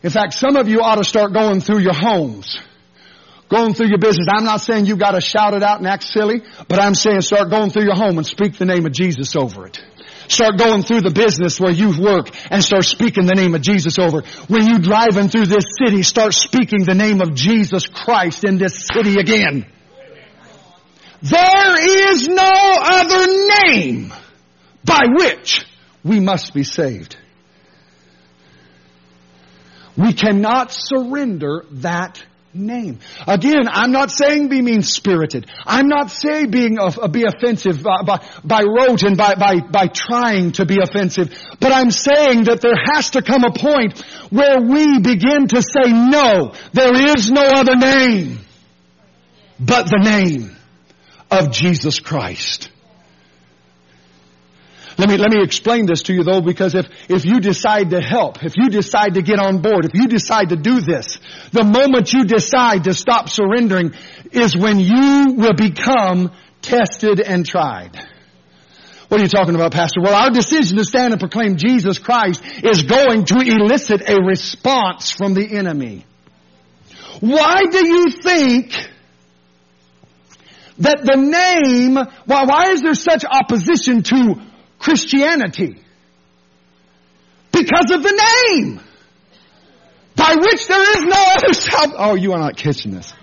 In 0.02 0.10
fact, 0.10 0.34
some 0.34 0.56
of 0.56 0.68
you 0.68 0.82
ought 0.82 0.96
to 0.96 1.04
start 1.04 1.34
going 1.34 1.62
through 1.62 1.80
your 1.80 1.94
homes. 1.94 2.60
Going 3.50 3.74
through 3.74 3.88
your 3.88 4.00
business. 4.00 4.28
I'm 4.30 4.46
not 4.46 4.62
saying 4.62 4.86
you 4.86 4.98
gotta 4.98 5.22
shout 5.22 5.54
it 5.54 5.64
out 5.64 5.80
and 5.80 5.88
act 5.88 6.04
silly, 6.04 6.42
but 6.68 6.80
I'm 6.80 6.96
saying 6.96 7.22
start 7.22 7.50
going 7.50 7.70
through 7.70 7.84
your 7.84 7.96
home 7.96 8.18
and 8.18 8.26
speak 8.26 8.58
the 8.58 8.66
name 8.66 8.86
of 8.86 8.92
Jesus 8.92 9.36
over 9.36 9.68
it. 9.68 9.80
Start 10.28 10.58
going 10.58 10.84
through 10.84 11.02
the 11.02 11.12
business 11.12 11.60
where 11.60 11.72
you 11.72 12.02
work 12.02 12.30
and 12.50 12.64
start 12.64 12.86
speaking 12.86 13.26
the 13.26 13.36
name 13.36 13.54
of 13.54 13.62
Jesus 13.62 14.00
over. 14.00 14.22
When 14.48 14.66
you 14.66 14.80
driving 14.80 15.28
through 15.28 15.46
this 15.46 15.66
city, 15.78 16.02
start 16.04 16.34
speaking 16.34 16.86
the 16.86 16.96
name 16.96 17.22
of 17.22 17.36
Jesus 17.36 17.88
Christ 17.88 18.44
in 18.44 18.58
this 18.58 18.88
city 18.94 19.20
again. 19.20 19.66
There 21.24 22.12
is 22.12 22.28
no 22.28 22.52
other 22.52 23.28
name 23.66 24.14
by 24.84 25.04
which 25.14 25.66
we 26.04 26.20
must 26.20 26.54
be 26.54 26.66
saved. 26.66 27.16
We 29.96 30.12
cannot 30.12 30.74
surrender 30.74 31.66
that 31.72 32.22
name. 32.54 33.00
Again, 33.26 33.68
I'm 33.70 33.92
not 33.92 34.12
saying 34.12 34.50
be 34.50 34.62
mean 34.62 34.82
spirited. 34.82 35.50
I'm 35.66 35.88
not 35.88 36.12
saying 36.12 36.52
being 36.52 36.78
uh, 36.78 37.08
be 37.08 37.24
offensive 37.26 37.82
by, 37.82 38.02
by, 38.02 38.28
by 38.44 38.64
rote 38.64 39.04
and 39.04 39.16
by, 39.16 39.36
by, 39.36 39.62
by 39.62 39.88
trying 39.88 40.52
to 40.54 40.66
be 40.66 40.80
offensive. 40.84 41.34
But 41.60 41.72
I'm 41.72 41.90
saying 41.90 42.46
that 42.46 42.60
there 42.62 42.76
has 42.94 43.12
to 43.12 43.22
come 43.22 43.44
a 43.46 43.52
point 43.52 44.00
where 44.30 44.60
we 44.60 45.00
begin 45.00 45.48
to 45.48 45.62
say 45.62 45.92
no, 45.92 46.54
there 46.74 47.16
is 47.16 47.32
no 47.32 47.44
other 47.44 47.76
name 47.76 48.40
but 49.60 49.86
the 49.86 50.00
name 50.00 50.54
of 51.40 51.52
Jesus 51.52 52.00
Christ. 52.00 52.70
Let 54.98 55.10
me, 55.10 55.18
let 55.18 55.32
me 55.32 55.42
explain 55.44 55.88
this 55.88 56.04
to 56.04 56.14
you 56.14 56.24
though, 56.24 56.42
because 56.42 56.76
if, 56.76 56.86
if 57.10 57.26
you 57.26 57.40
decide 57.40 57.90
to 57.90 58.02
help, 58.02 58.44
if 58.44 58.54
you 58.56 58.70
decide 58.70 59.16
to 59.16 59.22
get 59.22 59.40
on 59.40 59.62
board, 59.62 59.86
if 59.86 59.92
you 59.94 60.08
decide 60.08 60.50
to 60.50 60.56
do 60.56 60.82
this, 60.82 61.20
the 61.52 61.64
moment 61.64 62.14
you 62.14 62.26
decide 62.26 62.84
to 62.84 62.94
stop 62.94 63.30
surrendering 63.30 63.94
is 64.32 64.56
when 64.56 64.80
you 64.80 65.34
will 65.36 65.56
become 65.56 66.32
tested 66.62 67.20
and 67.20 67.46
tried. 67.46 68.08
What 69.08 69.20
are 69.20 69.24
you 69.24 69.30
talking 69.30 69.56
about, 69.56 69.74
Pastor? 69.74 70.02
Well, 70.02 70.14
our 70.14 70.32
decision 70.32 70.78
to 70.78 70.86
stand 70.86 71.14
and 71.14 71.20
proclaim 71.20 71.58
Jesus 71.58 72.00
Christ 72.00 72.44
is 72.64 72.84
going 72.84 73.26
to 73.26 73.40
elicit 73.40 74.08
a 74.08 74.22
response 74.24 75.12
from 75.12 75.34
the 75.34 75.56
enemy. 75.56 76.06
Why 77.20 77.64
do 77.70 77.88
you 77.88 78.10
think 78.10 78.74
that 80.80 81.04
the 81.04 81.16
name, 81.16 81.96
why, 82.26 82.46
why 82.46 82.72
is 82.72 82.82
there 82.82 82.96
such 82.96 83.24
opposition 83.26 84.04
to 84.04 84.42
Christianity? 84.80 85.82
Because 87.52 87.92
of 87.92 88.02
the 88.04 88.52
name. 88.56 88.80
By 90.16 90.36
which 90.36 90.68
there 90.68 90.98
is 90.98 91.04
no 91.04 91.26
other 91.36 91.54
salvation. 91.54 91.96
Oh, 92.00 92.16
you 92.16 92.34
are 92.34 92.40
not 92.40 92.58
catching 92.58 92.92
this. 92.92 93.14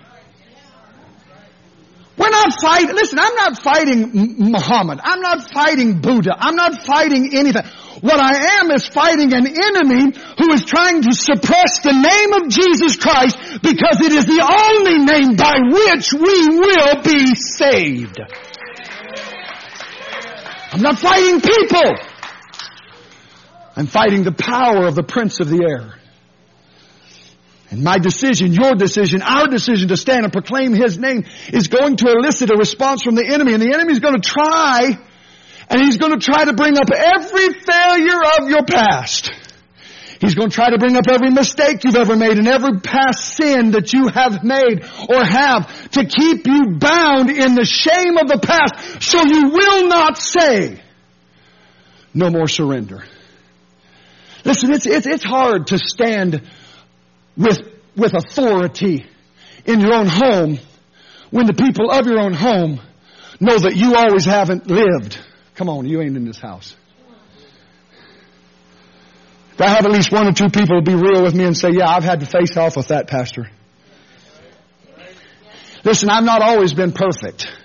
We're 2.17 2.29
not 2.29 2.53
fighting, 2.61 2.95
listen, 2.95 3.17
I'm 3.19 3.35
not 3.35 3.57
fighting 3.57 4.51
Muhammad. 4.51 4.99
I'm 5.03 5.21
not 5.21 5.49
fighting 5.49 6.01
Buddha. 6.01 6.35
I'm 6.37 6.55
not 6.55 6.85
fighting 6.85 7.31
anything. 7.33 7.63
What 7.99 8.19
I 8.19 8.61
am 8.61 8.71
is 8.71 8.87
fighting 8.87 9.33
an 9.33 9.45
enemy 9.45 10.17
who 10.39 10.53
is 10.53 10.63
trying 10.63 11.01
to 11.01 11.13
suppress 11.13 11.79
the 11.79 11.91
name 11.91 12.33
of 12.33 12.49
Jesus 12.49 12.95
Christ 12.95 13.37
because 13.61 13.99
it 14.01 14.13
is 14.13 14.25
the 14.25 14.41
only 14.41 14.99
name 14.99 15.35
by 15.35 15.59
which 15.69 16.13
we 16.13 16.47
will 16.57 17.01
be 17.03 17.35
saved. 17.35 18.19
I'm 20.71 20.81
not 20.81 20.97
fighting 20.97 21.41
people. 21.41 21.93
I'm 23.75 23.87
fighting 23.87 24.23
the 24.23 24.31
power 24.31 24.87
of 24.87 24.95
the 24.95 25.03
prince 25.03 25.39
of 25.41 25.49
the 25.49 25.65
air. 25.67 25.95
And 27.71 27.83
my 27.83 27.99
decision, 27.99 28.53
your 28.53 28.75
decision, 28.75 29.21
our 29.21 29.47
decision 29.47 29.89
to 29.89 29.97
stand 29.97 30.23
and 30.23 30.31
proclaim 30.33 30.73
His 30.73 30.97
name 30.97 31.25
is 31.53 31.67
going 31.67 31.95
to 31.97 32.11
elicit 32.11 32.51
a 32.51 32.57
response 32.57 33.01
from 33.03 33.15
the 33.15 33.25
enemy. 33.25 33.53
And 33.53 33.61
the 33.61 33.73
enemy 33.73 33.93
is 33.93 33.99
going 33.99 34.19
to 34.19 34.29
try, 34.29 34.99
and 35.71 35.81
he's 35.81 35.95
going 35.95 36.11
to 36.11 36.19
try 36.19 36.43
to 36.43 36.53
bring 36.53 36.77
up 36.77 36.91
every 36.91 37.53
failure 37.53 38.21
of 38.39 38.49
your 38.49 38.65
past. 38.65 39.31
He's 40.19 40.35
going 40.35 40.49
to 40.49 40.53
try 40.53 40.69
to 40.69 40.77
bring 40.77 40.97
up 40.97 41.07
every 41.07 41.31
mistake 41.31 41.85
you've 41.85 41.95
ever 41.95 42.17
made 42.17 42.37
and 42.37 42.47
every 42.47 42.81
past 42.81 43.35
sin 43.35 43.71
that 43.71 43.93
you 43.93 44.09
have 44.09 44.43
made 44.43 44.83
or 45.09 45.23
have 45.23 45.89
to 45.91 46.05
keep 46.05 46.45
you 46.45 46.75
bound 46.77 47.29
in 47.29 47.55
the 47.55 47.65
shame 47.65 48.17
of 48.17 48.27
the 48.27 48.37
past 48.37 49.01
so 49.01 49.23
you 49.23 49.49
will 49.49 49.87
not 49.87 50.17
say, 50.17 50.79
no 52.13 52.29
more 52.29 52.49
surrender. 52.49 53.05
Listen, 54.43 54.73
it's, 54.73 54.85
it's, 54.85 55.07
it's 55.07 55.23
hard 55.23 55.67
to 55.67 55.79
stand 55.79 56.41
with, 57.37 57.59
with 57.95 58.13
authority 58.13 59.05
in 59.65 59.79
your 59.79 59.93
own 59.93 60.07
home 60.07 60.59
when 61.29 61.45
the 61.45 61.53
people 61.53 61.89
of 61.89 62.05
your 62.07 62.19
own 62.19 62.33
home 62.33 62.81
know 63.39 63.57
that 63.57 63.77
you 63.77 63.95
always 63.95 64.25
haven't 64.25 64.67
lived. 64.67 65.17
Come 65.61 65.69
on, 65.69 65.87
you 65.87 66.01
ain't 66.01 66.17
in 66.17 66.25
this 66.25 66.39
house. 66.39 66.75
If 69.53 69.61
I 69.61 69.67
have 69.67 69.85
at 69.85 69.91
least 69.91 70.11
one 70.11 70.27
or 70.27 70.31
two 70.31 70.49
people 70.49 70.81
be 70.81 70.95
real 70.95 71.21
with 71.21 71.35
me 71.35 71.43
and 71.43 71.55
say, 71.55 71.69
yeah, 71.69 71.87
I've 71.87 72.03
had 72.03 72.21
to 72.21 72.25
face 72.25 72.57
off 72.57 72.77
with 72.77 72.87
that, 72.87 73.07
Pastor. 73.07 73.47
Listen, 75.83 76.09
I've 76.09 76.23
not 76.23 76.41
always 76.41 76.73
been 76.73 76.93
perfect. 76.93 77.55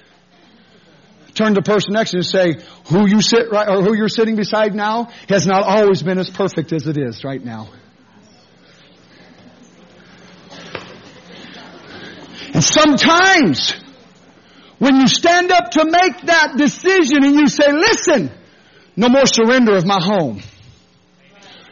Turn 1.32 1.54
to 1.54 1.62
the 1.62 1.62
person 1.62 1.94
next 1.94 2.10
to 2.10 2.18
you 2.18 2.20
and 2.20 2.26
say, 2.60 2.66
who 2.90 3.08
you 3.08 3.22
sit 3.22 3.50
right, 3.50 3.66
or 3.66 3.82
who 3.82 3.96
you're 3.96 4.10
sitting 4.10 4.36
beside 4.36 4.74
now 4.74 5.08
has 5.30 5.46
not 5.46 5.62
always 5.62 6.02
been 6.02 6.18
as 6.18 6.28
perfect 6.28 6.74
as 6.74 6.86
it 6.86 6.98
is 6.98 7.24
right 7.24 7.42
now. 7.42 7.70
And 12.52 12.62
sometimes, 12.62 13.72
when 14.78 14.96
you 14.96 15.08
stand 15.08 15.50
up 15.52 15.70
to 15.72 15.84
make 15.84 16.20
that 16.22 16.54
decision 16.56 17.24
and 17.24 17.34
you 17.34 17.48
say, 17.48 17.72
listen, 17.72 18.30
no 18.96 19.08
more 19.08 19.26
surrender 19.26 19.76
of 19.76 19.86
my 19.86 20.00
home. 20.00 20.40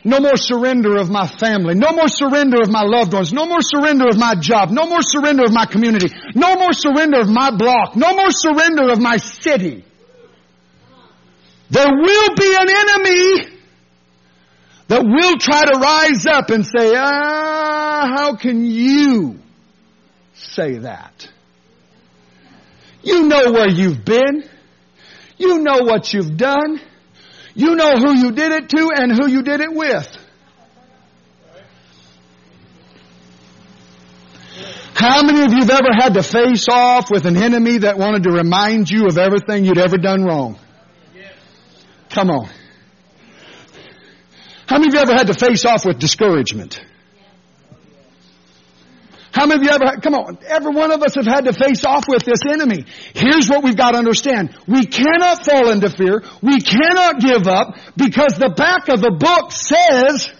No 0.06 0.20
more 0.20 0.36
surrender 0.36 0.96
of 0.96 1.10
my 1.10 1.26
family. 1.26 1.74
No 1.74 1.92
more 1.92 2.08
surrender 2.08 2.60
of 2.60 2.70
my 2.70 2.82
loved 2.82 3.14
ones. 3.14 3.32
No 3.32 3.46
more 3.46 3.62
surrender 3.62 4.06
of 4.08 4.18
my 4.18 4.34
job. 4.34 4.70
No 4.70 4.86
more 4.86 5.00
surrender 5.00 5.44
of 5.44 5.52
my 5.52 5.64
community. 5.64 6.14
No 6.34 6.56
more 6.56 6.74
surrender 6.74 7.20
of 7.20 7.28
my 7.28 7.50
block. 7.50 7.96
No 7.96 8.14
more 8.14 8.30
surrender 8.30 8.92
of 8.92 9.00
my 9.00 9.16
city. 9.16 9.82
There 11.70 11.88
will 11.88 12.34
be 12.36 12.54
an 12.54 12.68
enemy 12.68 13.58
that 14.88 15.02
will 15.02 15.38
try 15.38 15.64
to 15.64 15.78
rise 15.78 16.26
up 16.26 16.50
and 16.50 16.66
say, 16.66 16.94
ah, 16.94 18.12
how 18.14 18.36
can 18.36 18.66
you 18.66 19.38
say 20.34 20.78
that? 20.78 21.30
You 23.04 23.24
know 23.24 23.52
where 23.52 23.68
you've 23.68 24.04
been. 24.04 24.48
You 25.36 25.58
know 25.58 25.80
what 25.82 26.12
you've 26.12 26.36
done. 26.36 26.80
You 27.54 27.76
know 27.76 27.96
who 27.96 28.16
you 28.16 28.32
did 28.32 28.50
it 28.52 28.68
to 28.70 28.90
and 28.96 29.12
who 29.12 29.28
you 29.28 29.42
did 29.42 29.60
it 29.60 29.72
with. 29.72 30.08
How 34.94 35.22
many 35.22 35.42
of 35.42 35.52
you 35.52 35.58
have 35.58 35.70
ever 35.70 35.92
had 35.92 36.14
to 36.14 36.22
face 36.22 36.66
off 36.68 37.10
with 37.10 37.26
an 37.26 37.36
enemy 37.36 37.78
that 37.78 37.98
wanted 37.98 38.22
to 38.24 38.30
remind 38.30 38.88
you 38.88 39.06
of 39.06 39.18
everything 39.18 39.64
you'd 39.64 39.78
ever 39.78 39.98
done 39.98 40.24
wrong? 40.24 40.58
Come 42.10 42.30
on. 42.30 42.48
How 44.66 44.78
many 44.78 44.88
of 44.88 44.94
you 44.94 45.00
ever 45.00 45.12
had 45.12 45.26
to 45.26 45.34
face 45.34 45.64
off 45.64 45.84
with 45.84 45.98
discouragement? 45.98 46.80
How 49.34 49.46
many 49.46 49.58
of 49.58 49.64
you 49.64 49.70
ever, 49.70 50.00
come 50.00 50.14
on, 50.14 50.38
every 50.46 50.72
one 50.72 50.92
of 50.92 51.02
us 51.02 51.16
have 51.16 51.26
had 51.26 51.46
to 51.46 51.52
face 51.52 51.84
off 51.84 52.04
with 52.06 52.22
this 52.22 52.38
enemy. 52.48 52.84
Here's 53.14 53.48
what 53.48 53.64
we've 53.64 53.76
got 53.76 53.90
to 53.90 53.98
understand. 53.98 54.56
We 54.68 54.86
cannot 54.86 55.44
fall 55.44 55.70
into 55.70 55.90
fear. 55.90 56.22
We 56.40 56.60
cannot 56.60 57.18
give 57.18 57.48
up 57.48 57.74
because 57.96 58.38
the 58.38 58.54
back 58.56 58.88
of 58.88 59.00
the 59.00 59.10
book 59.10 59.50
says, 59.50 60.30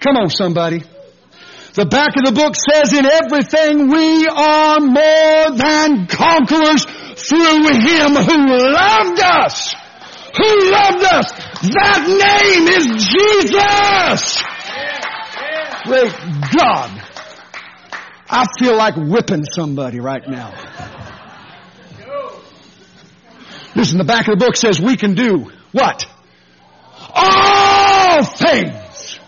come 0.00 0.16
on 0.16 0.30
somebody. 0.30 0.82
The 1.74 1.84
back 1.84 2.16
of 2.16 2.24
the 2.24 2.32
book 2.32 2.56
says 2.56 2.94
in 2.96 3.04
everything 3.04 3.90
we 3.92 4.26
are 4.26 4.80
more 4.80 5.58
than 5.58 6.06
conquerors 6.06 6.86
through 7.28 7.76
Him 7.76 8.16
who 8.16 8.72
loved 8.72 9.20
us. 9.20 9.74
Who 10.40 10.70
loved 10.70 11.04
us. 11.04 11.30
That 11.60 12.08
name 12.08 12.68
is 12.72 13.04
Jesus. 13.04 14.42
Great 15.84 16.12
God. 16.56 17.02
I 18.28 18.46
feel 18.58 18.76
like 18.76 18.94
whipping 18.96 19.44
somebody 19.44 20.00
right 20.00 20.26
now. 20.26 20.52
Listen, 23.76 23.98
the 23.98 24.04
back 24.04 24.28
of 24.28 24.38
the 24.38 24.44
book 24.44 24.56
says 24.56 24.80
we 24.80 24.96
can 24.96 25.14
do 25.14 25.50
what? 25.72 26.06
All 27.14 28.24
things. 28.24 29.18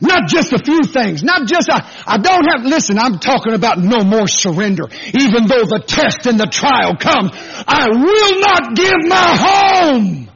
Not 0.00 0.28
just 0.28 0.52
a 0.52 0.58
few 0.58 0.82
things. 0.82 1.22
Not 1.22 1.46
just, 1.46 1.68
I, 1.70 1.88
I 2.06 2.18
don't 2.18 2.44
have, 2.44 2.64
listen, 2.64 2.98
I'm 2.98 3.18
talking 3.18 3.52
about 3.52 3.78
no 3.78 4.02
more 4.02 4.26
surrender. 4.26 4.88
Even 5.14 5.46
though 5.46 5.64
the 5.64 5.82
test 5.86 6.26
and 6.26 6.40
the 6.40 6.46
trial 6.46 6.96
comes, 6.96 7.30
I 7.68 7.88
will 7.88 8.40
not 8.40 8.74
give 8.74 8.98
my 9.06 9.36
home. 9.38 10.30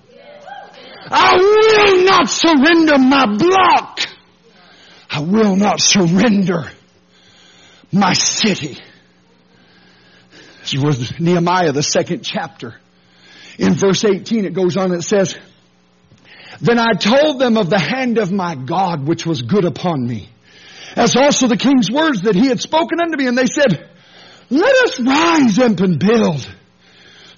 I 1.10 1.34
will 1.36 2.04
not 2.04 2.28
surrender 2.28 2.98
my 2.98 3.26
block. 3.36 4.15
I 5.16 5.20
will 5.20 5.56
not 5.56 5.80
surrender 5.80 6.70
my 7.90 8.12
city. 8.12 8.76
This 10.60 10.76
was 10.76 11.18
Nehemiah, 11.18 11.72
the 11.72 11.82
second 11.82 12.22
chapter. 12.22 12.74
In 13.58 13.72
verse 13.72 14.04
18 14.04 14.44
it 14.44 14.52
goes 14.52 14.76
on 14.76 14.92
it 14.92 15.00
says, 15.00 15.34
Then 16.60 16.78
I 16.78 16.92
told 16.92 17.38
them 17.38 17.56
of 17.56 17.70
the 17.70 17.78
hand 17.78 18.18
of 18.18 18.30
my 18.30 18.56
God 18.56 19.08
which 19.08 19.24
was 19.24 19.40
good 19.40 19.64
upon 19.64 20.06
me, 20.06 20.28
as 20.96 21.16
also 21.16 21.46
the 21.46 21.56
king's 21.56 21.90
words 21.90 22.20
that 22.22 22.34
he 22.34 22.48
had 22.48 22.60
spoken 22.60 23.00
unto 23.00 23.16
me, 23.16 23.26
and 23.26 23.38
they 23.38 23.46
said, 23.46 23.88
Let 24.50 24.74
us 24.84 25.00
rise 25.00 25.58
up 25.58 25.80
and 25.80 25.98
build. 25.98 26.46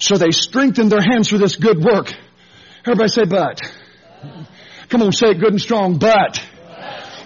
So 0.01 0.17
they 0.17 0.33
strengthened 0.33 0.91
their 0.91 1.01
hands 1.01 1.29
for 1.29 1.39
this 1.39 1.55
good 1.55 1.79
work. 1.79 2.13
Everybody 2.85 3.09
say 3.09 3.25
but. 3.25 3.61
Come 4.89 5.03
on, 5.03 5.13
say 5.13 5.29
it 5.29 5.39
good 5.39 5.53
and 5.53 5.61
strong, 5.61 5.99
but 5.99 6.45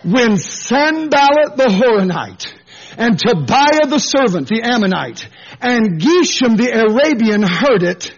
when 0.05 0.37
Sanballat 0.37 1.57
the 1.57 1.69
Horonite 1.69 2.53
and 2.97 3.19
Tobiah 3.19 3.87
the 3.87 3.99
servant, 3.99 4.49
the 4.49 4.62
Ammonite, 4.62 5.29
and 5.61 6.01
Geshem 6.01 6.57
the 6.57 6.71
Arabian 6.73 7.43
heard 7.43 7.83
it, 7.83 8.12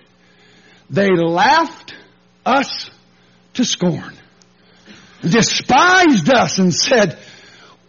they 0.91 1.11
laughed 1.11 1.95
us 2.45 2.91
to 3.55 3.65
scorn, 3.65 4.15
despised 5.23 6.33
us 6.33 6.59
and 6.59 6.75
said, 6.75 7.19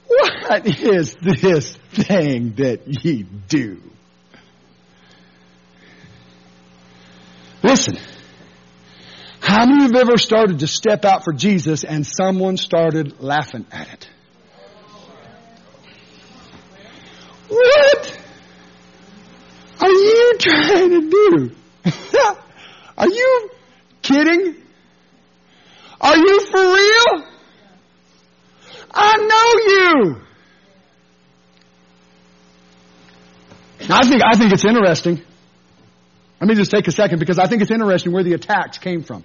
what 0.08 0.66
is 0.68 1.16
this 1.16 1.76
thing 1.94 2.54
that 2.56 2.82
ye 3.04 3.24
do? 3.48 3.82
Listen. 7.64 7.98
How 9.46 9.68
many 9.68 9.86
of 9.86 9.92
you 9.92 9.98
have 10.00 10.10
ever 10.10 10.18
started 10.18 10.58
to 10.62 10.68
step 10.68 11.06
out 11.06 11.24
for 11.24 11.32
Jesus 11.32 11.84
and 11.84 12.04
someone 12.04 12.58
started 12.58 13.22
laughing 13.22 13.68
at 13.72 13.94
it? 13.94 14.10
What 17.48 18.20
are 19.82 19.88
you 19.88 20.36
trying 20.40 20.90
to 20.90 21.10
do? 21.12 21.56
are 22.98 23.08
you 23.08 23.50
kidding? 24.02 24.56
Are 26.02 26.18
you 26.18 26.40
for 26.48 26.64
real? 26.64 27.28
I 28.92 29.18
know 29.30 29.54
you. 29.70 30.22
Now, 33.90 34.00
I 34.00 34.08
think, 34.08 34.24
I 34.26 34.36
think 34.40 34.54
it's 34.54 34.66
interesting. 34.66 35.22
Let 36.42 36.50
me 36.50 36.56
just 36.56 36.72
take 36.72 36.88
a 36.88 36.92
second 36.92 37.20
because 37.20 37.38
I 37.38 37.46
think 37.46 37.62
it's 37.62 37.70
interesting 37.70 38.12
where 38.12 38.24
the 38.24 38.34
attacks 38.34 38.80
came 38.80 39.04
from. 39.04 39.24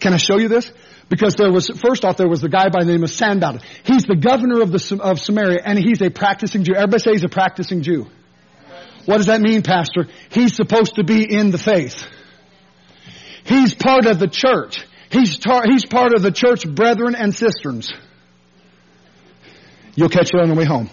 Can 0.00 0.14
I 0.14 0.16
show 0.16 0.38
you 0.38 0.48
this? 0.48 0.70
Because 1.08 1.34
there 1.34 1.50
was, 1.50 1.68
first 1.68 2.04
off, 2.04 2.16
there 2.16 2.28
was 2.28 2.40
the 2.40 2.48
guy 2.48 2.68
by 2.68 2.84
the 2.84 2.92
name 2.92 3.02
of 3.02 3.10
Sanballat. 3.10 3.62
He's 3.84 4.04
the 4.04 4.16
governor 4.16 4.60
of, 4.60 4.70
the, 4.70 5.00
of 5.02 5.18
Samaria 5.18 5.60
and 5.64 5.78
he's 5.78 6.00
a 6.02 6.10
practicing 6.10 6.64
Jew. 6.64 6.74
Everybody 6.74 7.02
say 7.02 7.10
he's 7.12 7.24
a 7.24 7.28
practicing 7.28 7.82
Jew. 7.82 8.06
What 9.06 9.16
does 9.16 9.26
that 9.26 9.40
mean, 9.40 9.62
Pastor? 9.62 10.06
He's 10.30 10.54
supposed 10.54 10.96
to 10.96 11.04
be 11.04 11.24
in 11.24 11.50
the 11.50 11.58
faith. 11.58 12.06
He's 13.44 13.74
part 13.74 14.04
of 14.06 14.18
the 14.18 14.28
church. 14.28 14.84
He's, 15.10 15.38
tar- 15.38 15.64
he's 15.64 15.86
part 15.86 16.12
of 16.12 16.20
the 16.20 16.30
church 16.30 16.68
brethren 16.68 17.14
and 17.14 17.34
cisterns. 17.34 17.90
You'll 19.94 20.10
catch 20.10 20.30
it 20.34 20.38
on 20.38 20.48
the 20.48 20.54
way 20.54 20.66
home. 20.66 20.90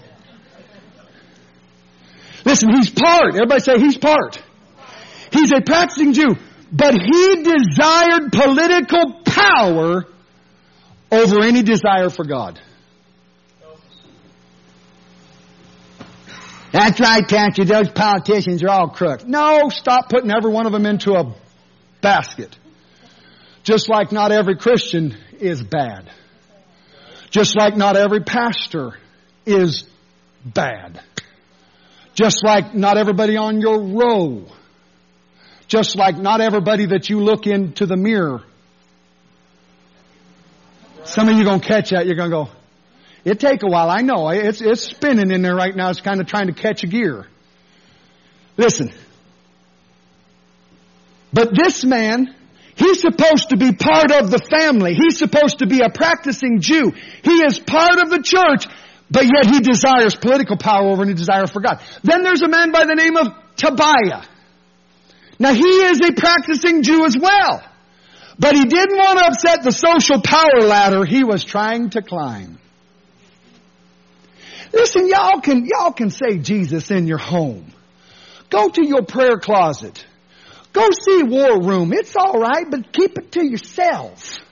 Listen, 2.45 2.73
he's 2.73 2.89
part. 2.89 3.35
Everybody 3.35 3.59
say 3.59 3.79
he's 3.79 3.97
part. 3.97 4.41
He's 5.31 5.51
a 5.51 5.59
practicing 5.59 6.13
Jew, 6.13 6.37
but 6.71 6.93
he 6.93 7.43
desired 7.43 8.31
political 8.31 9.21
power 9.25 10.05
over 11.11 11.41
any 11.41 11.63
desire 11.63 12.09
for 12.09 12.25
God. 12.25 12.59
That's 16.71 16.99
right, 16.99 17.25
Pastor. 17.25 17.63
Those 17.63 17.89
politicians 17.89 18.61
are 18.63 18.69
all 18.69 18.89
crooks. 18.89 19.23
No, 19.25 19.69
stop 19.69 20.09
putting 20.09 20.29
every 20.29 20.51
one 20.51 20.65
of 20.65 20.73
them 20.73 20.85
into 20.85 21.13
a 21.13 21.33
basket. 22.01 22.57
Just 23.63 23.89
like 23.89 24.11
not 24.11 24.33
every 24.33 24.57
Christian 24.57 25.15
is 25.39 25.63
bad. 25.63 26.11
Just 27.29 27.55
like 27.57 27.77
not 27.77 27.95
every 27.95 28.21
pastor 28.21 28.97
is 29.45 29.85
bad. 30.43 31.01
Just 32.13 32.43
like 32.43 32.75
not 32.75 32.97
everybody 32.97 33.37
on 33.37 33.61
your 33.61 33.79
row. 33.81 34.45
Just 35.67 35.95
like 35.95 36.17
not 36.17 36.41
everybody 36.41 36.87
that 36.87 37.09
you 37.09 37.19
look 37.19 37.47
into 37.47 37.85
the 37.85 37.97
mirror. 37.97 38.43
Some 41.05 41.29
of 41.29 41.37
you 41.37 41.43
gonna 41.43 41.59
catch 41.59 41.91
that, 41.91 42.05
you're 42.05 42.15
gonna 42.15 42.29
go, 42.29 42.49
it 43.23 43.39
take 43.39 43.63
a 43.63 43.67
while, 43.67 43.89
I 43.89 44.01
know. 44.01 44.29
It's, 44.29 44.61
it's 44.61 44.83
spinning 44.83 45.31
in 45.31 45.41
there 45.41 45.55
right 45.55 45.75
now. 45.75 45.89
It's 45.89 46.01
kind 46.01 46.21
of 46.21 46.27
trying 46.27 46.47
to 46.47 46.53
catch 46.53 46.83
a 46.83 46.87
gear. 46.87 47.25
Listen. 48.57 48.91
But 51.33 51.49
this 51.55 51.83
man, 51.83 52.33
he's 52.75 53.01
supposed 53.01 53.49
to 53.49 53.57
be 53.57 53.73
part 53.73 54.11
of 54.11 54.29
the 54.31 54.39
family. 54.39 54.93
He's 54.93 55.17
supposed 55.17 55.59
to 55.59 55.67
be 55.67 55.81
a 55.81 55.89
practicing 55.89 56.61
Jew. 56.61 56.93
He 57.23 57.43
is 57.43 57.59
part 57.59 57.99
of 57.99 58.09
the 58.09 58.21
church 58.21 58.67
but 59.09 59.23
yet 59.23 59.45
he 59.45 59.59
desires 59.59 60.15
political 60.15 60.57
power 60.57 60.87
over 60.87 61.03
any 61.03 61.13
desire 61.13 61.47
for 61.47 61.61
God. 61.61 61.79
Then 62.03 62.23
there's 62.23 62.41
a 62.41 62.47
man 62.47 62.71
by 62.71 62.85
the 62.85 62.95
name 62.95 63.15
of 63.17 63.27
Tobiah. 63.55 64.23
Now 65.39 65.53
he 65.53 65.61
is 65.61 66.01
a 66.01 66.13
practicing 66.13 66.83
Jew 66.83 67.05
as 67.05 67.17
well. 67.17 67.63
But 68.37 68.55
he 68.55 68.65
didn't 68.65 68.97
want 68.97 69.19
to 69.19 69.25
upset 69.25 69.63
the 69.63 69.71
social 69.71 70.21
power 70.21 70.61
ladder 70.61 71.05
he 71.05 71.23
was 71.23 71.43
trying 71.43 71.89
to 71.91 72.01
climb. 72.01 72.59
Listen, 74.73 75.07
y'all 75.07 75.39
can, 75.39 75.65
y'all 75.65 75.93
can 75.93 76.09
say 76.09 76.37
Jesus 76.37 76.91
in 76.91 77.07
your 77.07 77.17
home. 77.17 77.71
Go 78.49 78.69
to 78.69 78.85
your 78.85 79.03
prayer 79.03 79.37
closet. 79.37 80.05
Go 80.73 80.89
see 80.91 81.23
War 81.23 81.61
Room. 81.61 81.93
It's 81.93 82.15
alright, 82.15 82.69
but 82.69 82.91
keep 82.91 83.17
it 83.17 83.31
to 83.33 83.45
yourself. 83.45 84.44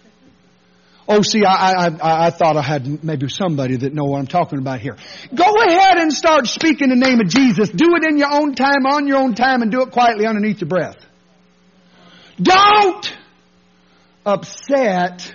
Oh, 1.07 1.21
see, 1.21 1.43
I, 1.43 1.87
I, 1.87 2.27
I 2.27 2.29
thought 2.29 2.55
I 2.55 2.61
had 2.61 3.03
maybe 3.03 3.27
somebody 3.27 3.75
that 3.75 3.93
know 3.93 4.05
what 4.05 4.19
I'm 4.19 4.27
talking 4.27 4.59
about 4.59 4.79
here. 4.79 4.95
Go 5.35 5.53
ahead 5.53 5.97
and 5.97 6.13
start 6.13 6.47
speaking 6.47 6.89
the 6.89 6.95
name 6.95 7.19
of 7.19 7.27
Jesus. 7.27 7.69
Do 7.69 7.95
it 7.95 8.05
in 8.09 8.17
your 8.17 8.31
own 8.31 8.55
time, 8.55 8.85
on 8.85 9.07
your 9.07 9.17
own 9.17 9.35
time, 9.35 9.61
and 9.61 9.71
do 9.71 9.81
it 9.81 9.91
quietly 9.91 10.25
underneath 10.25 10.61
your 10.61 10.69
breath. 10.69 10.97
Don't 12.41 13.17
upset 14.25 15.33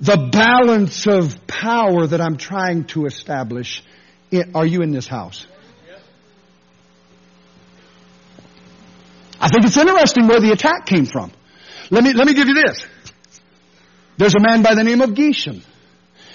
the 0.00 0.28
balance 0.32 1.06
of 1.06 1.46
power 1.46 2.06
that 2.06 2.20
I'm 2.20 2.36
trying 2.36 2.84
to 2.86 3.06
establish. 3.06 3.84
Are 4.54 4.66
you 4.66 4.82
in 4.82 4.90
this 4.90 5.06
house? 5.06 5.46
I 9.40 9.48
think 9.48 9.64
it's 9.64 9.76
interesting 9.76 10.26
where 10.26 10.40
the 10.40 10.50
attack 10.50 10.86
came 10.86 11.06
from. 11.06 11.30
Let 11.90 12.02
me, 12.02 12.12
let 12.14 12.26
me 12.26 12.34
give 12.34 12.48
you 12.48 12.54
this. 12.54 12.84
There's 14.18 14.34
a 14.34 14.40
man 14.40 14.62
by 14.62 14.74
the 14.74 14.84
name 14.84 15.00
of 15.00 15.10
Geshem. 15.10 15.62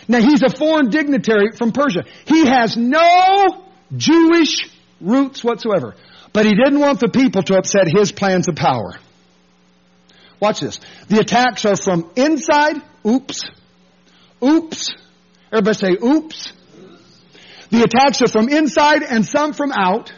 Now 0.08 0.20
he's 0.20 0.44
a 0.44 0.50
foreign 0.50 0.89
dignitary 0.89 1.52
from 1.52 1.72
Persia. 1.72 2.04
He 2.26 2.46
has 2.46 2.78
no 2.78 3.63
Jewish 3.96 4.70
roots 5.00 5.44
whatsoever. 5.44 5.96
But 6.34 6.46
he 6.46 6.54
didn't 6.54 6.80
want 6.80 7.00
the 7.00 7.10
people 7.10 7.44
to 7.44 7.56
upset 7.56 7.88
his 7.88 8.12
plans 8.12 8.48
of 8.48 8.56
power. 8.56 8.94
Watch 10.39 10.62
this. 10.62 10.80
The 11.08 11.20
attacks 11.20 11.65
are 11.65 11.76
from 11.76 12.12
inside. 12.15 12.82
Oops. 13.06 13.50
Oops. 14.44 14.96
Everybody 15.52 15.78
say 15.78 15.98
oops. 16.04 16.54
The 17.70 17.84
attacks 17.84 18.22
are 18.22 18.28
from 18.28 18.50
inside 18.50 19.04
and 19.04 19.26
some 19.26 19.54
from 19.54 19.72
out. 19.72 20.12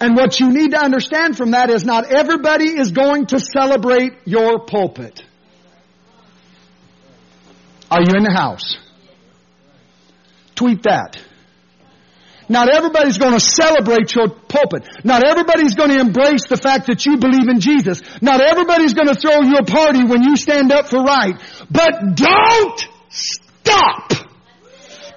And 0.00 0.16
what 0.16 0.38
you 0.38 0.50
need 0.50 0.70
to 0.72 0.82
understand 0.82 1.36
from 1.36 1.50
that 1.52 1.70
is 1.70 1.84
not 1.84 2.12
everybody 2.12 2.78
is 2.78 2.92
going 2.92 3.26
to 3.26 3.40
celebrate 3.40 4.12
your 4.24 4.64
pulpit. 4.64 5.22
Are 7.90 8.00
you 8.00 8.12
in 8.16 8.22
the 8.22 8.34
house? 8.34 8.76
Tweet 10.54 10.82
that. 10.82 11.16
Not 12.48 12.72
everybody's 12.72 13.18
going 13.18 13.34
to 13.34 13.40
celebrate 13.40 14.14
your 14.14 14.28
pulpit. 14.28 14.88
Not 15.04 15.22
everybody's 15.24 15.74
going 15.74 15.90
to 15.90 16.00
embrace 16.00 16.46
the 16.48 16.56
fact 16.56 16.86
that 16.86 17.04
you 17.04 17.18
believe 17.18 17.48
in 17.48 17.60
Jesus. 17.60 18.00
Not 18.22 18.40
everybody's 18.40 18.94
going 18.94 19.08
to 19.08 19.14
throw 19.14 19.42
you 19.42 19.56
a 19.56 19.64
party 19.64 20.04
when 20.04 20.22
you 20.22 20.36
stand 20.36 20.72
up 20.72 20.88
for 20.88 21.02
right. 21.02 21.36
But 21.70 22.16
don't 22.16 22.88
stop. 23.10 24.12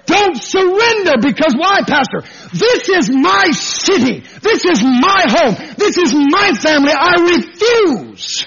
Don't 0.04 0.36
surrender 0.36 1.14
because 1.22 1.54
why, 1.56 1.80
Pastor? 1.86 2.20
This 2.52 2.88
is 2.88 3.08
my 3.08 3.50
city. 3.52 4.20
This 4.42 4.64
is 4.66 4.82
my 4.84 5.24
home. 5.28 5.54
This 5.78 5.96
is 5.96 6.12
my 6.14 6.52
family. 6.52 6.92
I 6.92 7.36
refuse 7.36 8.46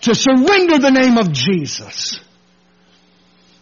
to 0.00 0.14
surrender 0.14 0.78
the 0.78 0.90
name 0.90 1.16
of 1.16 1.30
Jesus. 1.30 2.18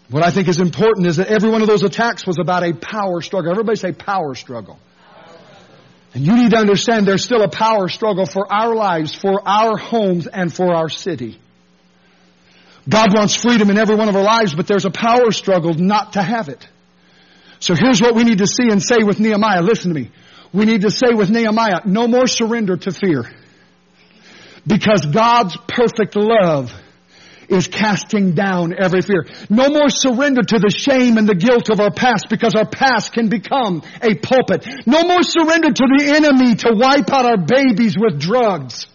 What 0.08 0.24
I 0.24 0.30
think 0.30 0.48
is 0.48 0.60
important 0.60 1.06
is 1.06 1.16
that 1.16 1.28
every 1.28 1.50
one 1.50 1.62
of 1.62 1.68
those 1.68 1.82
attacks 1.82 2.26
was 2.26 2.38
about 2.40 2.62
a 2.62 2.72
power 2.72 3.20
struggle. 3.20 3.50
Everybody 3.50 3.76
say 3.76 3.92
power 3.92 4.34
struggle. 4.34 4.78
And 6.14 6.24
you 6.24 6.36
need 6.36 6.52
to 6.52 6.58
understand 6.58 7.06
there's 7.06 7.24
still 7.24 7.42
a 7.42 7.48
power 7.48 7.88
struggle 7.88 8.24
for 8.24 8.50
our 8.50 8.74
lives, 8.74 9.14
for 9.14 9.46
our 9.46 9.76
homes, 9.76 10.26
and 10.26 10.54
for 10.54 10.74
our 10.74 10.88
city. 10.88 11.38
God 12.88 13.12
wants 13.14 13.34
freedom 13.34 13.68
in 13.68 13.78
every 13.78 13.96
one 13.96 14.08
of 14.08 14.16
our 14.16 14.22
lives, 14.22 14.54
but 14.54 14.68
there's 14.68 14.84
a 14.84 14.90
power 14.90 15.32
struggle 15.32 15.74
not 15.74 16.12
to 16.12 16.22
have 16.22 16.48
it. 16.48 16.66
So 17.58 17.74
here's 17.74 18.00
what 18.00 18.14
we 18.14 18.22
need 18.22 18.38
to 18.38 18.46
see 18.46 18.70
and 18.70 18.82
say 18.82 18.98
with 19.02 19.18
Nehemiah. 19.18 19.62
Listen 19.62 19.92
to 19.92 20.00
me. 20.00 20.10
We 20.52 20.66
need 20.66 20.82
to 20.82 20.90
say 20.90 21.12
with 21.12 21.30
Nehemiah, 21.30 21.80
no 21.84 22.06
more 22.06 22.28
surrender 22.28 22.76
to 22.76 22.92
fear. 22.92 23.24
Because 24.66 25.04
God's 25.06 25.56
perfect 25.66 26.16
love 26.16 26.72
is 27.48 27.68
casting 27.68 28.32
down 28.32 28.74
every 28.78 29.02
fear. 29.02 29.26
No 29.48 29.68
more 29.68 29.88
surrender 29.88 30.42
to 30.42 30.58
the 30.58 30.70
shame 30.70 31.18
and 31.18 31.28
the 31.28 31.34
guilt 31.34 31.70
of 31.70 31.80
our 31.80 31.90
past 31.90 32.26
because 32.28 32.54
our 32.54 32.66
past 32.66 33.12
can 33.12 33.28
become 33.28 33.82
a 34.02 34.14
pulpit. 34.14 34.66
No 34.86 35.04
more 35.04 35.22
surrender 35.22 35.68
to 35.72 35.86
the 35.96 36.12
enemy 36.14 36.56
to 36.56 36.74
wipe 36.74 37.10
out 37.12 37.26
our 37.26 37.38
babies 37.38 37.96
with 37.98 38.20
drugs. 38.20 38.86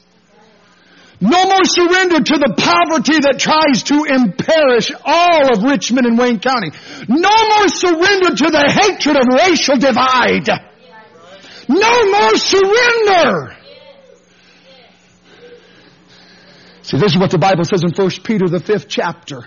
No 1.22 1.46
more 1.46 1.64
surrender 1.66 2.18
to 2.18 2.38
the 2.42 2.56
poverty 2.58 3.14
that 3.22 3.38
tries 3.38 3.84
to 3.84 4.06
imperish 4.10 4.90
all 5.06 5.54
of 5.54 5.64
Richmond 5.64 6.08
and 6.08 6.18
Wayne 6.18 6.40
County. 6.40 6.72
No 7.08 7.30
more 7.30 7.68
surrender 7.70 8.34
to 8.36 8.50
the 8.50 8.66
hatred 8.66 9.16
of 9.18 9.28
racial 9.30 9.78
divide. 9.78 10.50
No 11.70 12.12
more 12.12 12.36
surrender. 12.36 13.61
See, 16.84 16.98
this 16.98 17.14
is 17.14 17.18
what 17.18 17.32
the 17.32 17.38
Bible 17.38 17.64
says 17.64 17.84
in 17.84 17.92
1 17.92 18.10
Peter, 18.24 18.48
the 18.48 18.60
fifth 18.60 18.88
chapter. 18.88 19.46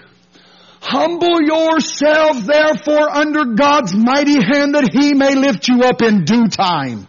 Humble 0.80 1.42
yourself 1.42 2.44
therefore 2.44 3.08
under 3.10 3.54
God's 3.54 3.94
mighty 3.94 4.34
hand 4.34 4.74
that 4.74 4.90
He 4.92 5.14
may 5.14 5.34
lift 5.34 5.66
you 5.66 5.82
up 5.82 6.02
in 6.02 6.24
due 6.24 6.48
time. 6.48 7.08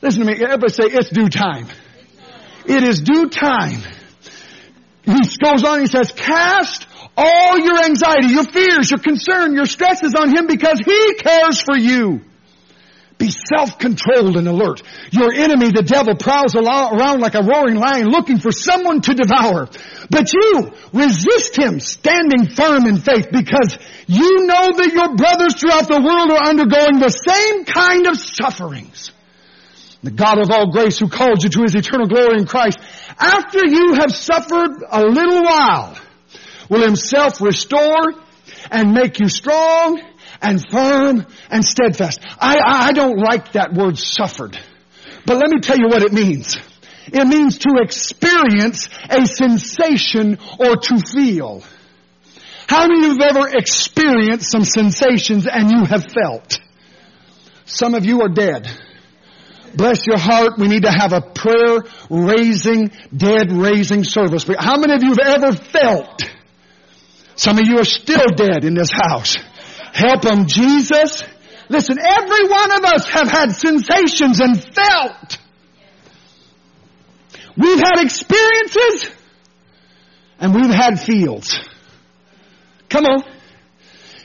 Listen 0.00 0.24
to 0.24 0.32
me. 0.32 0.42
Everybody 0.42 0.72
say, 0.72 0.84
it's 0.84 1.10
due 1.10 1.28
time. 1.28 1.68
it 2.64 2.82
is 2.82 3.00
due 3.00 3.28
time. 3.28 3.80
He 5.02 5.18
goes 5.42 5.64
on, 5.64 5.80
he 5.80 5.86
says, 5.86 6.12
cast 6.12 6.86
all 7.16 7.58
your 7.58 7.84
anxiety, 7.84 8.28
your 8.28 8.44
fears, 8.44 8.90
your 8.90 9.00
concern, 9.00 9.54
your 9.54 9.66
stresses 9.66 10.14
on 10.14 10.34
Him 10.34 10.46
because 10.46 10.80
He 10.84 11.14
cares 11.14 11.60
for 11.60 11.76
you. 11.76 12.22
Be 13.20 13.28
self-controlled 13.28 14.38
and 14.38 14.48
alert. 14.48 14.82
Your 15.12 15.30
enemy, 15.30 15.70
the 15.70 15.82
devil, 15.82 16.16
prowls 16.16 16.56
around 16.56 17.20
like 17.20 17.34
a 17.34 17.42
roaring 17.42 17.76
lion 17.76 18.08
looking 18.08 18.38
for 18.38 18.50
someone 18.50 19.02
to 19.02 19.12
devour. 19.12 19.68
But 20.08 20.32
you 20.32 20.72
resist 20.94 21.54
him 21.54 21.80
standing 21.80 22.48
firm 22.48 22.86
in 22.86 22.96
faith 22.96 23.28
because 23.30 23.76
you 24.06 24.46
know 24.46 24.72
that 24.72 24.92
your 24.94 25.14
brothers 25.16 25.60
throughout 25.60 25.86
the 25.86 26.00
world 26.00 26.30
are 26.32 26.48
undergoing 26.48 26.98
the 26.98 27.12
same 27.12 27.66
kind 27.66 28.06
of 28.06 28.16
sufferings. 28.16 29.12
The 30.02 30.12
God 30.12 30.38
of 30.38 30.50
all 30.50 30.72
grace 30.72 30.98
who 30.98 31.10
called 31.10 31.44
you 31.44 31.50
to 31.50 31.62
his 31.62 31.74
eternal 31.74 32.08
glory 32.08 32.38
in 32.38 32.46
Christ, 32.46 32.78
after 33.18 33.60
you 33.66 34.00
have 34.00 34.16
suffered 34.16 34.82
a 34.90 35.04
little 35.04 35.42
while, 35.42 35.94
will 36.70 36.82
himself 36.82 37.42
restore 37.42 38.14
and 38.70 38.94
make 38.94 39.20
you 39.20 39.28
strong 39.28 40.00
and 40.42 40.64
firm 40.70 41.26
and 41.50 41.64
steadfast. 41.64 42.20
I, 42.38 42.58
I 42.64 42.92
don't 42.92 43.18
like 43.18 43.52
that 43.52 43.72
word 43.72 43.98
suffered. 43.98 44.58
But 45.26 45.36
let 45.36 45.50
me 45.50 45.60
tell 45.60 45.78
you 45.78 45.88
what 45.88 46.02
it 46.02 46.12
means. 46.12 46.58
It 47.06 47.26
means 47.26 47.58
to 47.58 47.78
experience 47.82 48.88
a 49.08 49.26
sensation 49.26 50.38
or 50.58 50.76
to 50.76 50.98
feel. 50.98 51.62
How 52.66 52.86
many 52.86 52.98
of 52.98 53.02
you 53.04 53.18
have 53.18 53.36
ever 53.36 53.48
experienced 53.48 54.50
some 54.50 54.64
sensations 54.64 55.46
and 55.50 55.70
you 55.70 55.84
have 55.84 56.04
felt? 56.04 56.60
Some 57.64 57.94
of 57.94 58.04
you 58.04 58.22
are 58.22 58.28
dead. 58.28 58.68
Bless 59.74 60.06
your 60.06 60.18
heart. 60.18 60.58
We 60.58 60.68
need 60.68 60.82
to 60.82 60.90
have 60.90 61.12
a 61.12 61.20
prayer 61.20 61.80
raising, 62.08 62.90
dead 63.16 63.52
raising 63.52 64.04
service. 64.04 64.44
How 64.58 64.76
many 64.78 64.94
of 64.94 65.02
you 65.02 65.10
have 65.10 65.42
ever 65.42 65.52
felt? 65.52 66.22
Some 67.36 67.58
of 67.58 67.66
you 67.66 67.78
are 67.78 67.84
still 67.84 68.26
dead 68.36 68.64
in 68.64 68.74
this 68.74 68.90
house. 68.92 69.36
Help 69.92 70.22
them, 70.22 70.46
Jesus. 70.46 71.22
Listen, 71.68 71.98
every 72.00 72.48
one 72.48 72.70
of 72.72 72.84
us 72.84 73.08
have 73.08 73.28
had 73.28 73.52
sensations 73.52 74.40
and 74.40 74.62
felt. 74.74 75.38
We've 77.56 77.78
had 77.78 78.02
experiences 78.04 79.10
and 80.38 80.54
we've 80.54 80.74
had 80.74 80.98
feels. 80.98 81.58
Come 82.88 83.04
on. 83.04 83.24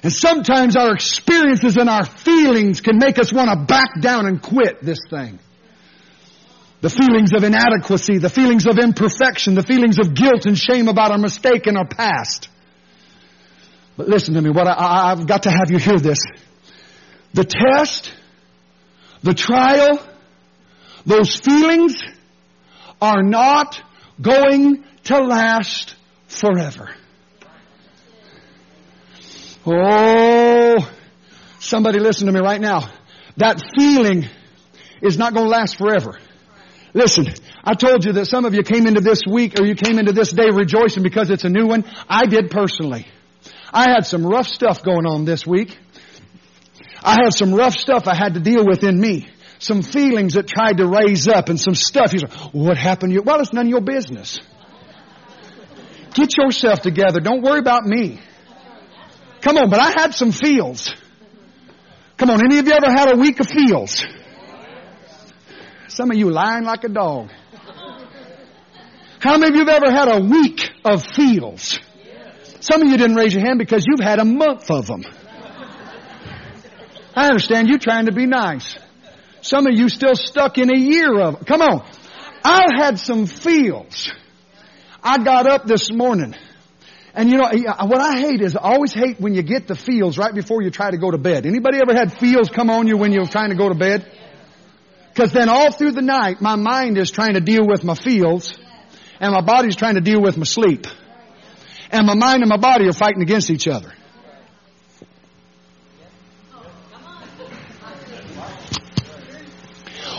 And 0.02 0.14
sometimes 0.14 0.76
our 0.76 0.94
experiences 0.94 1.78
and 1.78 1.90
our 1.90 2.06
feelings 2.06 2.82
can 2.82 2.98
make 2.98 3.20
us 3.20 3.34
want 3.34 3.50
to 3.50 3.66
back 3.66 4.00
down 4.02 4.26
and 4.26 4.42
quit 4.42 4.82
this 4.82 5.00
thing. 5.10 5.40
The 6.82 6.90
feelings 6.90 7.32
of 7.34 7.44
inadequacy, 7.44 8.20
the 8.20 8.30
feelings 8.30 8.68
of 8.68 8.78
imperfection, 8.78 9.56
the 9.56 9.64
feelings 9.64 9.98
of 10.00 10.14
guilt 10.14 10.46
and 10.46 10.58
shame 10.58 10.88
about 10.88 11.12
our 11.12 11.18
mistake 11.18 11.68
in 11.68 11.78
our 11.78 11.88
past. 11.88 12.50
But 13.98 14.10
listen 14.10 14.34
to 14.34 14.42
me, 14.42 14.50
what 14.50 14.68
I, 14.68 15.12
I've 15.12 15.26
got 15.28 15.44
to 15.44 15.50
have 15.50 15.72
you 15.72 15.78
hear 15.78 15.98
this. 15.98 16.20
The 17.34 17.46
test, 17.46 18.14
the 19.24 19.34
trial, 19.34 20.06
those 21.06 21.36
feelings 21.36 22.02
are 23.02 23.24
not 23.24 23.82
going 24.22 24.84
to 25.06 25.20
last 25.20 25.96
forever. 26.28 26.90
Oh, 29.66 30.92
somebody 31.60 32.00
listen 32.00 32.28
to 32.28 32.34
me 32.34 32.40
right 32.40 32.62
now. 32.62 32.90
That 33.38 33.62
feeling 33.78 34.26
is 35.02 35.18
not 35.18 35.34
going 35.34 35.46
to 35.46 35.50
last 35.50 35.78
forever. 35.78 36.18
Listen, 36.94 37.28
I 37.64 37.74
told 37.74 38.06
you 38.06 38.14
that 38.14 38.28
some 38.28 38.46
of 38.46 38.54
you 38.54 38.64
came 38.64 38.88
into 38.88 39.02
this 39.02 39.22
week 39.30 39.60
or 39.60 39.66
you 39.66 39.76
came 39.76 40.00
into 40.00 40.14
this 40.14 40.32
day 40.32 40.50
rejoicing 40.52 41.04
because 41.04 41.30
it's 41.30 41.44
a 41.44 41.50
new 41.50 41.68
one. 41.68 41.84
I 42.08 42.26
did 42.26 42.50
personally. 42.50 43.08
I 43.76 43.90
had 43.90 44.06
some 44.06 44.26
rough 44.26 44.48
stuff 44.48 44.84
going 44.84 45.06
on 45.06 45.26
this 45.26 45.46
week. 45.46 45.78
I 47.04 47.18
had 47.22 47.34
some 47.34 47.54
rough 47.54 47.74
stuff 47.74 48.08
I 48.08 48.16
had 48.16 48.36
to 48.36 48.40
deal 48.40 48.66
with 48.66 48.86
in 48.86 48.98
me. 48.98 49.28
Some 49.60 49.82
feelings 49.82 50.36
that 50.36 50.48
tried 50.48 50.78
to 50.78 50.88
raise 50.88 51.28
up 51.28 51.50
and 51.50 51.60
some 51.60 51.76
stuff. 51.76 52.14
You 52.14 52.20
say, 52.20 52.28
what 52.54 52.78
happened 52.78 53.12
to 53.12 53.16
you? 53.16 53.22
Well, 53.22 53.42
it's 53.42 53.52
none 53.52 53.66
of 53.66 53.70
your 53.70 53.82
business. 53.82 54.40
Get 56.14 56.38
yourself 56.38 56.80
together. 56.80 57.20
Don't 57.20 57.42
worry 57.42 57.60
about 57.60 57.84
me. 57.84 58.22
Come 59.42 59.58
on, 59.58 59.70
but 59.70 59.82
I 59.82 59.90
had 59.90 60.16
some 60.16 60.32
feels. 60.32 60.96
Come 62.16 62.30
on, 62.30 62.40
any 62.46 62.60
of 62.60 62.68
you 62.68 62.74
ever 62.74 62.90
had 62.90 63.14
a 63.14 63.18
week 63.18 63.42
of 63.42 63.48
feels? 63.48 64.06
Some 65.90 66.12
of 66.12 66.18
you 66.18 66.30
lying 66.30 66.64
like 66.64 66.86
a 66.86 66.90
dog. 66.90 67.30
How 69.20 69.38
many 69.38 69.50
of 69.50 69.56
you 69.56 69.66
have 69.66 69.84
ever 69.84 69.92
had 69.92 70.08
a 70.08 70.22
week 70.22 70.62
of 70.86 71.06
feels? 71.06 71.78
Some 72.66 72.82
of 72.82 72.90
you 72.90 72.98
didn't 72.98 73.16
raise 73.16 73.32
your 73.32 73.46
hand 73.46 73.60
because 73.60 73.86
you've 73.88 74.04
had 74.04 74.18
a 74.18 74.26
month 74.26 74.72
of 74.72 74.88
them. 74.88 75.04
I 77.16 77.28
understand 77.28 77.68
you 77.68 77.78
trying 77.78 78.08
to 78.08 78.12
be 78.12 78.26
nice. 78.26 78.76
Some 79.42 79.68
of 79.68 79.78
you 79.78 79.88
still 79.88 80.16
stuck 80.16 80.58
in 80.58 80.74
a 80.74 80.78
year 80.78 81.14
of. 81.20 81.46
Come 81.46 81.62
on. 81.62 81.88
I 82.44 82.64
had 82.76 82.98
some 82.98 83.28
feels. 83.28 84.12
I 85.04 85.20
got 85.20 85.46
up 85.48 85.68
this 85.68 85.92
morning. 85.92 86.34
And 87.14 87.30
you 87.30 87.38
know, 87.38 87.52
what 87.84 88.02
I 88.02 88.20
hate 88.20 88.42
is 88.42 88.56
I 88.56 88.62
always 88.62 88.94
hate 88.94 89.22
when 89.22 89.36
you 89.36 89.44
get 89.44 89.68
the 89.68 89.76
feels 89.76 90.18
right 90.18 90.34
before 90.34 90.64
you 90.64 90.72
try 90.72 90.90
to 90.90 90.98
go 90.98 91.12
to 91.12 91.20
bed. 91.20 91.46
Anybody 91.46 91.78
ever 91.78 91.94
had 91.94 92.18
feels 92.18 92.50
come 92.50 92.72
on 92.72 92.88
you 92.88 92.98
when 92.98 93.12
you're 93.12 93.28
trying 93.28 93.52
to 93.52 93.56
go 93.56 93.70
to 93.70 93.76
bed? 93.76 94.12
Cause 95.14 95.32
then 95.32 95.50
all 95.50 95.72
through 95.72 95.92
the 95.92 96.02
night, 96.02 96.42
my 96.42 96.56
mind 96.56 96.98
is 96.98 97.12
trying 97.12 97.36
to 97.36 97.42
deal 97.42 97.68
with 97.68 97.84
my 97.84 97.94
feels 97.94 98.58
and 99.20 99.34
my 99.34 99.42
body's 99.42 99.76
trying 99.76 99.96
to 99.96 100.02
deal 100.02 100.20
with 100.20 100.36
my 100.36 100.46
sleep 100.46 100.88
and 101.92 102.06
my 102.06 102.16
mind 102.16 102.42
and 102.42 102.50
my 102.50 102.58
body 102.58 102.88
are 102.88 102.94
fighting 102.94 103.22
against 103.22 103.50
each 103.50 103.68
other. 103.68 103.92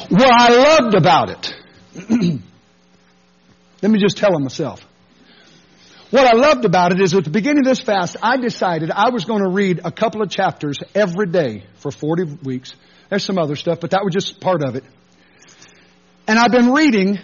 What 0.09 0.31
I 0.31 0.51
loved 0.51 0.95
about 0.95 1.31
it, 1.31 1.55
let 3.83 3.91
me 3.91 3.99
just 3.99 4.17
tell 4.17 4.31
them 4.33 4.45
myself. 4.45 4.81
What 6.11 6.25
I 6.25 6.37
loved 6.37 6.65
about 6.65 6.93
it 6.93 7.01
is 7.01 7.13
at 7.15 7.25
the 7.25 7.31
beginning 7.31 7.61
of 7.61 7.65
this 7.65 7.81
fast, 7.81 8.17
I 8.23 8.37
decided 8.37 8.93
I 8.93 9.11
was 9.11 9.25
going 9.25 9.43
to 9.43 9.49
read 9.49 9.81
a 9.85 9.91
couple 9.91 10.23
of 10.23 10.31
chapters 10.31 10.79
every 10.95 11.27
day 11.27 11.65
for 11.79 11.91
40 11.91 12.39
weeks. 12.45 12.77
There's 13.11 13.25
some 13.25 13.39
other 13.39 13.57
stuff, 13.57 13.81
but 13.81 13.91
that 13.91 14.05
was 14.05 14.15
just 14.15 14.41
part 14.41 14.63
of 14.63 14.77
it. 14.77 14.85
And 16.29 16.39
I've 16.39 16.53
been 16.53 16.73
reading 16.73 17.19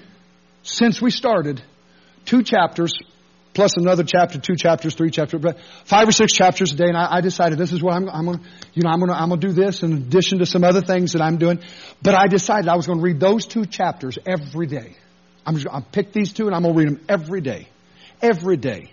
since 0.65 1.01
we 1.01 1.11
started 1.11 1.63
two 2.25 2.43
chapters 2.43 2.93
plus 3.55 3.77
another 3.77 4.05
chapter, 4.05 4.39
two 4.39 4.57
chapters, 4.57 4.95
three 4.95 5.11
chapters, 5.11 5.43
five 5.85 6.09
or 6.09 6.13
six 6.13 6.33
chapters 6.33 6.73
a 6.73 6.77
day. 6.77 6.89
And 6.89 6.97
I, 6.97 7.17
I 7.17 7.21
decided 7.21 7.59
this 7.59 7.73
is 7.73 7.83
what 7.83 7.95
I'm, 7.95 8.09
I'm 8.09 8.25
going 8.25 8.39
to, 8.39 8.45
you 8.75 8.83
know, 8.83 8.91
I'm 8.91 8.99
going 8.99 9.11
to, 9.11 9.17
I'm 9.17 9.31
to 9.31 9.37
do 9.37 9.53
this 9.53 9.83
in 9.83 9.93
addition 9.93 10.39
to 10.39 10.47
some 10.47 10.65
other 10.65 10.81
things 10.81 11.13
that 11.13 11.23
I'm 11.23 11.37
doing. 11.37 11.61
But 12.03 12.15
I 12.15 12.27
decided 12.27 12.69
I 12.69 12.77
was 12.77 12.87
going 12.87 12.99
to 12.99 13.05
read 13.05 13.21
those 13.21 13.47
two 13.47 13.67
chapters 13.67 14.19
every 14.27 14.67
day. 14.67 14.97
I'm 15.45 15.57
just, 15.57 15.67
I'll 15.69 15.83
pick 15.83 16.13
these 16.13 16.33
two 16.33 16.47
and 16.47 16.55
I'm 16.55 16.63
going 16.63 16.75
to 16.75 16.79
read 16.79 16.89
them 16.89 17.05
every 17.09 17.41
day. 17.41 17.69
Every 18.21 18.57
day. 18.57 18.91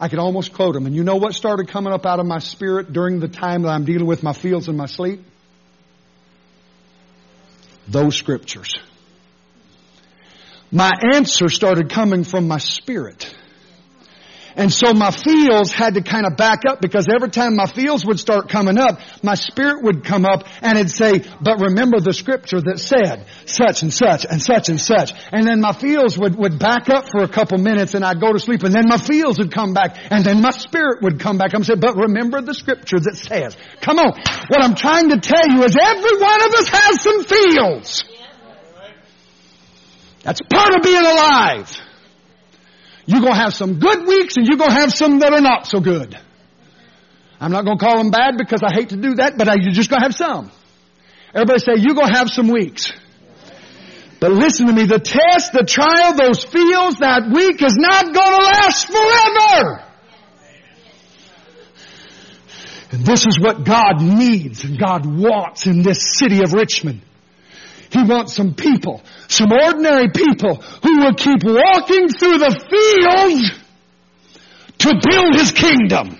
I 0.00 0.08
could 0.08 0.18
almost 0.18 0.52
quote 0.52 0.74
them. 0.74 0.86
And 0.86 0.94
you 0.94 1.04
know 1.04 1.16
what 1.16 1.34
started 1.34 1.68
coming 1.68 1.92
up 1.92 2.04
out 2.04 2.18
of 2.18 2.26
my 2.26 2.38
spirit 2.38 2.92
during 2.92 3.20
the 3.20 3.28
time 3.28 3.62
that 3.62 3.68
I'm 3.68 3.84
dealing 3.84 4.06
with 4.06 4.22
my 4.22 4.32
feels 4.32 4.68
and 4.68 4.76
my 4.76 4.86
sleep? 4.86 5.24
Those 7.86 8.16
scriptures. 8.16 8.72
My 10.72 10.90
answer 11.12 11.48
started 11.48 11.90
coming 11.90 12.24
from 12.24 12.48
my 12.48 12.58
spirit. 12.58 13.32
And 14.56 14.72
so 14.72 14.94
my 14.94 15.10
feels 15.10 15.72
had 15.72 15.94
to 15.94 16.02
kind 16.02 16.26
of 16.26 16.36
back 16.36 16.60
up 16.68 16.80
because 16.80 17.08
every 17.12 17.30
time 17.30 17.56
my 17.56 17.66
feels 17.66 18.06
would 18.06 18.20
start 18.20 18.48
coming 18.48 18.78
up, 18.78 19.00
my 19.22 19.34
spirit 19.34 19.82
would 19.82 20.04
come 20.04 20.24
up 20.24 20.44
and 20.62 20.78
it'd 20.78 20.90
say, 20.90 21.24
but 21.40 21.60
remember 21.60 21.98
the 21.98 22.12
scripture 22.12 22.60
that 22.60 22.78
said 22.78 23.26
such 23.46 23.82
and 23.82 23.92
such 23.92 24.24
and 24.24 24.40
such 24.40 24.68
and 24.68 24.80
such. 24.80 25.12
And 25.32 25.46
then 25.46 25.60
my 25.60 25.72
feels 25.72 26.16
would, 26.18 26.36
would 26.36 26.58
back 26.58 26.88
up 26.88 27.08
for 27.10 27.22
a 27.22 27.28
couple 27.28 27.58
minutes 27.58 27.94
and 27.94 28.04
I'd 28.04 28.20
go 28.20 28.32
to 28.32 28.38
sleep 28.38 28.62
and 28.62 28.72
then 28.72 28.84
my 28.86 28.98
feels 28.98 29.38
would 29.38 29.52
come 29.52 29.74
back 29.74 29.96
and 30.10 30.24
then 30.24 30.40
my 30.40 30.50
spirit 30.50 31.02
would 31.02 31.18
come 31.18 31.36
back. 31.36 31.50
I'm 31.54 31.64
saying, 31.64 31.80
but 31.80 31.96
remember 31.96 32.40
the 32.40 32.54
scripture 32.54 33.00
that 33.00 33.16
says, 33.16 33.56
come 33.80 33.98
on. 33.98 34.12
What 34.48 34.62
I'm 34.62 34.76
trying 34.76 35.10
to 35.10 35.18
tell 35.18 35.48
you 35.48 35.64
is 35.64 35.76
every 35.76 36.20
one 36.20 36.42
of 36.46 36.54
us 36.54 36.68
has 36.68 37.02
some 37.02 37.24
feels. 37.24 38.04
That's 40.22 40.40
part 40.48 40.74
of 40.76 40.82
being 40.82 41.04
alive. 41.04 41.70
You're 43.06 43.20
going 43.20 43.34
to 43.34 43.38
have 43.38 43.54
some 43.54 43.78
good 43.78 44.06
weeks 44.06 44.36
and 44.36 44.46
you're 44.46 44.56
going 44.56 44.70
to 44.70 44.76
have 44.76 44.92
some 44.92 45.18
that 45.18 45.32
are 45.32 45.40
not 45.40 45.66
so 45.66 45.80
good. 45.80 46.18
I'm 47.40 47.52
not 47.52 47.64
going 47.64 47.78
to 47.78 47.84
call 47.84 47.98
them 47.98 48.10
bad 48.10 48.36
because 48.38 48.62
I 48.62 48.74
hate 48.74 48.90
to 48.90 48.96
do 48.96 49.16
that, 49.16 49.36
but 49.36 49.46
you're 49.60 49.72
just 49.72 49.90
going 49.90 50.00
to 50.00 50.04
have 50.04 50.14
some. 50.14 50.50
Everybody 51.34 51.58
say, 51.58 51.72
you're 51.76 51.94
going 51.94 52.08
to 52.08 52.14
have 52.14 52.30
some 52.30 52.48
weeks. 52.48 52.92
But 54.20 54.32
listen 54.32 54.68
to 54.68 54.72
me, 54.72 54.86
the 54.86 55.00
test, 55.00 55.52
the 55.52 55.64
trial, 55.66 56.14
those 56.14 56.44
feels, 56.44 56.96
that 56.98 57.30
week 57.30 57.60
is 57.62 57.76
not 57.76 58.04
going 58.04 58.14
to 58.14 58.44
last 58.44 58.86
forever. 58.86 59.84
And 62.92 63.04
this 63.04 63.26
is 63.26 63.38
what 63.40 63.64
God 63.64 64.00
needs 64.00 64.64
and 64.64 64.78
God 64.78 65.04
wants 65.04 65.66
in 65.66 65.82
this 65.82 66.16
city 66.16 66.42
of 66.42 66.52
Richmond. 66.52 67.02
He 67.94 68.02
wants 68.02 68.34
some 68.34 68.54
people, 68.54 69.02
some 69.28 69.52
ordinary 69.52 70.08
people 70.08 70.56
who 70.56 70.98
will 70.98 71.14
keep 71.14 71.44
walking 71.44 72.08
through 72.08 72.38
the 72.38 72.50
fields 72.68 73.52
to 74.78 75.00
build 75.08 75.34
His 75.38 75.52
kingdom. 75.52 76.18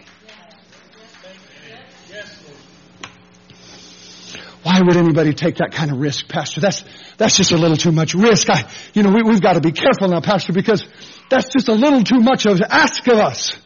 Why 4.62 4.80
would 4.82 4.96
anybody 4.96 5.34
take 5.34 5.56
that 5.56 5.72
kind 5.72 5.90
of 5.90 5.98
risk, 5.98 6.28
Pastor? 6.28 6.60
That's, 6.60 6.84
that's 7.18 7.36
just 7.36 7.50
a 7.50 7.56
little 7.56 7.76
too 7.76 7.92
much 7.92 8.14
risk. 8.14 8.48
I, 8.48 8.70
you 8.94 9.02
know, 9.02 9.10
we, 9.10 9.22
we've 9.22 9.42
got 9.42 9.54
to 9.54 9.60
be 9.60 9.72
careful 9.72 10.08
now, 10.08 10.20
Pastor, 10.20 10.52
because 10.52 10.86
that's 11.28 11.52
just 11.52 11.68
a 11.68 11.74
little 11.74 12.04
too 12.04 12.20
much 12.20 12.46
of 12.46 12.60
ask 12.62 13.04
of 13.08 13.18
us. 13.18 13.58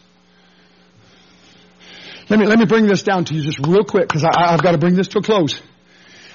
Let 2.30 2.40
me, 2.40 2.46
let 2.46 2.58
me 2.58 2.64
bring 2.64 2.86
this 2.86 3.02
down 3.02 3.26
to 3.26 3.34
you 3.34 3.42
just 3.42 3.58
real 3.64 3.84
quick, 3.84 4.08
because 4.08 4.24
I've 4.24 4.62
got 4.62 4.72
to 4.72 4.78
bring 4.78 4.94
this 4.94 5.08
to 5.08 5.18
a 5.18 5.22
close. 5.22 5.60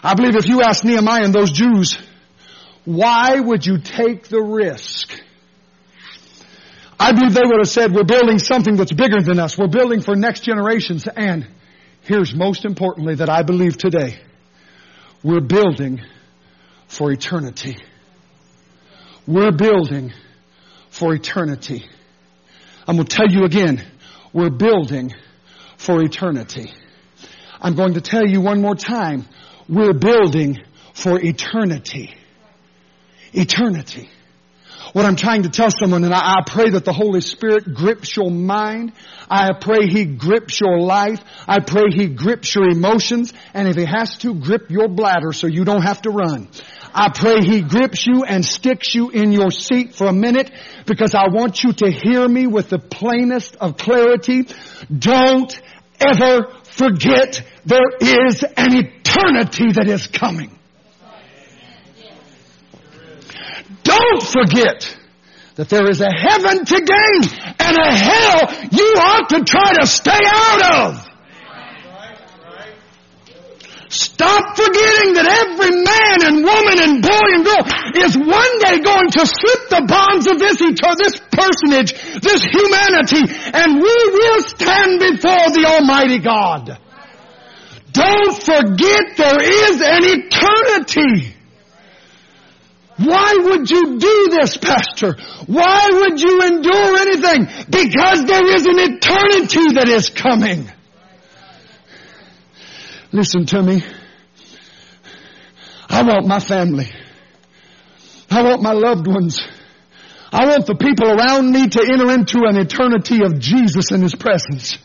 I 0.03 0.15
believe 0.15 0.35
if 0.35 0.47
you 0.47 0.61
ask 0.61 0.83
Nehemiah 0.83 1.23
and 1.23 1.33
those 1.33 1.51
Jews, 1.51 1.97
why 2.83 3.39
would 3.39 3.65
you 3.65 3.77
take 3.77 4.27
the 4.27 4.41
risk? 4.41 5.17
I 6.99 7.13
believe 7.13 7.33
they 7.33 7.41
would 7.43 7.59
have 7.59 7.69
said, 7.69 7.93
we're 7.93 8.03
building 8.03 8.37
something 8.37 8.75
that's 8.75 8.91
bigger 8.91 9.21
than 9.21 9.39
us. 9.39 9.57
We're 9.57 9.67
building 9.67 10.01
for 10.01 10.15
next 10.15 10.41
generations. 10.41 11.05
And 11.07 11.47
here's 12.01 12.35
most 12.35 12.65
importantly 12.65 13.15
that 13.15 13.29
I 13.29 13.43
believe 13.43 13.77
today. 13.77 14.19
We're 15.23 15.41
building 15.41 16.01
for 16.87 17.11
eternity. 17.11 17.77
We're 19.25 19.53
building 19.53 20.11
for 20.89 21.13
eternity. 21.13 21.85
I'm 22.85 22.97
going 22.97 23.07
to 23.07 23.15
tell 23.15 23.29
you 23.29 23.45
again, 23.45 23.85
we're 24.33 24.49
building 24.49 25.13
for 25.77 26.01
eternity. 26.03 26.73
I'm 27.61 27.75
going 27.75 27.93
to 27.93 28.01
tell 28.01 28.27
you 28.27 28.41
one 28.41 28.61
more 28.61 28.75
time, 28.75 29.25
we're 29.67 29.93
building 29.93 30.59
for 30.93 31.19
eternity. 31.19 32.13
Eternity. 33.33 34.09
What 34.93 35.05
I'm 35.05 35.15
trying 35.15 35.43
to 35.43 35.49
tell 35.49 35.69
someone, 35.71 36.03
and 36.03 36.13
I, 36.13 36.19
I, 36.19 36.41
pray 36.45 36.69
that 36.69 36.85
the 36.85 36.93
Holy 36.93 37.21
Spirit 37.21 37.73
grips 37.73 38.15
your 38.15 38.29
mind. 38.29 38.93
I 39.27 39.51
pray 39.59 39.87
He 39.87 40.05
grips 40.05 40.61
your 40.61 40.79
life. 40.79 41.19
I 41.47 41.61
pray 41.61 41.85
He 41.89 42.09
grips 42.09 42.53
your 42.53 42.69
emotions. 42.69 43.33
And 43.55 43.67
if 43.67 43.75
He 43.75 43.85
has 43.85 44.17
to, 44.19 44.35
grip 44.35 44.69
your 44.69 44.87
bladder 44.87 45.31
so 45.31 45.47
you 45.47 45.65
don't 45.65 45.81
have 45.81 46.03
to 46.03 46.11
run. 46.11 46.47
I 46.93 47.09
pray 47.09 47.37
He 47.41 47.61
grips 47.61 48.05
you 48.05 48.23
and 48.23 48.45
sticks 48.45 48.93
you 48.93 49.09
in 49.09 49.31
your 49.31 49.49
seat 49.49 49.95
for 49.95 50.05
a 50.05 50.13
minute 50.13 50.51
because 50.85 51.15
I 51.15 51.29
want 51.29 51.63
you 51.63 51.73
to 51.73 51.89
hear 51.89 52.27
me 52.27 52.45
with 52.45 52.69
the 52.69 52.77
plainest 52.77 53.55
of 53.55 53.77
clarity. 53.77 54.47
Don't 54.95 55.59
ever 55.99 56.53
forget 56.75 57.41
there 57.65 57.89
is 57.99 58.43
an 58.43 58.75
eternity 58.75 59.71
that 59.73 59.87
is 59.87 60.07
coming. 60.07 60.57
Don't 63.83 64.23
forget 64.23 64.97
that 65.55 65.69
there 65.69 65.89
is 65.89 66.01
a 66.01 66.09
heaven 66.09 66.65
to 66.65 66.75
gain 66.75 67.53
and 67.59 67.77
a 67.77 67.95
hell 67.95 68.67
you 68.71 68.95
ought 68.97 69.29
to 69.29 69.43
try 69.43 69.73
to 69.73 69.85
stay 69.87 70.19
out 70.25 70.89
of. 70.89 71.12
Stop 73.93 74.57
forgetting 74.57 75.13
that 75.13 75.29
every 75.29 75.69
man 75.69 76.17
and 76.25 76.35
woman 76.41 76.77
and 76.81 76.97
boy 77.05 77.27
and 77.29 77.45
girl 77.45 77.61
is 78.01 78.17
one 78.17 78.53
day 78.65 78.81
going 78.81 79.13
to 79.13 79.21
slip 79.21 79.61
the 79.69 79.85
bonds 79.85 80.25
of 80.25 80.41
this 80.41 80.57
this 80.57 81.21
personage, 81.29 81.93
this 82.17 82.41
humanity, 82.41 83.21
and 83.53 83.77
we 83.77 83.97
will 84.17 84.41
stand 84.49 84.97
before 84.97 85.45
the 85.53 85.69
Almighty 85.69 86.17
God. 86.17 86.73
Don't 87.93 88.33
forget 88.33 89.13
there 89.13 89.41
is 89.45 89.77
an 89.77 90.03
eternity. 90.09 91.37
Why 92.97 93.37
would 93.45 93.69
you 93.69 93.99
do 93.99 94.27
this, 94.31 94.57
Pastor? 94.57 95.17
Why 95.45 95.89
would 96.01 96.19
you 96.19 96.41
endure 96.41 96.97
anything? 96.97 97.45
Because 97.69 98.25
there 98.25 98.55
is 98.57 98.65
an 98.65 98.79
eternity 98.89 99.77
that 99.77 99.85
is 99.87 100.09
coming. 100.09 100.65
Listen 103.13 103.45
to 103.45 103.61
me. 103.61 103.83
I 105.87 106.01
want 106.01 106.25
my 106.25 106.39
family. 106.39 106.89
I 108.31 108.41
want 108.41 108.63
my 108.63 108.73
loved 108.73 109.05
ones. 109.05 109.39
I 110.31 110.47
want 110.47 110.65
the 110.65 110.73
people 110.73 111.07
around 111.07 111.51
me 111.51 111.69
to 111.69 111.79
enter 111.79 112.11
into 112.11 112.39
an 112.47 112.57
eternity 112.57 113.23
of 113.23 113.39
Jesus 113.39 113.91
in 113.91 114.01
His 114.01 114.15
presence. 114.15 114.79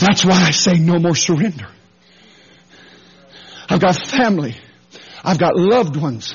That's 0.00 0.24
why 0.24 0.42
I 0.42 0.50
say 0.50 0.78
no 0.78 0.98
more 0.98 1.14
surrender. 1.14 1.68
I've 3.68 3.80
got 3.80 3.94
family. 3.94 4.56
I've 5.22 5.38
got 5.38 5.54
loved 5.54 5.94
ones. 5.94 6.34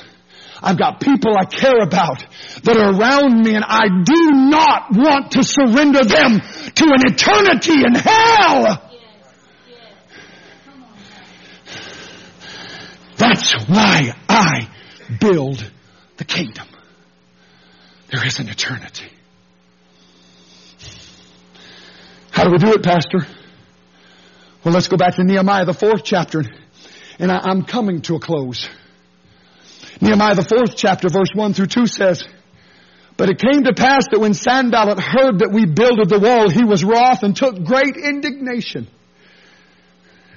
I've 0.64 0.78
got 0.78 0.98
people 0.98 1.36
I 1.36 1.44
care 1.44 1.82
about 1.82 2.24
that 2.62 2.76
are 2.76 2.98
around 2.98 3.42
me 3.42 3.54
and 3.54 3.64
I 3.66 3.86
do 4.02 4.30
not 4.32 4.86
want 4.92 5.32
to 5.32 5.42
surrender 5.44 6.02
them 6.04 6.40
to 6.40 6.84
an 6.86 7.12
eternity 7.12 7.84
in 7.84 7.94
hell. 7.94 8.90
That's 13.16 13.52
why 13.68 14.14
I 14.26 14.70
build 15.20 15.70
the 16.16 16.24
kingdom. 16.24 16.66
There 18.10 18.26
is 18.26 18.38
an 18.38 18.48
eternity. 18.48 19.10
How 22.30 22.44
do 22.44 22.50
we 22.50 22.58
do 22.58 22.72
it, 22.72 22.82
Pastor? 22.82 23.26
Well, 24.64 24.72
let's 24.72 24.88
go 24.88 24.96
back 24.96 25.16
to 25.16 25.24
Nehemiah, 25.24 25.66
the 25.66 25.74
fourth 25.74 26.04
chapter, 26.04 26.42
and 27.18 27.30
I, 27.30 27.50
am 27.50 27.64
coming 27.64 28.00
to 28.02 28.16
a 28.16 28.18
close. 28.18 28.66
Nehemiah, 30.04 30.34
the 30.34 30.44
fourth 30.44 30.76
chapter, 30.76 31.08
verse 31.08 31.30
1 31.34 31.54
through 31.54 31.68
2 31.68 31.86
says, 31.86 32.22
But 33.16 33.30
it 33.30 33.40
came 33.40 33.64
to 33.64 33.72
pass 33.72 34.04
that 34.10 34.20
when 34.20 34.34
Sanballat 34.34 35.00
heard 35.00 35.38
that 35.38 35.50
we 35.50 35.64
builded 35.64 36.10
the 36.10 36.20
wall, 36.20 36.50
he 36.50 36.62
was 36.62 36.84
wroth 36.84 37.22
and 37.22 37.34
took 37.34 37.64
great 37.64 37.96
indignation. 37.96 38.86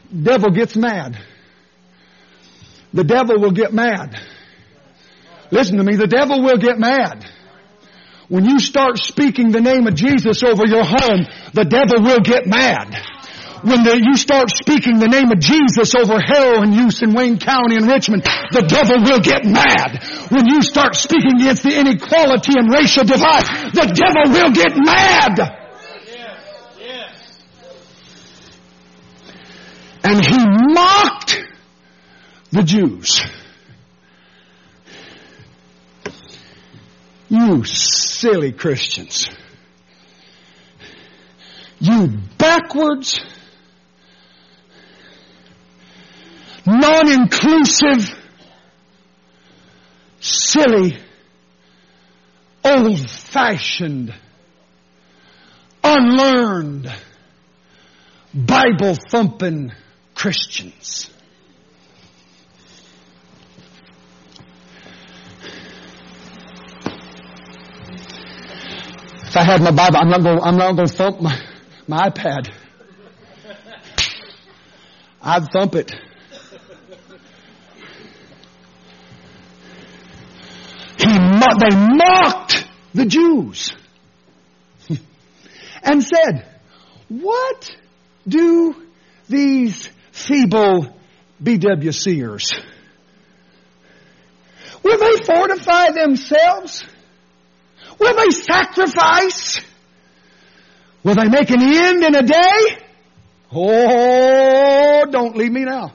Devil 0.08 0.52
gets 0.52 0.78
mad. 0.78 1.20
The 2.94 3.04
devil 3.04 3.42
will 3.42 3.52
get 3.52 3.74
mad. 3.74 4.18
Listen 5.52 5.78
to 5.78 5.84
me, 5.84 5.98
the 5.98 6.08
devil 6.08 6.42
will 6.42 6.58
get 6.58 6.80
mad. 6.80 7.26
When 8.30 8.46
you 8.46 8.60
start 8.60 8.98
speaking 9.00 9.52
the 9.52 9.60
name 9.60 9.86
of 9.86 9.96
Jesus 9.96 10.44
over 10.44 10.66
your 10.66 10.84
home, 10.86 11.28
the 11.54 11.66
devil 11.66 12.04
will 12.04 12.22
get 12.22 12.48
mad 12.48 12.96
when 13.64 13.84
the, 13.84 14.00
you 14.02 14.16
start 14.16 14.50
speaking 14.52 15.00
the 15.00 15.08
name 15.08 15.32
of 15.32 15.40
Jesus 15.40 15.96
over 15.96 16.20
heroin 16.20 16.74
use 16.74 17.02
in 17.02 17.14
Wayne 17.14 17.40
County 17.40 17.76
and 17.76 17.88
Richmond, 17.88 18.24
the 18.52 18.62
devil 18.62 19.02
will 19.04 19.20
get 19.20 19.46
mad. 19.46 20.04
When 20.30 20.46
you 20.48 20.62
start 20.62 20.96
speaking 20.96 21.42
against 21.42 21.64
the 21.64 21.78
inequality 21.78 22.54
and 22.58 22.72
racial 22.72 23.04
divide, 23.04 23.74
the 23.74 23.88
devil 23.94 24.32
will 24.34 24.52
get 24.52 24.78
mad. 24.78 25.58
And 30.04 30.26
he 30.26 30.38
mocked 30.74 31.44
the 32.52 32.64
Jews. 32.64 33.22
You 37.30 37.66
silly 37.66 38.54
Christians. 38.54 39.30
You 41.80 42.08
backwards, 42.38 43.20
non-inclusive, 46.68 48.14
silly, 50.20 50.98
old-fashioned, 52.64 54.14
unlearned, 55.82 56.94
Bible-thumping 58.34 59.72
Christians. 60.14 61.10
If 69.24 69.36
I 69.38 69.44
had 69.44 69.62
my 69.62 69.72
Bible, 69.72 69.98
I'm 69.98 70.10
not 70.10 70.22
going, 70.22 70.40
I'm 70.42 70.58
not 70.58 70.76
going 70.76 70.88
to 70.88 70.94
thump 70.94 71.22
my, 71.22 71.40
my 71.88 72.10
iPad. 72.10 72.52
I'd 75.22 75.52
thump 75.52 75.76
it. 75.76 75.94
They 81.60 81.76
mocked 81.76 82.68
the 82.94 83.06
Jews 83.06 83.74
and 85.84 86.04
said, 86.04 86.46
what 87.10 87.76
do 88.28 88.76
these 89.30 89.90
feeble 90.12 90.96
BWCers? 91.42 92.62
Will 94.84 94.98
they 94.98 95.26
fortify 95.26 95.92
themselves? 95.92 96.86
Will 98.00 98.16
they 98.16 98.30
sacrifice? 98.30 99.62
Will 101.04 101.16
they 101.16 101.30
make 101.30 101.50
an 101.50 101.62
end 101.62 102.04
in 102.04 102.16
a 102.16 102.24
day? 102.24 102.78
Oh, 103.52 105.06
don't 105.10 105.36
leave 105.36 105.52
me 105.52 105.64
now. 105.64 105.94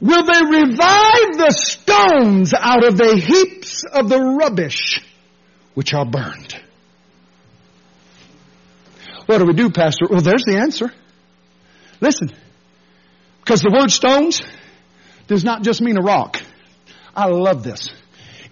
Will 0.00 0.24
they 0.24 0.42
revive 0.42 1.38
the 1.38 1.54
stones 1.56 2.52
out 2.52 2.84
of 2.84 2.96
the 2.96 3.16
heaps 3.16 3.84
of 3.84 4.08
the 4.08 4.18
rubbish 4.18 5.00
which 5.74 5.94
are 5.94 6.04
burned? 6.04 6.60
What 9.26 9.38
do 9.38 9.46
we 9.46 9.54
do, 9.54 9.70
Pastor? 9.70 10.06
Well, 10.10 10.20
there's 10.20 10.44
the 10.44 10.58
answer. 10.58 10.92
Listen, 12.00 12.30
because 13.40 13.60
the 13.60 13.70
word 13.70 13.90
stones 13.90 14.42
does 15.26 15.44
not 15.44 15.62
just 15.62 15.80
mean 15.80 15.96
a 15.96 16.02
rock. 16.02 16.42
I 17.16 17.26
love 17.28 17.62
this. 17.62 17.90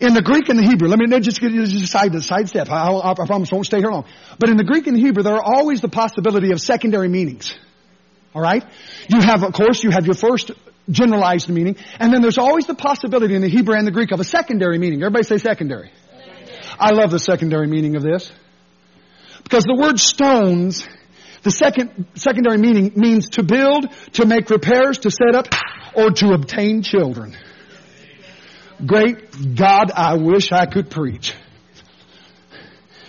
In 0.00 0.14
the 0.14 0.22
Greek 0.22 0.48
and 0.48 0.58
the 0.58 0.64
Hebrew, 0.64 0.88
let 0.88 0.98
me 0.98 1.20
just 1.20 1.40
get 1.40 1.52
you 1.52 1.62
a 1.62 1.66
side, 1.86 2.20
side 2.22 2.48
step. 2.48 2.70
I, 2.70 2.88
I, 2.88 3.10
I 3.10 3.26
promise 3.26 3.52
I 3.52 3.56
won't 3.56 3.66
stay 3.66 3.78
here 3.78 3.90
long. 3.90 4.04
But 4.38 4.48
in 4.48 4.56
the 4.56 4.64
Greek 4.64 4.86
and 4.86 4.96
the 4.96 5.00
Hebrew, 5.00 5.22
there 5.22 5.34
are 5.34 5.42
always 5.42 5.80
the 5.80 5.88
possibility 5.88 6.50
of 6.52 6.60
secondary 6.60 7.08
meanings. 7.08 7.54
Alright? 8.34 8.64
You 9.08 9.20
have, 9.20 9.44
of 9.44 9.52
course, 9.52 9.84
you 9.84 9.90
have 9.90 10.06
your 10.06 10.14
first 10.14 10.50
generalized 10.92 11.48
meaning, 11.48 11.76
and 11.98 12.12
then 12.12 12.22
there's 12.22 12.38
always 12.38 12.66
the 12.66 12.74
possibility 12.74 13.34
in 13.34 13.42
the 13.42 13.48
Hebrew 13.48 13.74
and 13.74 13.86
the 13.86 13.90
Greek 13.90 14.12
of 14.12 14.20
a 14.20 14.24
secondary 14.24 14.78
meaning. 14.78 15.02
Everybody 15.02 15.24
say 15.24 15.38
secondary. 15.38 15.90
secondary. 16.10 16.76
I 16.78 16.90
love 16.90 17.10
the 17.10 17.18
secondary 17.18 17.66
meaning 17.66 17.96
of 17.96 18.02
this. 18.02 18.30
Because 19.42 19.64
the 19.64 19.76
word 19.76 19.98
stones, 19.98 20.86
the 21.42 21.50
second, 21.50 22.06
secondary 22.14 22.58
meaning 22.58 22.92
means 22.94 23.30
to 23.30 23.42
build, 23.42 23.88
to 24.12 24.26
make 24.26 24.48
repairs, 24.50 25.00
to 25.00 25.10
set 25.10 25.34
up, 25.34 25.48
or 25.94 26.10
to 26.10 26.32
obtain 26.32 26.82
children. 26.82 27.36
Great 28.84 29.56
God, 29.56 29.90
I 29.90 30.14
wish 30.14 30.52
I 30.52 30.66
could 30.66 30.90
preach. 30.90 31.34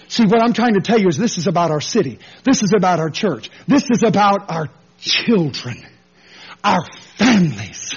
See, 0.07 0.25
what 0.25 0.41
I'm 0.41 0.53
trying 0.53 0.75
to 0.75 0.81
tell 0.81 0.99
you 0.99 1.07
is 1.07 1.17
this 1.17 1.37
is 1.39 1.47
about 1.47 1.71
our 1.71 1.81
city. 1.81 2.19
This 2.43 2.61
is 2.61 2.73
about 2.75 2.99
our 2.99 3.09
church. 3.09 3.49
This 3.67 3.89
is 3.89 4.03
about 4.03 4.51
our 4.51 4.69
children, 4.99 5.83
our 6.63 6.83
families, 7.17 7.95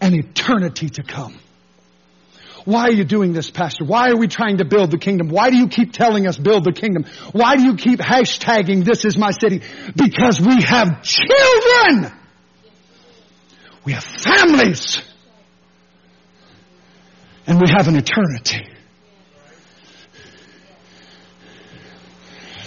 and 0.00 0.14
eternity 0.14 0.88
to 0.90 1.02
come. 1.02 1.38
Why 2.64 2.88
are 2.88 2.92
you 2.92 3.04
doing 3.04 3.32
this, 3.32 3.50
Pastor? 3.50 3.84
Why 3.84 4.10
are 4.10 4.16
we 4.16 4.28
trying 4.28 4.58
to 4.58 4.64
build 4.64 4.90
the 4.90 4.98
kingdom? 4.98 5.28
Why 5.28 5.48
do 5.48 5.56
you 5.56 5.68
keep 5.68 5.92
telling 5.92 6.26
us 6.26 6.36
build 6.36 6.64
the 6.64 6.72
kingdom? 6.72 7.06
Why 7.32 7.56
do 7.56 7.62
you 7.62 7.76
keep 7.76 7.98
hashtagging 7.98 8.84
this 8.84 9.04
is 9.04 9.16
my 9.16 9.30
city? 9.30 9.62
Because 9.96 10.40
we 10.40 10.62
have 10.62 11.02
children! 11.02 12.12
We 13.84 13.92
have 13.92 14.04
families! 14.04 14.98
And 17.46 17.58
we 17.58 17.68
have 17.74 17.88
an 17.88 17.96
eternity. 17.96 18.68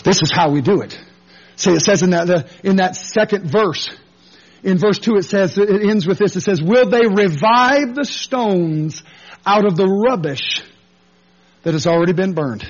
This 0.04 0.24
is 0.24 0.32
how 0.32 0.50
we 0.50 0.62
do 0.62 0.82
it. 0.82 1.00
See, 1.58 1.72
it 1.72 1.82
says 1.82 2.02
in 2.02 2.10
that, 2.10 2.50
in 2.64 2.78
that 2.78 2.96
second 2.96 3.52
verse, 3.52 3.88
in 4.64 4.78
verse 4.78 5.00
2 5.00 5.18
it 5.18 5.24
says, 5.24 5.58
it 5.58 5.70
ends 5.70 6.06
with 6.08 6.18
this, 6.18 6.36
it 6.36 6.42
says, 6.42 6.62
will 6.62 6.90
they 6.90 7.08
revive 7.08 7.96
the 7.96 8.06
stones 8.06 9.04
out 9.46 9.66
of 9.66 9.76
the 9.76 9.88
rubbish 9.88 10.64
that 11.64 11.74
has 11.74 11.88
already 11.88 12.14
been 12.14 12.34
burned? 12.34 12.70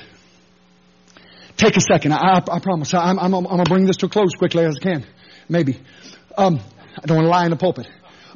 Take 1.56 1.76
a 1.76 1.80
second. 1.80 2.12
I, 2.12 2.16
I, 2.16 2.42
I 2.50 2.58
promise. 2.60 2.94
I'm, 2.94 3.18
I'm, 3.18 3.34
I'm 3.34 3.44
going 3.44 3.64
to 3.64 3.70
bring 3.70 3.84
this 3.84 3.98
to 3.98 4.06
a 4.06 4.08
close 4.08 4.34
quickly 4.36 4.64
as 4.64 4.78
I 4.80 4.82
can. 4.82 5.06
Maybe. 5.48 5.80
Um, 6.36 6.60
I 7.00 7.06
don't 7.06 7.18
want 7.18 7.26
to 7.26 7.30
lie 7.30 7.44
in 7.44 7.50
the 7.50 7.56
pulpit. 7.56 7.88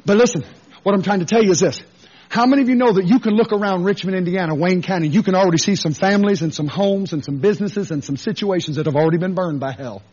But 0.05 0.17
listen, 0.17 0.43
what 0.83 0.93
I'm 0.95 1.01
trying 1.01 1.19
to 1.19 1.25
tell 1.25 1.43
you 1.43 1.51
is 1.51 1.59
this. 1.59 1.81
How 2.29 2.45
many 2.45 2.61
of 2.61 2.69
you 2.69 2.75
know 2.75 2.93
that 2.93 3.05
you 3.05 3.19
can 3.19 3.33
look 3.33 3.53
around 3.53 3.85
Richmond, 3.85 4.17
Indiana, 4.17 4.53
Wayne 4.53 4.81
County, 4.81 5.07
you 5.07 5.23
can 5.23 5.33
already 5.33 5.57
see 5.57 5.75
some 5.75 5.93
families 5.93 6.41
and 6.41 6.53
some 6.53 6.67
homes 6.67 7.13
and 7.13 7.23
some 7.23 7.37
businesses 7.37 7.91
and 7.91 8.03
some 8.03 8.17
situations 8.17 8.75
that 8.75 8.85
have 8.85 8.95
already 8.95 9.17
been 9.17 9.33
burned 9.33 9.59
by 9.59 9.71
hell? 9.71 10.03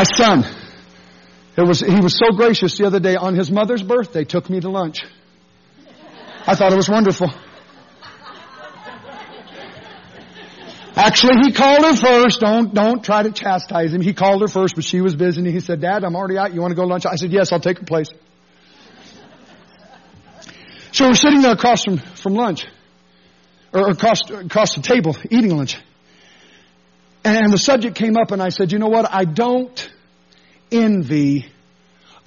My 0.00 0.04
son, 0.04 0.46
it 1.58 1.60
was, 1.60 1.80
he 1.80 2.00
was 2.00 2.16
so 2.16 2.34
gracious 2.34 2.78
the 2.78 2.86
other 2.86 3.00
day 3.00 3.16
on 3.16 3.34
his 3.34 3.50
mother's 3.50 3.82
birthday, 3.82 4.24
took 4.24 4.48
me 4.48 4.58
to 4.58 4.70
lunch. 4.70 5.04
I 6.46 6.54
thought 6.54 6.72
it 6.72 6.76
was 6.76 6.88
wonderful. 6.88 7.30
Actually, 10.96 11.42
he 11.44 11.52
called 11.52 11.84
her 11.84 11.94
first. 11.94 12.40
Don't, 12.40 12.72
don't 12.72 13.04
try 13.04 13.24
to 13.24 13.30
chastise 13.30 13.92
him. 13.92 14.00
He 14.00 14.14
called 14.14 14.40
her 14.40 14.48
first, 14.48 14.74
but 14.74 14.84
she 14.84 15.02
was 15.02 15.14
busy 15.14 15.42
and 15.42 15.46
he 15.46 15.60
said, 15.60 15.82
Dad, 15.82 16.02
I'm 16.02 16.16
already 16.16 16.38
out. 16.38 16.54
You 16.54 16.62
want 16.62 16.70
to 16.70 16.76
go 16.76 16.82
to 16.84 16.88
lunch? 16.88 17.04
I 17.04 17.16
said, 17.16 17.30
yes, 17.30 17.52
I'll 17.52 17.60
take 17.60 17.76
your 17.76 17.84
place. 17.84 18.08
So 20.92 21.08
we're 21.08 21.12
sitting 21.12 21.42
there 21.42 21.52
across 21.52 21.84
from, 21.84 21.98
from 21.98 22.36
lunch, 22.36 22.64
or 23.74 23.90
across, 23.90 24.30
across 24.30 24.76
the 24.76 24.80
table, 24.80 25.14
eating 25.30 25.54
lunch. 25.54 25.76
And 27.24 27.52
the 27.52 27.58
subject 27.58 27.96
came 27.96 28.16
up 28.16 28.30
and 28.30 28.42
I 28.42 28.48
said, 28.48 28.72
you 28.72 28.78
know 28.78 28.88
what? 28.88 29.12
I 29.12 29.24
don't 29.24 29.90
envy 30.72 31.46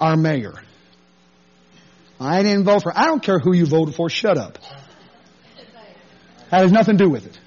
our 0.00 0.16
mayor. 0.16 0.54
I 2.20 2.42
didn't 2.42 2.64
vote 2.64 2.82
for, 2.82 2.96
I 2.96 3.06
don't 3.06 3.22
care 3.22 3.38
who 3.38 3.54
you 3.54 3.66
voted 3.66 3.94
for, 3.94 4.08
shut 4.08 4.38
up. 4.38 4.58
That 6.50 6.62
has 6.62 6.72
nothing 6.72 6.96
to 6.96 7.04
do 7.04 7.10
with 7.10 7.26
it. 7.26 7.38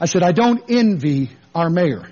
I 0.00 0.06
said, 0.06 0.22
I 0.22 0.32
don't 0.32 0.64
envy 0.68 1.30
our 1.54 1.70
mayor. 1.70 2.08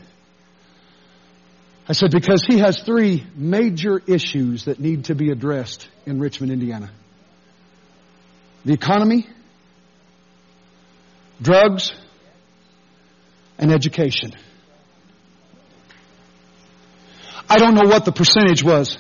I 1.89 1.93
said, 1.93 2.11
because 2.11 2.45
he 2.47 2.59
has 2.59 2.81
three 2.81 3.25
major 3.35 4.03
issues 4.07 4.65
that 4.65 4.81
need 4.81 5.07
to 5.07 5.15
be 5.15 5.31
addressed 5.31 5.89
in 6.05 6.19
Richmond, 6.19 6.53
Indiana. 6.53 6.91
The 8.65 8.73
economy, 8.73 9.29
drugs, 11.41 11.95
and 13.59 13.73
education. 13.73 14.33
I 17.49 17.59
don't 17.59 17.75
know 17.75 17.89
what 17.89 18.05
the 18.05 18.13
percentage 18.13 18.63
was, 18.63 18.99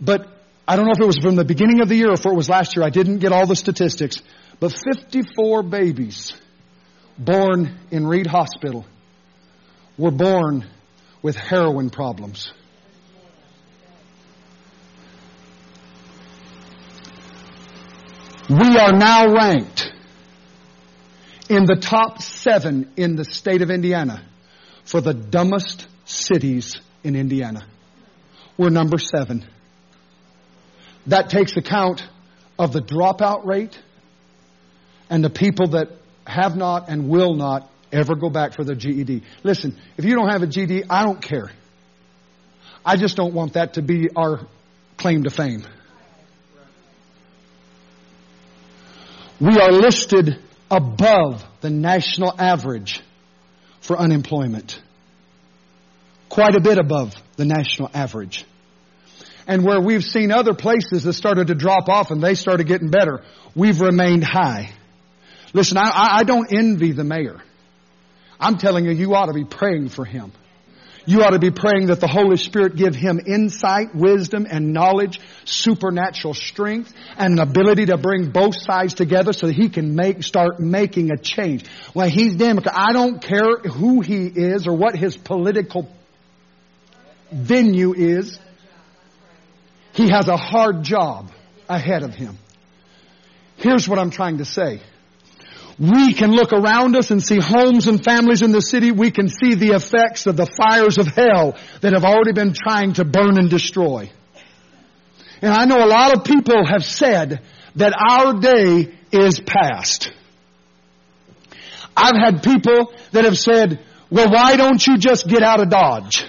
but 0.00 0.26
I 0.66 0.76
don't 0.76 0.86
know 0.86 0.92
if 0.92 1.00
it 1.00 1.06
was 1.06 1.18
from 1.18 1.34
the 1.34 1.44
beginning 1.44 1.80
of 1.80 1.88
the 1.88 1.96
year 1.96 2.10
or 2.10 2.14
if 2.14 2.24
it 2.24 2.34
was 2.34 2.48
last 2.48 2.76
year. 2.76 2.84
I 2.84 2.90
didn't 2.90 3.18
get 3.18 3.32
all 3.32 3.46
the 3.46 3.56
statistics, 3.56 4.22
but 4.60 4.72
54 4.72 5.64
babies 5.64 6.32
born 7.18 7.78
in 7.90 8.06
Reid 8.06 8.26
Hospital 8.26 8.86
were 9.98 10.10
born 10.10 10.66
with 11.22 11.36
heroin 11.36 11.90
problems. 11.90 12.52
We 18.48 18.78
are 18.78 18.92
now 18.92 19.32
ranked 19.32 19.92
in 21.50 21.64
the 21.64 21.74
top 21.74 22.22
seven 22.22 22.92
in 22.96 23.16
the 23.16 23.24
state 23.24 23.60
of 23.60 23.70
Indiana 23.70 24.24
for 24.84 25.00
the 25.00 25.12
dumbest 25.12 25.84
cities 26.04 26.80
in 27.02 27.16
Indiana. 27.16 27.66
We're 28.56 28.70
number 28.70 28.98
seven. 28.98 29.44
That 31.08 31.28
takes 31.28 31.56
account 31.56 32.06
of 32.56 32.72
the 32.72 32.80
dropout 32.80 33.44
rate 33.44 33.76
and 35.10 35.24
the 35.24 35.30
people 35.30 35.68
that 35.70 35.88
have 36.24 36.56
not 36.56 36.88
and 36.88 37.08
will 37.08 37.34
not 37.34 37.68
ever 37.90 38.14
go 38.14 38.30
back 38.30 38.54
for 38.54 38.62
their 38.62 38.76
GED. 38.76 39.24
Listen, 39.42 39.76
if 39.96 40.04
you 40.04 40.14
don't 40.14 40.28
have 40.28 40.44
a 40.44 40.46
GED, 40.46 40.84
I 40.88 41.02
don't 41.02 41.20
care. 41.20 41.50
I 42.86 42.96
just 42.96 43.16
don't 43.16 43.34
want 43.34 43.54
that 43.54 43.74
to 43.74 43.82
be 43.82 44.08
our 44.14 44.46
claim 44.96 45.24
to 45.24 45.30
fame. 45.30 45.66
We 49.40 49.58
are 49.58 49.72
listed 49.72 50.38
above 50.70 51.44
the 51.60 51.70
national 51.70 52.34
average 52.38 53.02
for 53.80 53.98
unemployment. 53.98 54.80
Quite 56.28 56.54
a 56.54 56.60
bit 56.60 56.78
above 56.78 57.14
the 57.36 57.44
national 57.44 57.90
average. 57.92 58.44
And 59.46 59.64
where 59.64 59.80
we've 59.80 60.04
seen 60.04 60.30
other 60.30 60.54
places 60.54 61.02
that 61.02 61.14
started 61.14 61.48
to 61.48 61.54
drop 61.54 61.88
off 61.88 62.10
and 62.10 62.22
they 62.22 62.34
started 62.34 62.68
getting 62.68 62.90
better, 62.90 63.24
we've 63.54 63.80
remained 63.80 64.22
high. 64.22 64.72
Listen, 65.52 65.78
I, 65.78 66.18
I 66.18 66.24
don't 66.24 66.52
envy 66.52 66.92
the 66.92 67.02
mayor. 67.02 67.42
I'm 68.38 68.58
telling 68.58 68.84
you, 68.84 68.92
you 68.92 69.14
ought 69.14 69.26
to 69.26 69.32
be 69.32 69.44
praying 69.44 69.88
for 69.88 70.04
him. 70.04 70.32
You 71.10 71.24
ought 71.24 71.30
to 71.30 71.40
be 71.40 71.50
praying 71.50 71.86
that 71.88 71.98
the 71.98 72.06
Holy 72.06 72.36
Spirit 72.36 72.76
give 72.76 72.94
him 72.94 73.18
insight, 73.26 73.92
wisdom, 73.92 74.46
and 74.48 74.72
knowledge, 74.72 75.18
supernatural 75.44 76.34
strength, 76.34 76.94
and 77.16 77.32
an 77.32 77.40
ability 77.40 77.86
to 77.86 77.96
bring 77.96 78.30
both 78.30 78.54
sides 78.56 78.94
together 78.94 79.32
so 79.32 79.48
that 79.48 79.56
he 79.56 79.70
can 79.70 79.96
make, 79.96 80.22
start 80.22 80.60
making 80.60 81.10
a 81.10 81.16
change. 81.16 81.66
When 81.94 82.10
he's 82.10 82.36
Democrat, 82.36 82.76
I 82.78 82.92
don't 82.92 83.20
care 83.20 83.56
who 83.56 84.02
he 84.02 84.26
is 84.28 84.68
or 84.68 84.76
what 84.76 84.94
his 84.94 85.16
political 85.16 85.92
venue 87.32 87.92
is. 87.92 88.38
He 89.94 90.10
has 90.10 90.28
a 90.28 90.36
hard 90.36 90.84
job 90.84 91.32
ahead 91.68 92.04
of 92.04 92.14
him. 92.14 92.38
Here's 93.56 93.88
what 93.88 93.98
I'm 93.98 94.10
trying 94.10 94.38
to 94.38 94.44
say. 94.44 94.80
We 95.80 96.12
can 96.12 96.32
look 96.32 96.52
around 96.52 96.94
us 96.94 97.10
and 97.10 97.22
see 97.22 97.38
homes 97.40 97.86
and 97.86 98.04
families 98.04 98.42
in 98.42 98.52
the 98.52 98.60
city. 98.60 98.92
We 98.92 99.10
can 99.10 99.28
see 99.28 99.54
the 99.54 99.70
effects 99.70 100.26
of 100.26 100.36
the 100.36 100.44
fires 100.44 100.98
of 100.98 101.06
hell 101.06 101.56
that 101.80 101.94
have 101.94 102.04
already 102.04 102.32
been 102.32 102.52
trying 102.52 102.92
to 102.94 103.04
burn 103.06 103.38
and 103.38 103.48
destroy. 103.48 104.10
And 105.40 105.54
I 105.54 105.64
know 105.64 105.82
a 105.82 105.88
lot 105.88 106.14
of 106.14 106.24
people 106.24 106.66
have 106.66 106.84
said 106.84 107.40
that 107.76 107.94
our 107.94 108.38
day 108.40 108.94
is 109.10 109.40
past. 109.40 110.12
I've 111.96 112.16
had 112.16 112.42
people 112.42 112.92
that 113.12 113.24
have 113.24 113.38
said, 113.38 113.82
well, 114.10 114.30
why 114.30 114.56
don't 114.56 114.86
you 114.86 114.98
just 114.98 115.26
get 115.28 115.42
out 115.42 115.60
of 115.60 115.70
Dodge? 115.70 116.26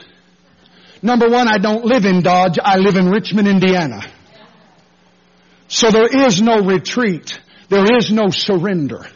Number 1.01 1.27
one, 1.27 1.49
I 1.49 1.57
don't 1.57 1.83
live 1.83 2.05
in 2.05 2.21
Dodge. 2.21 2.57
I 2.63 2.77
live 2.77 2.95
in 2.95 3.09
Richmond, 3.09 3.49
Indiana. 3.49 4.01
So 5.67 5.91
there 5.91 6.25
is 6.25 6.41
no 6.41 6.61
retreat. 6.61 7.37
There 7.67 7.97
is 7.97 8.11
no 8.11 8.29
surrender. 8.29 9.07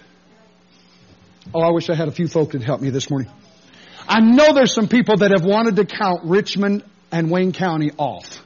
Oh, 1.54 1.62
I 1.62 1.72
wish 1.72 1.90
I 1.90 1.96
had 1.96 2.08
a 2.08 2.12
few 2.12 2.28
folk 2.28 2.52
to 2.52 2.60
help 2.60 2.82
me 2.82 2.90
this 2.90 3.10
morning. 3.10 3.32
I 4.08 4.20
know 4.20 4.54
there's 4.54 4.74
some 4.74 4.88
people 4.88 5.18
that 5.18 5.32
have 5.32 5.46
wanted 5.46 5.76
to 5.78 5.86
count 5.86 6.26
Richmond 6.26 6.84
and 7.12 7.32
Wayne 7.32 7.54
County 7.54 7.92
off. 7.98 8.44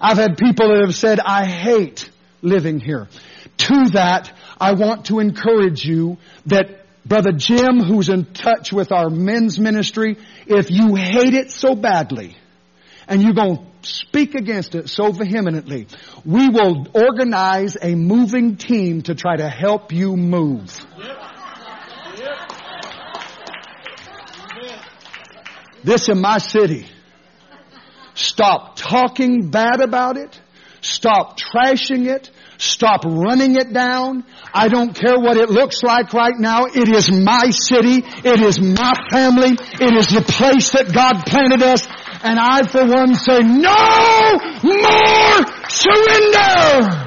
I've 0.00 0.18
had 0.18 0.36
people 0.36 0.68
that 0.68 0.82
have 0.84 0.94
said, 0.94 1.20
I 1.20 1.46
hate 1.46 2.10
living 2.42 2.80
here. 2.80 3.08
To 3.56 3.90
that, 3.92 4.32
I 4.60 4.72
want 4.74 5.06
to 5.06 5.20
encourage 5.20 5.84
you 5.84 6.18
that 6.46 6.84
Brother 7.06 7.32
Jim, 7.32 7.80
who's 7.80 8.08
in 8.08 8.26
touch 8.26 8.72
with 8.72 8.92
our 8.92 9.10
men's 9.10 9.58
ministry, 9.58 10.18
if 10.46 10.70
you 10.70 10.94
hate 10.94 11.34
it 11.34 11.50
so 11.50 11.74
badly, 11.74 12.36
and 13.08 13.22
you're 13.22 13.34
going 13.34 13.56
to 13.56 13.88
speak 13.88 14.34
against 14.34 14.74
it 14.74 14.88
so 14.88 15.12
vehemently, 15.12 15.86
we 16.24 16.48
will 16.48 16.86
organize 16.94 17.76
a 17.80 17.94
moving 17.94 18.56
team 18.56 19.02
to 19.02 19.14
try 19.14 19.36
to 19.36 19.48
help 19.48 19.92
you 19.92 20.16
move. 20.16 20.86
This 25.82 26.08
in 26.08 26.20
my 26.20 26.38
city. 26.38 26.86
Stop 28.14 28.76
talking 28.76 29.50
bad 29.50 29.80
about 29.80 30.16
it. 30.16 30.40
Stop 30.80 31.38
trashing 31.38 32.06
it. 32.06 32.30
Stop 32.58 33.04
running 33.04 33.56
it 33.56 33.72
down. 33.72 34.24
I 34.52 34.68
don't 34.68 34.94
care 34.94 35.18
what 35.18 35.36
it 35.36 35.50
looks 35.50 35.82
like 35.82 36.12
right 36.12 36.38
now. 36.38 36.66
It 36.66 36.88
is 36.88 37.10
my 37.10 37.50
city. 37.50 38.04
It 38.24 38.40
is 38.40 38.60
my 38.60 38.92
family. 39.10 39.56
It 39.58 39.94
is 39.96 40.08
the 40.08 40.22
place 40.22 40.70
that 40.70 40.92
God 40.92 41.26
planted 41.26 41.62
us. 41.62 41.86
And 42.22 42.38
I 42.38 42.62
for 42.62 42.86
one 42.86 43.14
say, 43.14 43.40
no 43.40 43.74
more 44.62 45.44
surrender! 45.68 47.04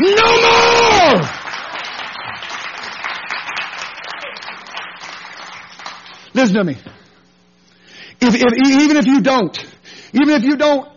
No 0.00 0.30
more! 0.42 1.38
Listen 6.34 6.54
to 6.54 6.64
me. 6.64 6.76
If, 8.20 8.34
if, 8.34 8.82
even 8.82 8.96
if 8.96 9.06
you 9.06 9.20
don't, 9.20 9.58
even 10.12 10.30
if 10.30 10.44
you 10.44 10.56
don't 10.56 10.88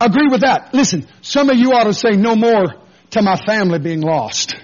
agree 0.00 0.26
with 0.30 0.40
that, 0.40 0.74
listen, 0.74 1.06
some 1.22 1.50
of 1.50 1.56
you 1.56 1.72
ought 1.72 1.84
to 1.84 1.94
say 1.94 2.16
no 2.16 2.34
more 2.36 2.74
to 3.10 3.22
my 3.22 3.36
family 3.36 3.78
being 3.78 4.00
lost. 4.00 4.54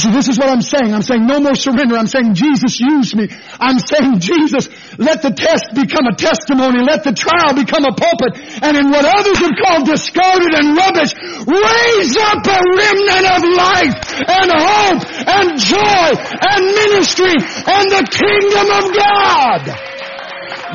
See, 0.00 0.08
this 0.16 0.32
is 0.32 0.38
what 0.40 0.48
I'm 0.48 0.64
saying. 0.64 0.96
I'm 0.96 1.04
saying 1.04 1.26
no 1.28 1.44
more 1.44 1.54
surrender. 1.54 1.92
I'm 2.00 2.08
saying 2.08 2.32
Jesus 2.32 2.80
use 2.80 3.12
me. 3.14 3.28
I'm 3.60 3.76
saying 3.76 4.24
Jesus, 4.24 4.72
let 4.96 5.20
the 5.20 5.28
test 5.28 5.76
become 5.76 6.08
a 6.08 6.16
testimony. 6.16 6.80
Let 6.80 7.04
the 7.04 7.12
trial 7.12 7.52
become 7.52 7.84
a 7.84 7.92
pulpit. 7.92 8.64
And 8.64 8.80
in 8.80 8.88
what 8.88 9.04
others 9.04 9.36
have 9.44 9.52
called 9.60 9.84
discarded 9.84 10.56
and 10.56 10.72
rubbish, 10.72 11.12
raise 11.44 12.16
up 12.16 12.40
a 12.48 12.60
remnant 12.64 13.26
of 13.28 13.40
life 13.44 14.00
and 14.24 14.48
hope 14.48 15.04
and 15.04 15.48
joy 15.60 16.08
and 16.16 16.60
ministry 16.80 17.36
and 17.36 17.84
the 17.92 18.04
kingdom 18.08 18.66
of 18.72 18.84
God. 18.96 19.68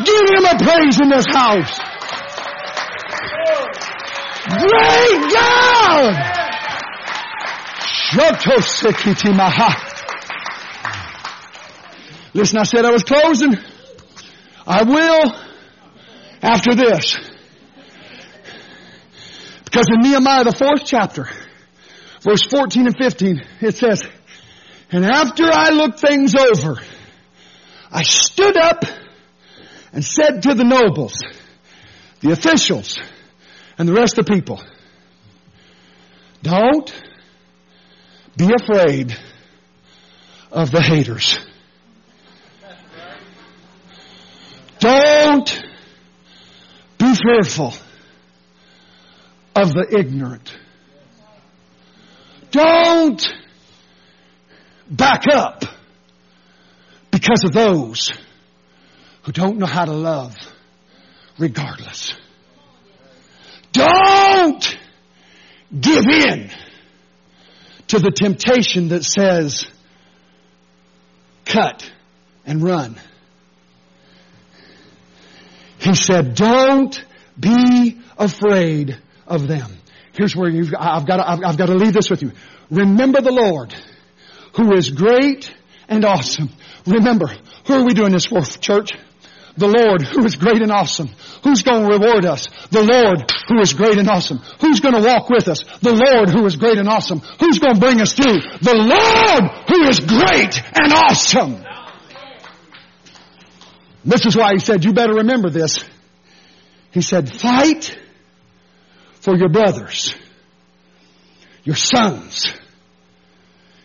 Give 0.06 0.26
him 0.38 0.46
a 0.46 0.56
praise 0.62 1.02
in 1.02 1.10
this 1.10 1.26
house. 1.34 1.74
Great 4.54 5.34
God! 5.34 6.55
Listen, 12.34 12.60
I 12.60 12.64
said 12.64 12.86
I 12.86 12.92
was 12.92 13.04
closing. 13.04 13.56
I 14.68 14.84
will 14.84 15.36
after 16.42 16.76
this. 16.76 17.18
Because 19.64 19.88
in 19.94 20.02
Nehemiah, 20.02 20.44
the 20.44 20.54
fourth 20.54 20.86
chapter, 20.86 21.30
verse 22.22 22.44
14 22.44 22.88
and 22.88 22.98
15, 22.98 23.42
it 23.62 23.78
says, 23.78 24.06
And 24.92 25.06
after 25.06 25.46
I 25.52 25.72
looked 25.72 26.00
things 26.00 26.36
over, 26.36 26.80
I 27.92 28.04
stood 28.04 28.58
up 28.58 28.84
and 29.92 30.04
said 30.04 30.44
to 30.44 30.54
the 30.54 30.64
nobles, 30.64 31.14
the 32.20 32.32
officials, 32.32 33.00
and 33.78 33.88
the 33.88 33.94
rest 33.94 34.18
of 34.18 34.26
the 34.26 34.34
people, 34.34 34.62
Don't 36.44 36.94
be 38.38 38.52
afraid 38.54 39.16
of 40.52 40.72
the 40.72 40.82
haters. 40.82 41.40
Don't 44.80 45.64
be 46.98 47.16
fearful 47.16 47.74
of 49.56 49.72
the 49.74 49.96
ignorant. 49.98 50.56
Don't 52.52 53.26
back 54.90 55.24
up 55.32 55.64
because 57.12 57.44
of 57.46 57.54
those 57.54 58.12
who 59.24 59.32
don't 59.32 59.58
know 59.58 59.66
how 59.66 59.86
to 59.86 59.94
love 59.94 60.36
regardless. 61.40 62.14
Don't 63.72 64.78
give 65.78 66.06
in 66.08 66.52
to 67.88 68.00
the 68.00 68.12
temptation 68.12 68.90
that 68.90 69.04
says, 69.04 69.68
cut 71.46 71.90
and 72.46 72.64
run. 72.64 73.00
He 75.80 75.94
said, 75.94 76.36
don't 76.36 77.04
be 77.40 78.00
afraid 78.18 78.98
of 79.28 79.48
them. 79.48 79.78
Here's 80.14 80.36
where 80.36 80.50
you've, 80.50 80.74
I've 80.78 81.06
got 81.06 81.18
to, 81.18 81.30
I've, 81.30 81.40
I've 81.46 81.58
got 81.58 81.68
to 81.68 81.76
leave 81.76 81.94
this 81.94 82.10
with 82.10 82.24
you. 82.24 82.32
Remember 82.72 83.22
the 83.22 83.32
Lord, 83.32 83.76
who 84.56 84.74
is 84.74 84.90
great 84.90 85.54
and 85.88 86.04
awesome. 86.06 86.50
Remember, 86.88 87.28
who 87.68 87.74
are 87.74 87.86
we 87.86 87.94
doing 87.94 88.14
this 88.14 88.26
for, 88.26 88.42
church? 88.42 88.92
The 89.58 89.68
Lord 89.68 90.02
who 90.02 90.26
is 90.26 90.36
great 90.36 90.62
and 90.62 90.72
awesome. 90.72 91.10
Who's 91.44 91.64
going 91.64 91.84
to 91.84 91.98
reward 91.98 92.26
us? 92.26 92.50
The 92.72 92.84
Lord 92.84 93.32
who 93.48 93.62
is 93.62 93.74
great 93.74 93.98
and 93.98 94.10
awesome. 94.10 94.40
Who's 94.60 94.82
going 94.82 94.96
to 94.96 95.02
walk 95.02 95.30
with 95.30 95.48
us? 95.48 95.64
The 95.80 95.94
Lord 95.94 96.30
who 96.30 96.46
is 96.46 96.58
great 96.58 96.78
and 96.78 96.90
awesome. 96.90 97.20
Who's 97.40 97.60
going 97.60 97.76
to 97.76 97.80
bring 97.80 98.02
us 98.02 98.14
through? 98.14 98.40
The 98.62 98.76
Lord 98.76 99.52
who 99.70 99.88
is 99.88 100.00
great 100.02 100.62
and 100.76 100.92
awesome. 100.92 101.64
This 104.04 104.26
is 104.26 104.36
why 104.36 104.52
he 104.54 104.60
said, 104.60 104.84
you 104.84 104.94
better 104.94 105.14
remember 105.14 105.50
this. 105.50 105.84
He 106.92 107.02
said, 107.02 107.34
fight 107.34 107.98
for 109.22 109.36
your 109.36 109.50
brothers, 109.50 110.16
your 111.64 111.76
sons, 111.76 112.54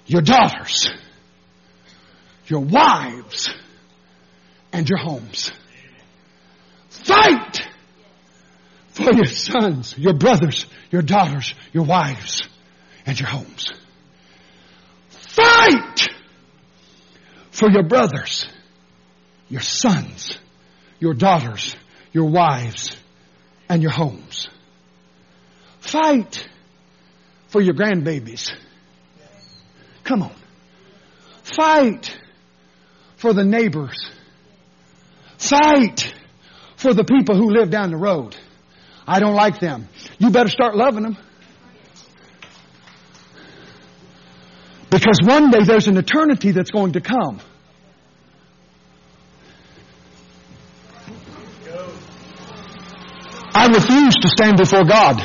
your 0.06 0.20
daughters, 0.20 0.90
your 2.46 2.60
wives, 2.60 3.48
and 4.72 4.88
your 4.88 4.98
homes. 4.98 5.52
Fight 7.02 7.68
for 8.88 9.12
your 9.14 9.26
sons, 9.26 9.94
your 9.96 10.14
brothers, 10.14 10.66
your 10.90 11.02
daughters, 11.02 11.54
your 11.72 11.84
wives, 11.84 12.42
and 13.06 13.18
your 13.18 13.28
homes. 13.28 13.70
Fight 15.08 16.08
for 17.50 17.70
your 17.70 17.84
brothers, 17.84 18.48
your 19.48 19.60
sons, 19.60 20.38
your 20.98 21.14
daughters, 21.14 21.74
your 22.12 22.28
wives, 22.28 22.96
and 23.68 23.82
your 23.82 23.92
homes. 23.92 24.48
Fight 25.80 26.48
for 27.48 27.60
your 27.60 27.74
grandbabies. 27.74 28.52
Come 30.04 30.22
on. 30.22 30.34
Fight 31.42 32.18
for 33.16 33.32
the 33.32 33.44
neighbors. 33.44 34.10
Fight 35.38 36.14
for 36.80 36.94
the 36.94 37.04
people 37.04 37.36
who 37.36 37.50
live 37.50 37.70
down 37.70 37.90
the 37.90 37.96
road. 37.96 38.34
I 39.06 39.20
don't 39.20 39.34
like 39.34 39.60
them. 39.60 39.86
You 40.18 40.30
better 40.30 40.48
start 40.48 40.74
loving 40.74 41.02
them. 41.02 41.18
Because 44.88 45.18
one 45.22 45.50
day 45.50 45.62
there's 45.62 45.88
an 45.88 45.96
eternity 45.98 46.52
that's 46.52 46.70
going 46.70 46.92
to 46.92 47.00
come. 47.00 47.40
I 53.54 53.66
refuse 53.66 54.14
to 54.14 54.28
stand 54.28 54.56
before 54.56 54.84
God. 54.84 55.22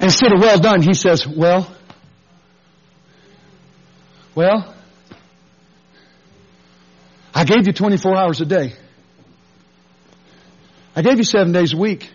Instead 0.00 0.32
of 0.32 0.40
well 0.40 0.58
done, 0.58 0.82
he 0.82 0.94
says, 0.94 1.26
well, 1.26 1.74
well, 4.34 4.74
I 7.34 7.44
gave 7.44 7.66
you 7.66 7.72
24 7.72 8.16
hours 8.16 8.40
a 8.40 8.44
day. 8.44 8.74
I 11.00 11.02
gave 11.02 11.16
you 11.16 11.24
seven 11.24 11.52
days 11.52 11.72
a 11.72 11.78
week. 11.78 12.10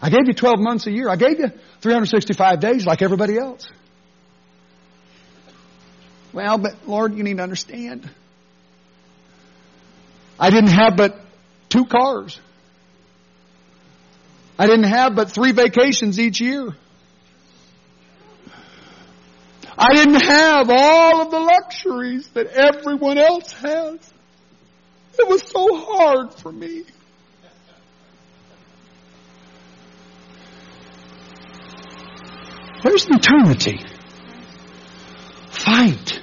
I 0.00 0.08
gave 0.08 0.26
you 0.26 0.32
12 0.32 0.58
months 0.60 0.86
a 0.86 0.90
year. 0.90 1.10
I 1.10 1.16
gave 1.16 1.38
you 1.38 1.52
365 1.82 2.58
days 2.58 2.86
like 2.86 3.02
everybody 3.02 3.36
else. 3.36 3.68
Well, 6.32 6.56
but 6.56 6.88
Lord, 6.88 7.16
you 7.16 7.22
need 7.22 7.36
to 7.36 7.42
understand. 7.42 8.08
I 10.40 10.48
didn't 10.48 10.70
have 10.70 10.96
but 10.96 11.20
two 11.68 11.84
cars. 11.84 12.40
I 14.58 14.66
didn't 14.66 14.84
have 14.84 15.14
but 15.14 15.32
three 15.32 15.52
vacations 15.52 16.18
each 16.18 16.40
year. 16.40 16.74
I 19.76 19.92
didn't 19.92 20.22
have 20.22 20.70
all 20.70 21.20
of 21.20 21.30
the 21.30 21.40
luxuries 21.40 22.26
that 22.28 22.46
everyone 22.46 23.18
else 23.18 23.52
has. 23.52 24.13
It 25.18 25.28
was 25.28 25.42
so 25.48 25.76
hard 25.76 26.34
for 26.34 26.52
me. 26.52 26.84
There's 32.82 33.06
eternity. 33.08 33.80
Fight 35.50 36.20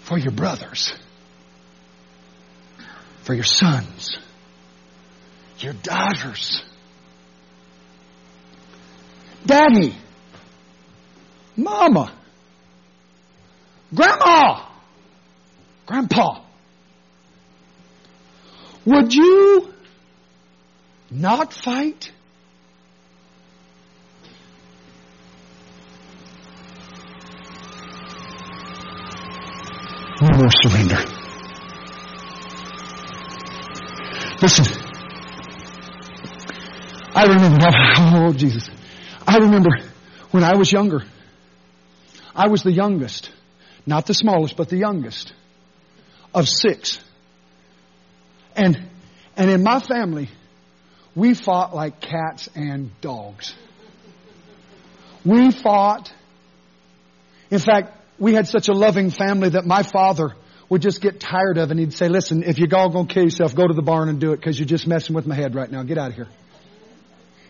for 0.00 0.18
your 0.18 0.32
brothers, 0.32 0.92
for 3.22 3.32
your 3.32 3.44
sons, 3.44 4.18
your 5.58 5.72
daughters. 5.72 6.62
Daddy, 9.46 9.94
Mama, 11.56 12.12
Grandma, 13.94 14.66
Grandpa, 15.86 16.42
would 18.86 19.12
you 19.12 19.72
not 21.10 21.52
fight? 21.52 22.10
No 30.20 30.28
more 30.36 30.50
surrender. 30.62 30.98
Listen. 34.42 34.66
I 37.14 37.24
remember, 37.26 37.58
oh 37.98 38.32
Jesus. 38.32 38.68
I 39.26 39.38
remember 39.38 39.70
when 40.30 40.44
I 40.44 40.56
was 40.56 40.70
younger. 40.70 41.02
I 42.34 42.48
was 42.48 42.62
the 42.62 42.72
youngest. 42.72 43.30
Not 43.86 44.06
the 44.06 44.14
smallest, 44.14 44.56
but 44.56 44.68
the 44.68 44.76
youngest 44.76 45.32
of 46.34 46.48
six. 46.48 47.00
And, 48.60 48.78
and 49.38 49.50
in 49.50 49.62
my 49.62 49.80
family, 49.80 50.28
we 51.14 51.32
fought 51.32 51.74
like 51.74 52.00
cats 52.00 52.48
and 52.54 52.90
dogs. 53.00 53.54
We 55.24 55.50
fought. 55.50 56.12
In 57.50 57.58
fact, 57.58 57.96
we 58.18 58.34
had 58.34 58.46
such 58.46 58.68
a 58.68 58.72
loving 58.72 59.10
family 59.10 59.48
that 59.50 59.64
my 59.64 59.82
father 59.82 60.34
would 60.68 60.82
just 60.82 61.00
get 61.00 61.20
tired 61.20 61.56
of 61.56 61.68
it 61.68 61.70
and 61.70 61.80
he'd 61.80 61.94
say, 61.94 62.08
listen, 62.08 62.42
if 62.42 62.58
you're 62.58 62.68
all 62.76 62.90
going 62.90 63.06
to 63.06 63.14
kill 63.14 63.24
yourself, 63.24 63.54
go 63.54 63.66
to 63.66 63.72
the 63.72 63.82
barn 63.82 64.10
and 64.10 64.20
do 64.20 64.32
it 64.32 64.36
because 64.36 64.58
you're 64.58 64.68
just 64.68 64.86
messing 64.86 65.16
with 65.16 65.26
my 65.26 65.34
head 65.34 65.54
right 65.54 65.70
now. 65.70 65.82
Get 65.82 65.96
out 65.96 66.10
of 66.10 66.16
here. 66.16 66.28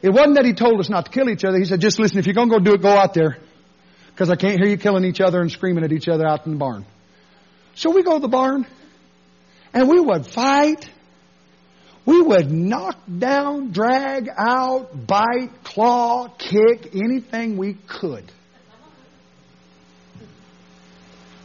It 0.03 0.11
wasn't 0.11 0.37
that 0.37 0.45
he 0.45 0.55
told 0.55 0.79
us 0.79 0.89
not 0.89 1.07
to 1.07 1.11
kill 1.11 1.29
each 1.29 1.45
other. 1.45 1.59
He 1.59 1.65
said, 1.65 1.81
just 1.81 1.99
listen, 1.99 2.19
if 2.19 2.27
you're 2.27 2.35
going 2.35 2.49
to 2.49 2.59
go 2.59 2.65
do 2.65 2.75
it, 2.75 2.83
go 2.83 2.89
out 2.89 3.15
there 3.15 3.37
because 4.13 4.31
I 4.31 4.37
can't 4.37 4.61
hear 4.61 4.69
you 4.69 4.79
killing 4.79 5.05
each 5.05 5.21
other 5.21 5.41
and 5.41 5.51
screaming 5.51 5.83
at 5.83 5.91
each 5.91 6.09
other 6.09 6.25
out 6.25 6.47
in 6.47 6.53
the 6.53 6.59
barn. 6.59 6.87
So 7.75 7.91
we 7.91 8.05
go 8.05 8.15
to 8.15 8.21
the 8.21 8.29
barn 8.29 8.65
and 9.73 9.89
we 9.89 10.01
would 10.01 10.27
fight. 10.27 10.89
We 12.07 12.21
would 12.23 12.51
knock 12.51 12.99
down, 13.19 13.73
drag 13.73 14.29
out, 14.37 15.07
bite, 15.07 15.51
claw, 15.65 16.29
kick, 16.29 16.95
anything 16.95 17.57
we 17.57 17.75
could. 17.75 18.31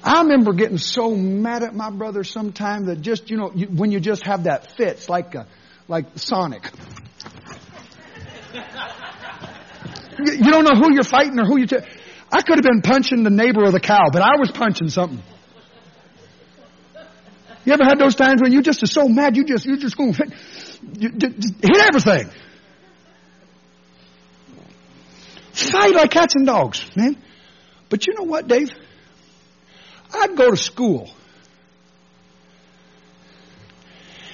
I 0.04 0.22
remember 0.22 0.54
getting 0.54 0.78
so 0.78 1.16
mad 1.16 1.64
at 1.64 1.74
my 1.74 1.90
brother 1.90 2.24
sometime 2.24 2.86
that 2.86 3.02
just, 3.02 3.32
you 3.32 3.38
know, 3.38 3.52
you, 3.56 3.66
when 3.68 3.92
you 3.92 4.00
just 4.00 4.24
have 4.26 4.44
that 4.44 4.78
fits 4.78 5.10
like 5.10 5.34
a, 5.34 5.48
like 5.88 6.06
Sonic. 6.16 6.70
you, 8.54 10.34
you 10.34 10.52
don't 10.52 10.64
know 10.64 10.80
who 10.80 10.94
you're 10.94 11.04
fighting 11.04 11.40
or 11.40 11.46
who 11.46 11.58
you. 11.58 11.66
T- 11.66 11.78
I 12.32 12.42
could 12.44 12.58
have 12.58 12.64
been 12.64 12.82
punching 12.84 13.24
the 13.24 13.32
neighbor 13.32 13.64
or 13.64 13.72
the 13.72 13.80
cow, 13.80 14.10
but 14.12 14.22
I 14.22 14.38
was 14.38 14.52
punching 14.52 14.90
something. 14.90 15.24
You 17.66 17.74
ever 17.74 17.84
had 17.84 17.98
those 17.98 18.16
times 18.16 18.42
when 18.42 18.52
you 18.52 18.62
just 18.62 18.84
are 18.84 18.88
so 18.88 19.08
mad 19.08 19.36
you 19.36 19.44
just 19.44 19.66
you 19.66 19.78
just 19.78 19.98
going 19.98 20.14
to 20.14 20.24
hit, 20.24 20.34
you, 21.00 21.10
hit 21.10 21.78
everything? 21.78 22.30
Fight 25.52 25.96
like 25.96 26.12
cats 26.12 26.36
and 26.36 26.46
dogs, 26.46 26.86
man. 26.96 27.18
But 27.90 28.06
you 28.06 28.14
know 28.14 28.24
what, 28.24 28.48
Dave? 28.48 28.72
I'd 30.14 30.36
go 30.36 30.52
to 30.52 30.58
school. 30.58 31.10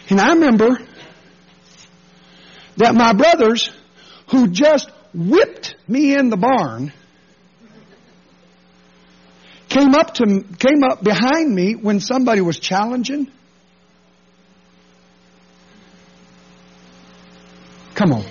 And 0.09 0.19
I 0.19 0.33
remember 0.33 0.79
that 2.77 2.95
my 2.95 3.13
brothers, 3.13 3.71
who 4.29 4.47
just 4.47 4.89
whipped 5.13 5.75
me 5.87 6.15
in 6.15 6.29
the 6.29 6.37
barn, 6.37 6.91
came 9.71 9.95
up 9.95 10.13
to 10.15 10.25
came 10.59 10.83
up 10.83 11.01
behind 11.01 11.55
me 11.55 11.75
when 11.75 12.01
somebody 12.01 12.41
was 12.41 12.59
challenging. 12.59 13.31
Come 17.95 18.11
on. 18.13 18.25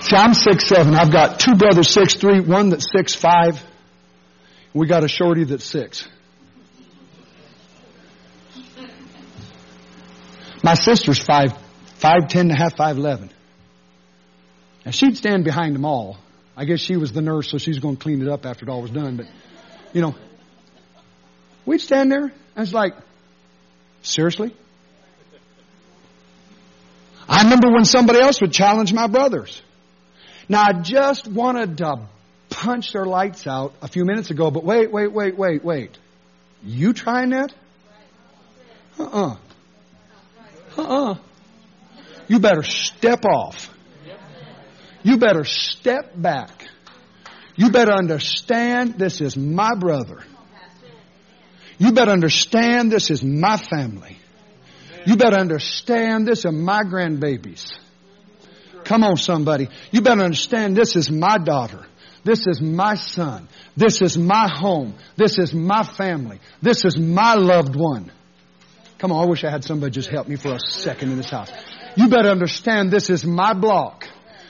See, 0.00 0.14
I'm 0.14 0.34
six 0.34 0.66
seven. 0.66 0.94
I've 0.94 1.10
got 1.10 1.40
two 1.40 1.54
brothers 1.54 1.88
six 1.88 2.14
three, 2.14 2.40
one 2.40 2.68
that's 2.68 2.86
six 2.94 3.14
five. 3.14 3.62
We 4.74 4.86
got 4.86 5.04
a 5.04 5.08
shorty 5.08 5.44
that's 5.44 5.64
six. 5.64 6.06
My 10.62 10.74
sister's 10.74 11.18
five 11.18 11.56
five 11.94 12.28
ten 12.28 12.50
and 12.50 12.52
a 12.52 12.56
half, 12.56 12.76
five 12.76 12.98
eleven. 12.98 13.30
Now 14.84 14.90
she'd 14.90 15.16
stand 15.16 15.44
behind 15.44 15.74
them 15.74 15.86
all. 15.86 16.18
I 16.56 16.64
guess 16.64 16.80
she 16.80 16.96
was 16.96 17.12
the 17.12 17.20
nurse, 17.20 17.50
so 17.50 17.58
she's 17.58 17.78
going 17.78 17.96
to 17.96 18.02
clean 18.02 18.22
it 18.22 18.28
up 18.28 18.46
after 18.46 18.64
it 18.64 18.70
all 18.70 18.80
was 18.80 18.90
done. 18.90 19.16
But 19.16 19.26
you 19.92 20.00
know, 20.00 20.14
we'd 21.66 21.80
stand 21.80 22.10
there, 22.10 22.24
and 22.24 22.32
it's 22.56 22.72
like, 22.72 22.94
seriously. 24.02 24.54
I 27.28 27.42
remember 27.42 27.70
when 27.70 27.84
somebody 27.84 28.20
else 28.20 28.40
would 28.40 28.52
challenge 28.52 28.92
my 28.92 29.08
brothers. 29.08 29.60
Now 30.48 30.62
I 30.62 30.72
just 30.80 31.26
wanted 31.26 31.78
to 31.78 32.06
punch 32.48 32.92
their 32.92 33.04
lights 33.04 33.46
out 33.46 33.74
a 33.82 33.88
few 33.88 34.04
minutes 34.04 34.30
ago, 34.30 34.50
but 34.50 34.64
wait, 34.64 34.90
wait, 34.90 35.12
wait, 35.12 35.36
wait, 35.36 35.64
wait. 35.64 35.98
You 36.62 36.92
trying 36.92 37.30
that? 37.30 37.52
Uh-uh. 38.98 39.36
Uh-uh. 40.78 41.14
You 42.28 42.38
better 42.38 42.62
step 42.62 43.24
off. 43.24 43.75
You 45.06 45.18
better 45.18 45.44
step 45.44 46.20
back. 46.20 46.66
You 47.54 47.70
better 47.70 47.92
understand 47.92 48.98
this 48.98 49.20
is 49.20 49.36
my 49.36 49.76
brother. 49.76 50.24
You 51.78 51.92
better 51.92 52.10
understand 52.10 52.90
this 52.90 53.12
is 53.12 53.22
my 53.22 53.56
family. 53.56 54.18
You 55.06 55.14
better 55.14 55.38
understand 55.38 56.26
this 56.26 56.44
are 56.44 56.50
my 56.50 56.82
grandbabies. 56.82 57.72
Come 58.82 59.04
on, 59.04 59.16
somebody. 59.16 59.68
You 59.92 60.00
better 60.00 60.22
understand 60.22 60.76
this 60.76 60.96
is 60.96 61.08
my 61.08 61.38
daughter. 61.38 61.86
This 62.24 62.48
is 62.48 62.60
my 62.60 62.96
son. 62.96 63.48
This 63.76 64.02
is 64.02 64.18
my 64.18 64.48
home. 64.52 64.96
This 65.14 65.38
is 65.38 65.54
my 65.54 65.84
family. 65.84 66.40
This 66.62 66.84
is 66.84 66.98
my 66.98 67.34
loved 67.34 67.76
one. 67.76 68.10
Come 68.98 69.12
on, 69.12 69.24
I 69.24 69.30
wish 69.30 69.44
I 69.44 69.52
had 69.52 69.62
somebody 69.62 69.92
just 69.92 70.08
help 70.08 70.26
me 70.26 70.34
for 70.34 70.54
a 70.54 70.58
second 70.58 71.12
in 71.12 71.16
this 71.16 71.30
house. 71.30 71.52
You 71.96 72.08
better 72.08 72.30
understand 72.30 72.90
this 72.90 73.08
is 73.08 73.24
my 73.24 73.54
block. 73.54 74.08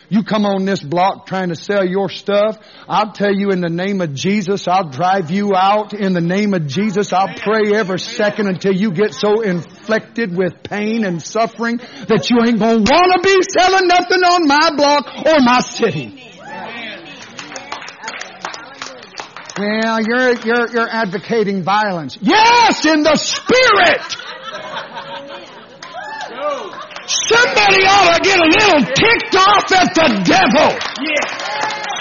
You 0.08 0.22
come 0.22 0.46
on 0.46 0.64
this 0.64 0.82
block 0.82 1.26
trying 1.26 1.48
to 1.48 1.56
sell 1.56 1.84
your 1.84 2.08
stuff. 2.08 2.58
I'll 2.88 3.12
tell 3.12 3.34
you 3.34 3.50
in 3.50 3.60
the 3.60 3.68
name 3.68 4.00
of 4.00 4.14
Jesus, 4.14 4.68
I'll 4.68 4.88
drive 4.88 5.30
you 5.30 5.54
out. 5.54 5.94
In 5.94 6.12
the 6.12 6.20
name 6.20 6.54
of 6.54 6.66
Jesus, 6.66 7.12
I'll 7.12 7.34
pray 7.34 7.74
every 7.74 7.98
second 7.98 8.46
until 8.46 8.72
you 8.72 8.92
get 8.92 9.14
so 9.14 9.40
inflicted 9.40 10.36
with 10.36 10.62
pain 10.62 11.04
and 11.04 11.20
suffering 11.20 11.78
that 11.78 12.30
you 12.30 12.38
ain't 12.46 12.58
gonna 12.58 12.84
wanna 12.88 13.22
be 13.22 13.36
selling 13.58 13.88
nothing 13.88 14.22
on 14.22 14.46
my 14.46 14.70
block 14.76 15.26
or 15.26 15.40
my 15.40 15.60
city. 15.60 16.22
Well, 19.58 20.00
you're, 20.06 20.34
you're, 20.34 20.70
you're 20.70 20.88
advocating 20.88 21.62
violence. 21.62 22.18
Yes, 22.20 22.84
in 22.84 23.02
the 23.02 23.16
spirit! 23.16 24.25
Somebody 27.06 27.86
ought 27.86 28.18
to 28.18 28.20
get 28.22 28.34
a 28.34 28.48
little 28.50 28.82
ticked 28.82 29.34
off 29.38 29.70
at 29.70 29.94
the 29.94 30.08
devil. 30.26 30.74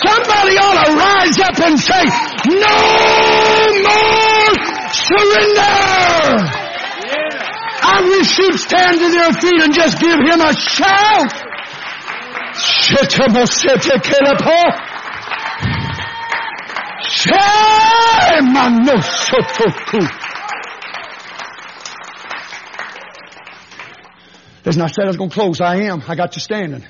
Somebody 0.01 0.57
ought 0.57 0.81
to 0.81 0.91
rise 0.97 1.37
up 1.45 1.57
and 1.61 1.77
say, 1.77 2.03
no 2.57 2.77
more 3.85 4.49
surrender. 4.89 5.77
I 7.85 8.01
wish 8.17 8.37
you'd 8.39 8.59
stand 8.59 8.99
to 8.99 9.09
their 9.11 9.33
feet 9.33 9.61
and 9.61 9.73
just 9.73 9.99
give 9.99 10.17
him 10.17 10.41
a 10.41 10.53
shout. 10.57 11.33
Listen, 24.65 24.81
I 24.81 24.87
said 24.87 25.03
I 25.03 25.07
was 25.07 25.17
going 25.17 25.29
to 25.29 25.33
close. 25.33 25.61
I 25.61 25.83
am. 25.83 26.01
I 26.07 26.15
got 26.15 26.35
you 26.35 26.41
standing. 26.41 26.83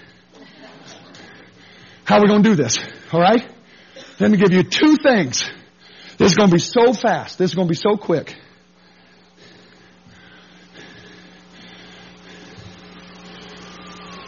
How 2.06 2.18
are 2.18 2.22
we 2.22 2.28
going 2.28 2.44
to 2.44 2.50
do 2.50 2.56
this? 2.56 2.80
All 3.12 3.20
right? 3.20 3.46
Let 4.20 4.32
me 4.32 4.38
give 4.38 4.54
you 4.54 4.64
two 4.64 4.96
things. 4.96 5.44
This 6.18 6.32
is 6.32 6.38
going 6.38 6.50
to 6.50 6.56
be 6.56 6.62
so 6.62 6.94
fast. 6.94 7.38
This 7.38 7.52
is 7.52 7.56
going 7.56 7.68
to 7.68 7.72
be 7.72 7.76
so 7.76 7.98
quick. 7.98 8.34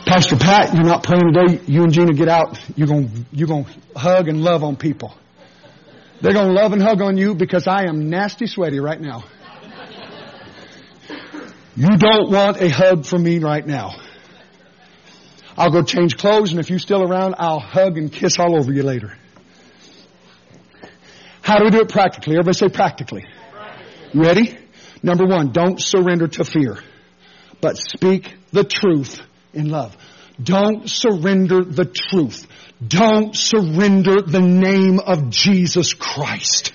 Pastor 0.05 0.35
Pat, 0.37 0.73
you're 0.73 0.83
not 0.83 1.03
praying 1.03 1.33
today. 1.33 1.63
You 1.67 1.83
and 1.83 1.93
Gina 1.93 2.13
get 2.13 2.27
out. 2.27 2.59
You're 2.75 2.87
going, 2.87 3.25
you're 3.31 3.47
going 3.47 3.65
to 3.65 3.99
hug 3.99 4.27
and 4.27 4.41
love 4.41 4.63
on 4.63 4.75
people. 4.75 5.13
They're 6.21 6.33
going 6.33 6.47
to 6.47 6.53
love 6.53 6.73
and 6.73 6.81
hug 6.81 7.01
on 7.01 7.17
you 7.17 7.35
because 7.35 7.67
I 7.67 7.85
am 7.85 8.09
nasty 8.09 8.47
sweaty 8.47 8.79
right 8.79 8.99
now. 8.99 9.23
You 11.77 11.95
don't 11.95 12.31
want 12.31 12.57
a 12.59 12.69
hug 12.69 13.05
from 13.05 13.21
me 13.21 13.37
right 13.37 13.65
now. 13.65 13.91
I'll 15.55 15.69
go 15.69 15.83
change 15.83 16.17
clothes 16.17 16.49
and 16.49 16.59
if 16.59 16.71
you're 16.71 16.79
still 16.79 17.03
around, 17.03 17.35
I'll 17.37 17.59
hug 17.59 17.99
and 17.99 18.11
kiss 18.11 18.39
all 18.39 18.59
over 18.59 18.73
you 18.73 18.81
later. 18.81 19.15
How 21.43 21.59
do 21.59 21.65
we 21.65 21.69
do 21.69 21.81
it 21.81 21.89
practically? 21.89 22.33
Everybody 22.33 22.57
say 22.57 22.69
practically. 22.69 23.25
You 24.11 24.23
ready? 24.23 24.57
Number 25.03 25.27
one, 25.27 25.51
don't 25.51 25.79
surrender 25.79 26.27
to 26.27 26.43
fear, 26.43 26.79
but 27.61 27.77
speak 27.77 28.35
the 28.51 28.63
truth 28.63 29.21
in 29.53 29.69
love. 29.69 29.95
Don't 30.41 30.89
surrender 30.89 31.63
the 31.63 31.85
truth. 31.85 32.47
Don't 32.85 33.35
surrender 33.35 34.23
the 34.23 34.41
name 34.41 34.99
of 34.99 35.29
Jesus 35.29 35.93
Christ. 35.93 36.73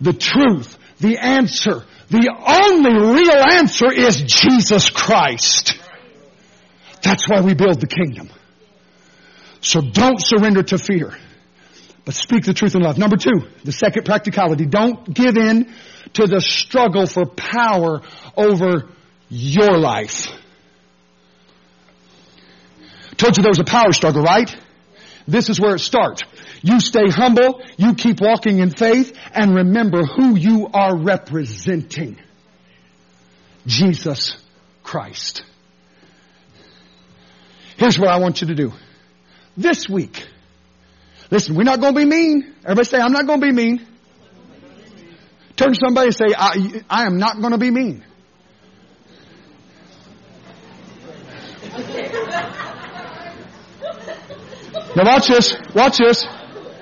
The 0.00 0.12
truth, 0.12 0.76
the 0.98 1.18
answer, 1.18 1.84
the 2.10 2.28
only 2.28 2.92
real 3.20 3.42
answer 3.58 3.92
is 3.92 4.22
Jesus 4.22 4.90
Christ. 4.90 5.78
That's 7.02 7.28
why 7.28 7.40
we 7.40 7.54
build 7.54 7.80
the 7.80 7.86
kingdom. 7.86 8.30
So 9.60 9.80
don't 9.80 10.20
surrender 10.20 10.62
to 10.64 10.78
fear, 10.78 11.16
but 12.04 12.14
speak 12.14 12.44
the 12.44 12.54
truth 12.54 12.74
in 12.74 12.82
love. 12.82 12.98
Number 12.98 13.16
two, 13.16 13.48
the 13.64 13.72
second 13.72 14.04
practicality. 14.04 14.66
Don't 14.66 15.12
give 15.12 15.36
in 15.36 15.72
to 16.14 16.26
the 16.26 16.40
struggle 16.40 17.06
for 17.06 17.26
power 17.26 18.02
over 18.36 18.88
your 19.28 19.78
life. 19.78 20.26
Told 23.16 23.36
you 23.36 23.42
there 23.42 23.50
was 23.50 23.60
a 23.60 23.64
power 23.64 23.92
struggle, 23.92 24.22
right? 24.22 24.54
This 25.30 25.48
is 25.48 25.60
where 25.60 25.76
it 25.76 25.78
starts. 25.78 26.22
You 26.60 26.80
stay 26.80 27.08
humble, 27.08 27.62
you 27.76 27.94
keep 27.94 28.20
walking 28.20 28.58
in 28.58 28.70
faith, 28.70 29.16
and 29.32 29.54
remember 29.54 30.04
who 30.04 30.36
you 30.36 30.68
are 30.72 30.96
representing. 30.96 32.18
Jesus 33.66 34.36
Christ. 34.82 35.44
Here's 37.76 37.98
what 37.98 38.08
I 38.08 38.18
want 38.18 38.40
you 38.40 38.48
to 38.48 38.54
do. 38.54 38.72
This 39.56 39.88
week, 39.88 40.26
listen, 41.30 41.54
we're 41.54 41.62
not 41.62 41.80
going 41.80 41.94
to 41.94 42.00
be 42.00 42.06
mean. 42.06 42.54
Everybody 42.64 42.84
say, 42.84 42.98
I'm 42.98 43.12
not 43.12 43.26
going 43.26 43.40
to 43.40 43.46
be 43.46 43.52
mean. 43.52 43.86
Turn 45.56 45.72
to 45.72 45.78
somebody 45.80 46.08
and 46.08 46.16
say, 46.16 46.34
I, 46.36 46.82
I 46.90 47.06
am 47.06 47.18
not 47.18 47.40
going 47.40 47.52
to 47.52 47.58
be 47.58 47.70
mean. 47.70 48.04
Now 54.96 55.04
watch 55.04 55.28
this. 55.28 55.54
Watch 55.74 55.98
this. 55.98 56.26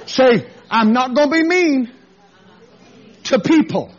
Say, 0.06 0.46
I'm 0.70 0.92
not 0.92 1.14
going 1.14 1.30
to 1.30 1.36
be 1.36 1.42
mean 1.42 1.92
to 3.24 3.38
people. 3.38 3.92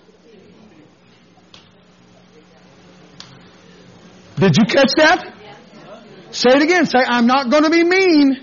Did 4.38 4.56
you 4.58 4.66
catch 4.66 4.92
that? 4.98 5.34
Say 6.32 6.50
it 6.52 6.62
again. 6.62 6.86
Say, 6.86 7.00
I'm 7.06 7.28
not 7.28 7.50
going 7.52 7.64
to 7.64 7.70
be 7.70 7.84
mean 7.84 8.42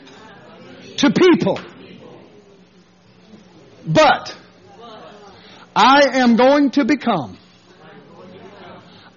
to 0.99 1.11
people. 1.11 1.61
But 3.87 4.37
I 5.75 6.19
am 6.19 6.37
going 6.37 6.71
to 6.73 6.85
become 6.85 7.39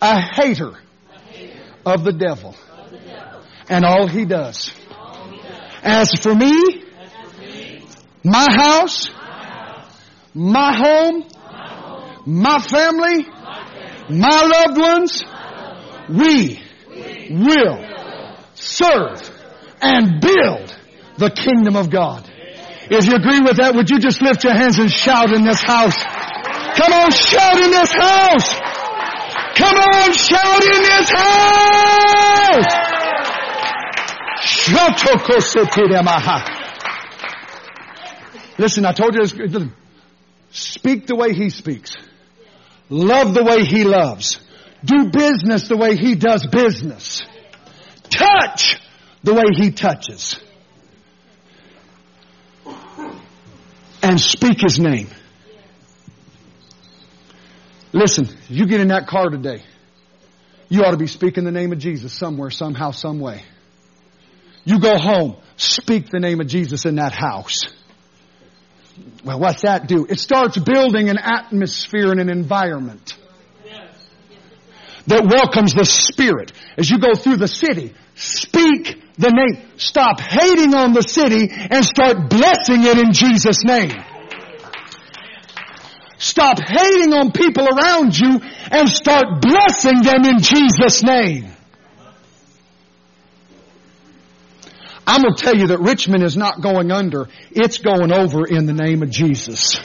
a 0.02 0.22
hater 0.22 0.74
of 1.86 2.04
the 2.04 2.14
devil 2.14 2.56
and 3.70 3.86
all 3.86 4.08
he 4.08 4.26
does. 4.26 4.72
As 5.84 6.12
for 6.20 6.36
me, 6.36 6.84
my 8.24 8.48
house, 8.52 9.10
my 10.34 10.76
home, 10.76 11.26
my 12.26 12.60
family, 12.60 13.26
my 14.10 14.42
loved 14.42 14.78
ones, 14.80 15.24
we 16.10 16.60
will 17.30 17.86
serve 18.56 19.32
and 19.82 20.20
build 20.22 20.76
the 21.18 21.30
kingdom 21.30 21.76
of 21.76 21.90
God. 21.90 22.30
If 22.92 23.08
you 23.08 23.16
agree 23.16 23.40
with 23.40 23.58
that, 23.58 23.76
would 23.76 23.90
you 23.90 24.00
just 24.00 24.22
lift 24.22 24.44
your 24.44 24.54
hands 24.54 24.80
and 24.80 24.92
shout 24.92 25.32
in 25.32 25.44
this 25.44 25.62
house? 25.62 25.96
Come 26.76 26.94
on, 26.94 27.12
shout 27.12 27.58
in 27.60 27.72
this 27.72 27.92
house! 27.92 28.60
Come 29.56 29.76
on, 29.76 30.14
shout 30.14 30.64
in 30.64 30.82
this 30.82 31.10
house! 31.12 32.89
Listen, 38.58 38.86
I 38.86 38.92
told 38.92 39.16
you 39.16 39.22
this. 39.22 39.68
Speak 40.52 41.08
the 41.08 41.16
way 41.16 41.34
he 41.34 41.50
speaks. 41.50 41.96
Love 42.90 43.34
the 43.34 43.44
way 43.44 43.64
he 43.64 43.84
loves. 43.84 44.40
Do 44.84 45.10
business 45.10 45.68
the 45.68 45.78
way 45.78 45.96
he 45.96 46.16
does 46.16 46.46
business. 46.48 47.24
Touch 48.10 48.80
the 49.24 49.34
way 49.34 49.46
he 49.54 49.72
touches. 49.72 50.40
And 54.02 54.20
speak 54.20 54.62
his 54.62 54.80
name. 54.80 55.10
Listen, 57.92 58.30
you 58.48 58.66
get 58.68 58.82
in 58.82 58.90
that 58.90 59.08
car 59.08 59.30
today, 59.30 59.64
you 60.70 60.84
ought 60.84 60.92
to 60.92 60.98
be 60.98 61.08
speaking 61.08 61.44
the 61.44 61.52
name 61.52 61.72
of 61.72 61.80
Jesus 61.80 62.14
somewhere, 62.14 62.52
somehow, 62.52 62.92
some 62.92 63.20
way. 63.20 63.44
You 64.66 64.80
go 64.80 64.98
home, 64.98 65.38
speak 65.58 66.10
the 66.10 66.20
name 66.20 66.42
of 66.42 66.48
Jesus 66.48 66.86
in 66.86 66.96
that 66.96 67.14
house. 67.14 67.68
Well, 69.24 69.40
what's 69.40 69.62
that 69.62 69.88
do? 69.88 70.06
It 70.10 70.20
starts 70.20 70.58
building 70.58 71.10
an 71.10 71.18
atmosphere 71.18 72.12
and 72.12 72.20
an 72.20 72.30
environment 72.30 73.18
that 75.08 75.26
welcomes 75.26 75.74
the 75.74 75.86
Spirit. 75.86 76.52
As 76.78 76.90
you 76.90 77.00
go 77.00 77.16
through 77.16 77.38
the 77.38 77.48
city, 77.48 77.94
speak 78.16 79.02
the 79.18 79.32
name. 79.32 79.70
Stop 79.78 80.20
hating 80.22 80.74
on 80.76 80.94
the 80.94 81.02
city 81.02 81.50
and 81.52 81.84
start 81.84 82.30
blessing 82.30 82.84
it 82.84 82.98
in 82.98 83.12
Jesus' 83.12 83.64
name. 83.64 84.04
Stop 86.20 86.60
hating 86.60 87.14
on 87.14 87.32
people 87.32 87.68
around 87.68 88.18
you 88.18 88.40
and 88.72 88.90
start 88.90 89.42
blessing 89.42 90.02
them 90.04 90.26
in 90.26 90.40
Jesus' 90.40 91.02
name. 91.02 91.52
I'm 95.10 95.24
going 95.24 95.34
to 95.34 95.44
tell 95.44 95.58
you 95.58 95.68
that 95.68 95.80
Richmond 95.80 96.24
is 96.24 96.38
not 96.38 96.62
going 96.62 96.92
under. 96.92 97.30
It's 97.50 97.80
going 97.80 98.12
over 98.12 98.46
in 98.46 98.68
the 98.68 98.74
name 98.74 99.02
of 99.02 99.10
Jesus. 99.10 99.80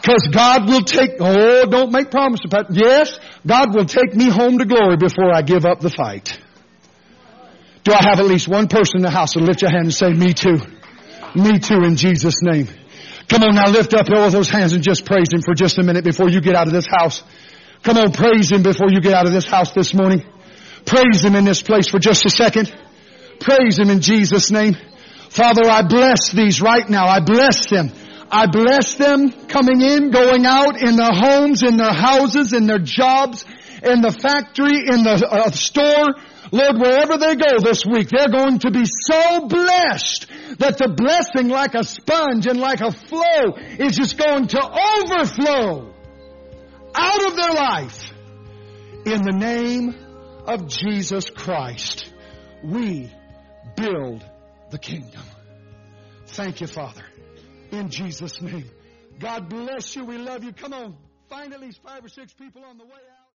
Because 0.00 0.28
God 0.32 0.66
will 0.66 0.80
take, 0.80 1.16
oh, 1.20 1.66
don't 1.66 1.92
make 1.92 2.10
promises. 2.10 2.46
But 2.48 2.68
yes, 2.70 3.18
God 3.46 3.74
will 3.74 3.84
take 3.84 4.14
me 4.14 4.30
home 4.30 4.56
to 4.58 4.64
glory 4.64 4.96
before 4.96 5.34
I 5.34 5.42
give 5.42 5.66
up 5.66 5.80
the 5.80 5.90
fight. 5.90 6.40
Do 7.82 7.92
I 7.92 8.02
have 8.02 8.18
at 8.20 8.24
least 8.24 8.48
one 8.48 8.68
person 8.68 8.96
in 8.96 9.02
the 9.02 9.10
house 9.10 9.32
to 9.32 9.40
lift 9.40 9.60
your 9.60 9.70
hand 9.70 9.84
and 9.84 9.94
say, 9.94 10.10
me 10.10 10.32
too? 10.32 10.56
Me 11.34 11.58
too 11.58 11.84
in 11.84 11.96
Jesus' 11.96 12.40
name. 12.40 12.68
Come 13.28 13.42
on 13.42 13.54
now, 13.54 13.68
lift 13.68 13.92
up 13.92 14.06
all 14.08 14.30
those 14.30 14.48
hands 14.48 14.72
and 14.72 14.82
just 14.82 15.04
praise 15.04 15.28
Him 15.30 15.42
for 15.42 15.52
just 15.52 15.76
a 15.78 15.82
minute 15.82 16.04
before 16.04 16.30
you 16.30 16.40
get 16.40 16.54
out 16.54 16.68
of 16.68 16.72
this 16.72 16.86
house. 16.86 17.22
Come 17.82 17.98
on, 17.98 18.12
praise 18.12 18.50
Him 18.50 18.62
before 18.62 18.88
you 18.90 19.02
get 19.02 19.12
out 19.12 19.26
of 19.26 19.32
this 19.34 19.46
house 19.46 19.72
this 19.72 19.92
morning. 19.92 20.24
Praise 20.86 21.24
Him 21.24 21.34
in 21.34 21.44
this 21.44 21.62
place 21.62 21.88
for 21.88 21.98
just 21.98 22.24
a 22.26 22.30
second. 22.30 22.72
Praise 23.40 23.78
Him 23.78 23.90
in 23.90 24.00
Jesus' 24.00 24.50
name. 24.50 24.76
Father, 25.30 25.68
I 25.68 25.82
bless 25.82 26.30
these 26.30 26.60
right 26.60 26.88
now. 26.88 27.06
I 27.06 27.20
bless 27.20 27.66
them. 27.68 27.90
I 28.30 28.46
bless 28.46 28.94
them 28.94 29.30
coming 29.48 29.80
in, 29.80 30.10
going 30.10 30.46
out 30.46 30.80
in 30.80 30.96
their 30.96 31.12
homes, 31.12 31.62
in 31.62 31.76
their 31.76 31.92
houses, 31.92 32.52
in 32.52 32.66
their 32.66 32.78
jobs, 32.78 33.44
in 33.82 34.00
the 34.00 34.10
factory, 34.10 34.78
in 34.78 35.02
the 35.02 35.26
uh, 35.30 35.50
store. 35.50 36.14
Lord, 36.52 36.78
wherever 36.78 37.18
they 37.18 37.36
go 37.36 37.58
this 37.58 37.84
week, 37.84 38.08
they're 38.10 38.28
going 38.28 38.60
to 38.60 38.70
be 38.70 38.84
so 38.84 39.48
blessed 39.48 40.26
that 40.58 40.78
the 40.78 40.88
blessing 40.88 41.48
like 41.48 41.74
a 41.74 41.82
sponge 41.82 42.46
and 42.46 42.60
like 42.60 42.80
a 42.80 42.92
flow 42.92 43.54
is 43.78 43.96
just 43.96 44.16
going 44.16 44.46
to 44.48 44.60
overflow 44.60 45.92
out 46.94 47.26
of 47.26 47.36
their 47.36 47.52
life 47.52 48.12
in 49.04 49.22
the 49.22 49.32
name 49.32 50.03
of 50.46 50.68
Jesus 50.68 51.30
Christ, 51.30 52.12
we 52.62 53.10
build 53.76 54.24
the 54.70 54.78
kingdom. 54.78 55.22
Thank 56.26 56.60
you, 56.60 56.66
Father. 56.66 57.04
In 57.70 57.90
Jesus' 57.90 58.40
name. 58.40 58.70
God 59.18 59.48
bless 59.48 59.94
you. 59.96 60.04
We 60.04 60.18
love 60.18 60.44
you. 60.44 60.52
Come 60.52 60.72
on. 60.72 60.96
Find 61.28 61.52
at 61.52 61.60
least 61.60 61.80
five 61.82 62.04
or 62.04 62.08
six 62.08 62.32
people 62.32 62.64
on 62.64 62.78
the 62.78 62.84
way 62.84 62.90
out. 62.90 63.13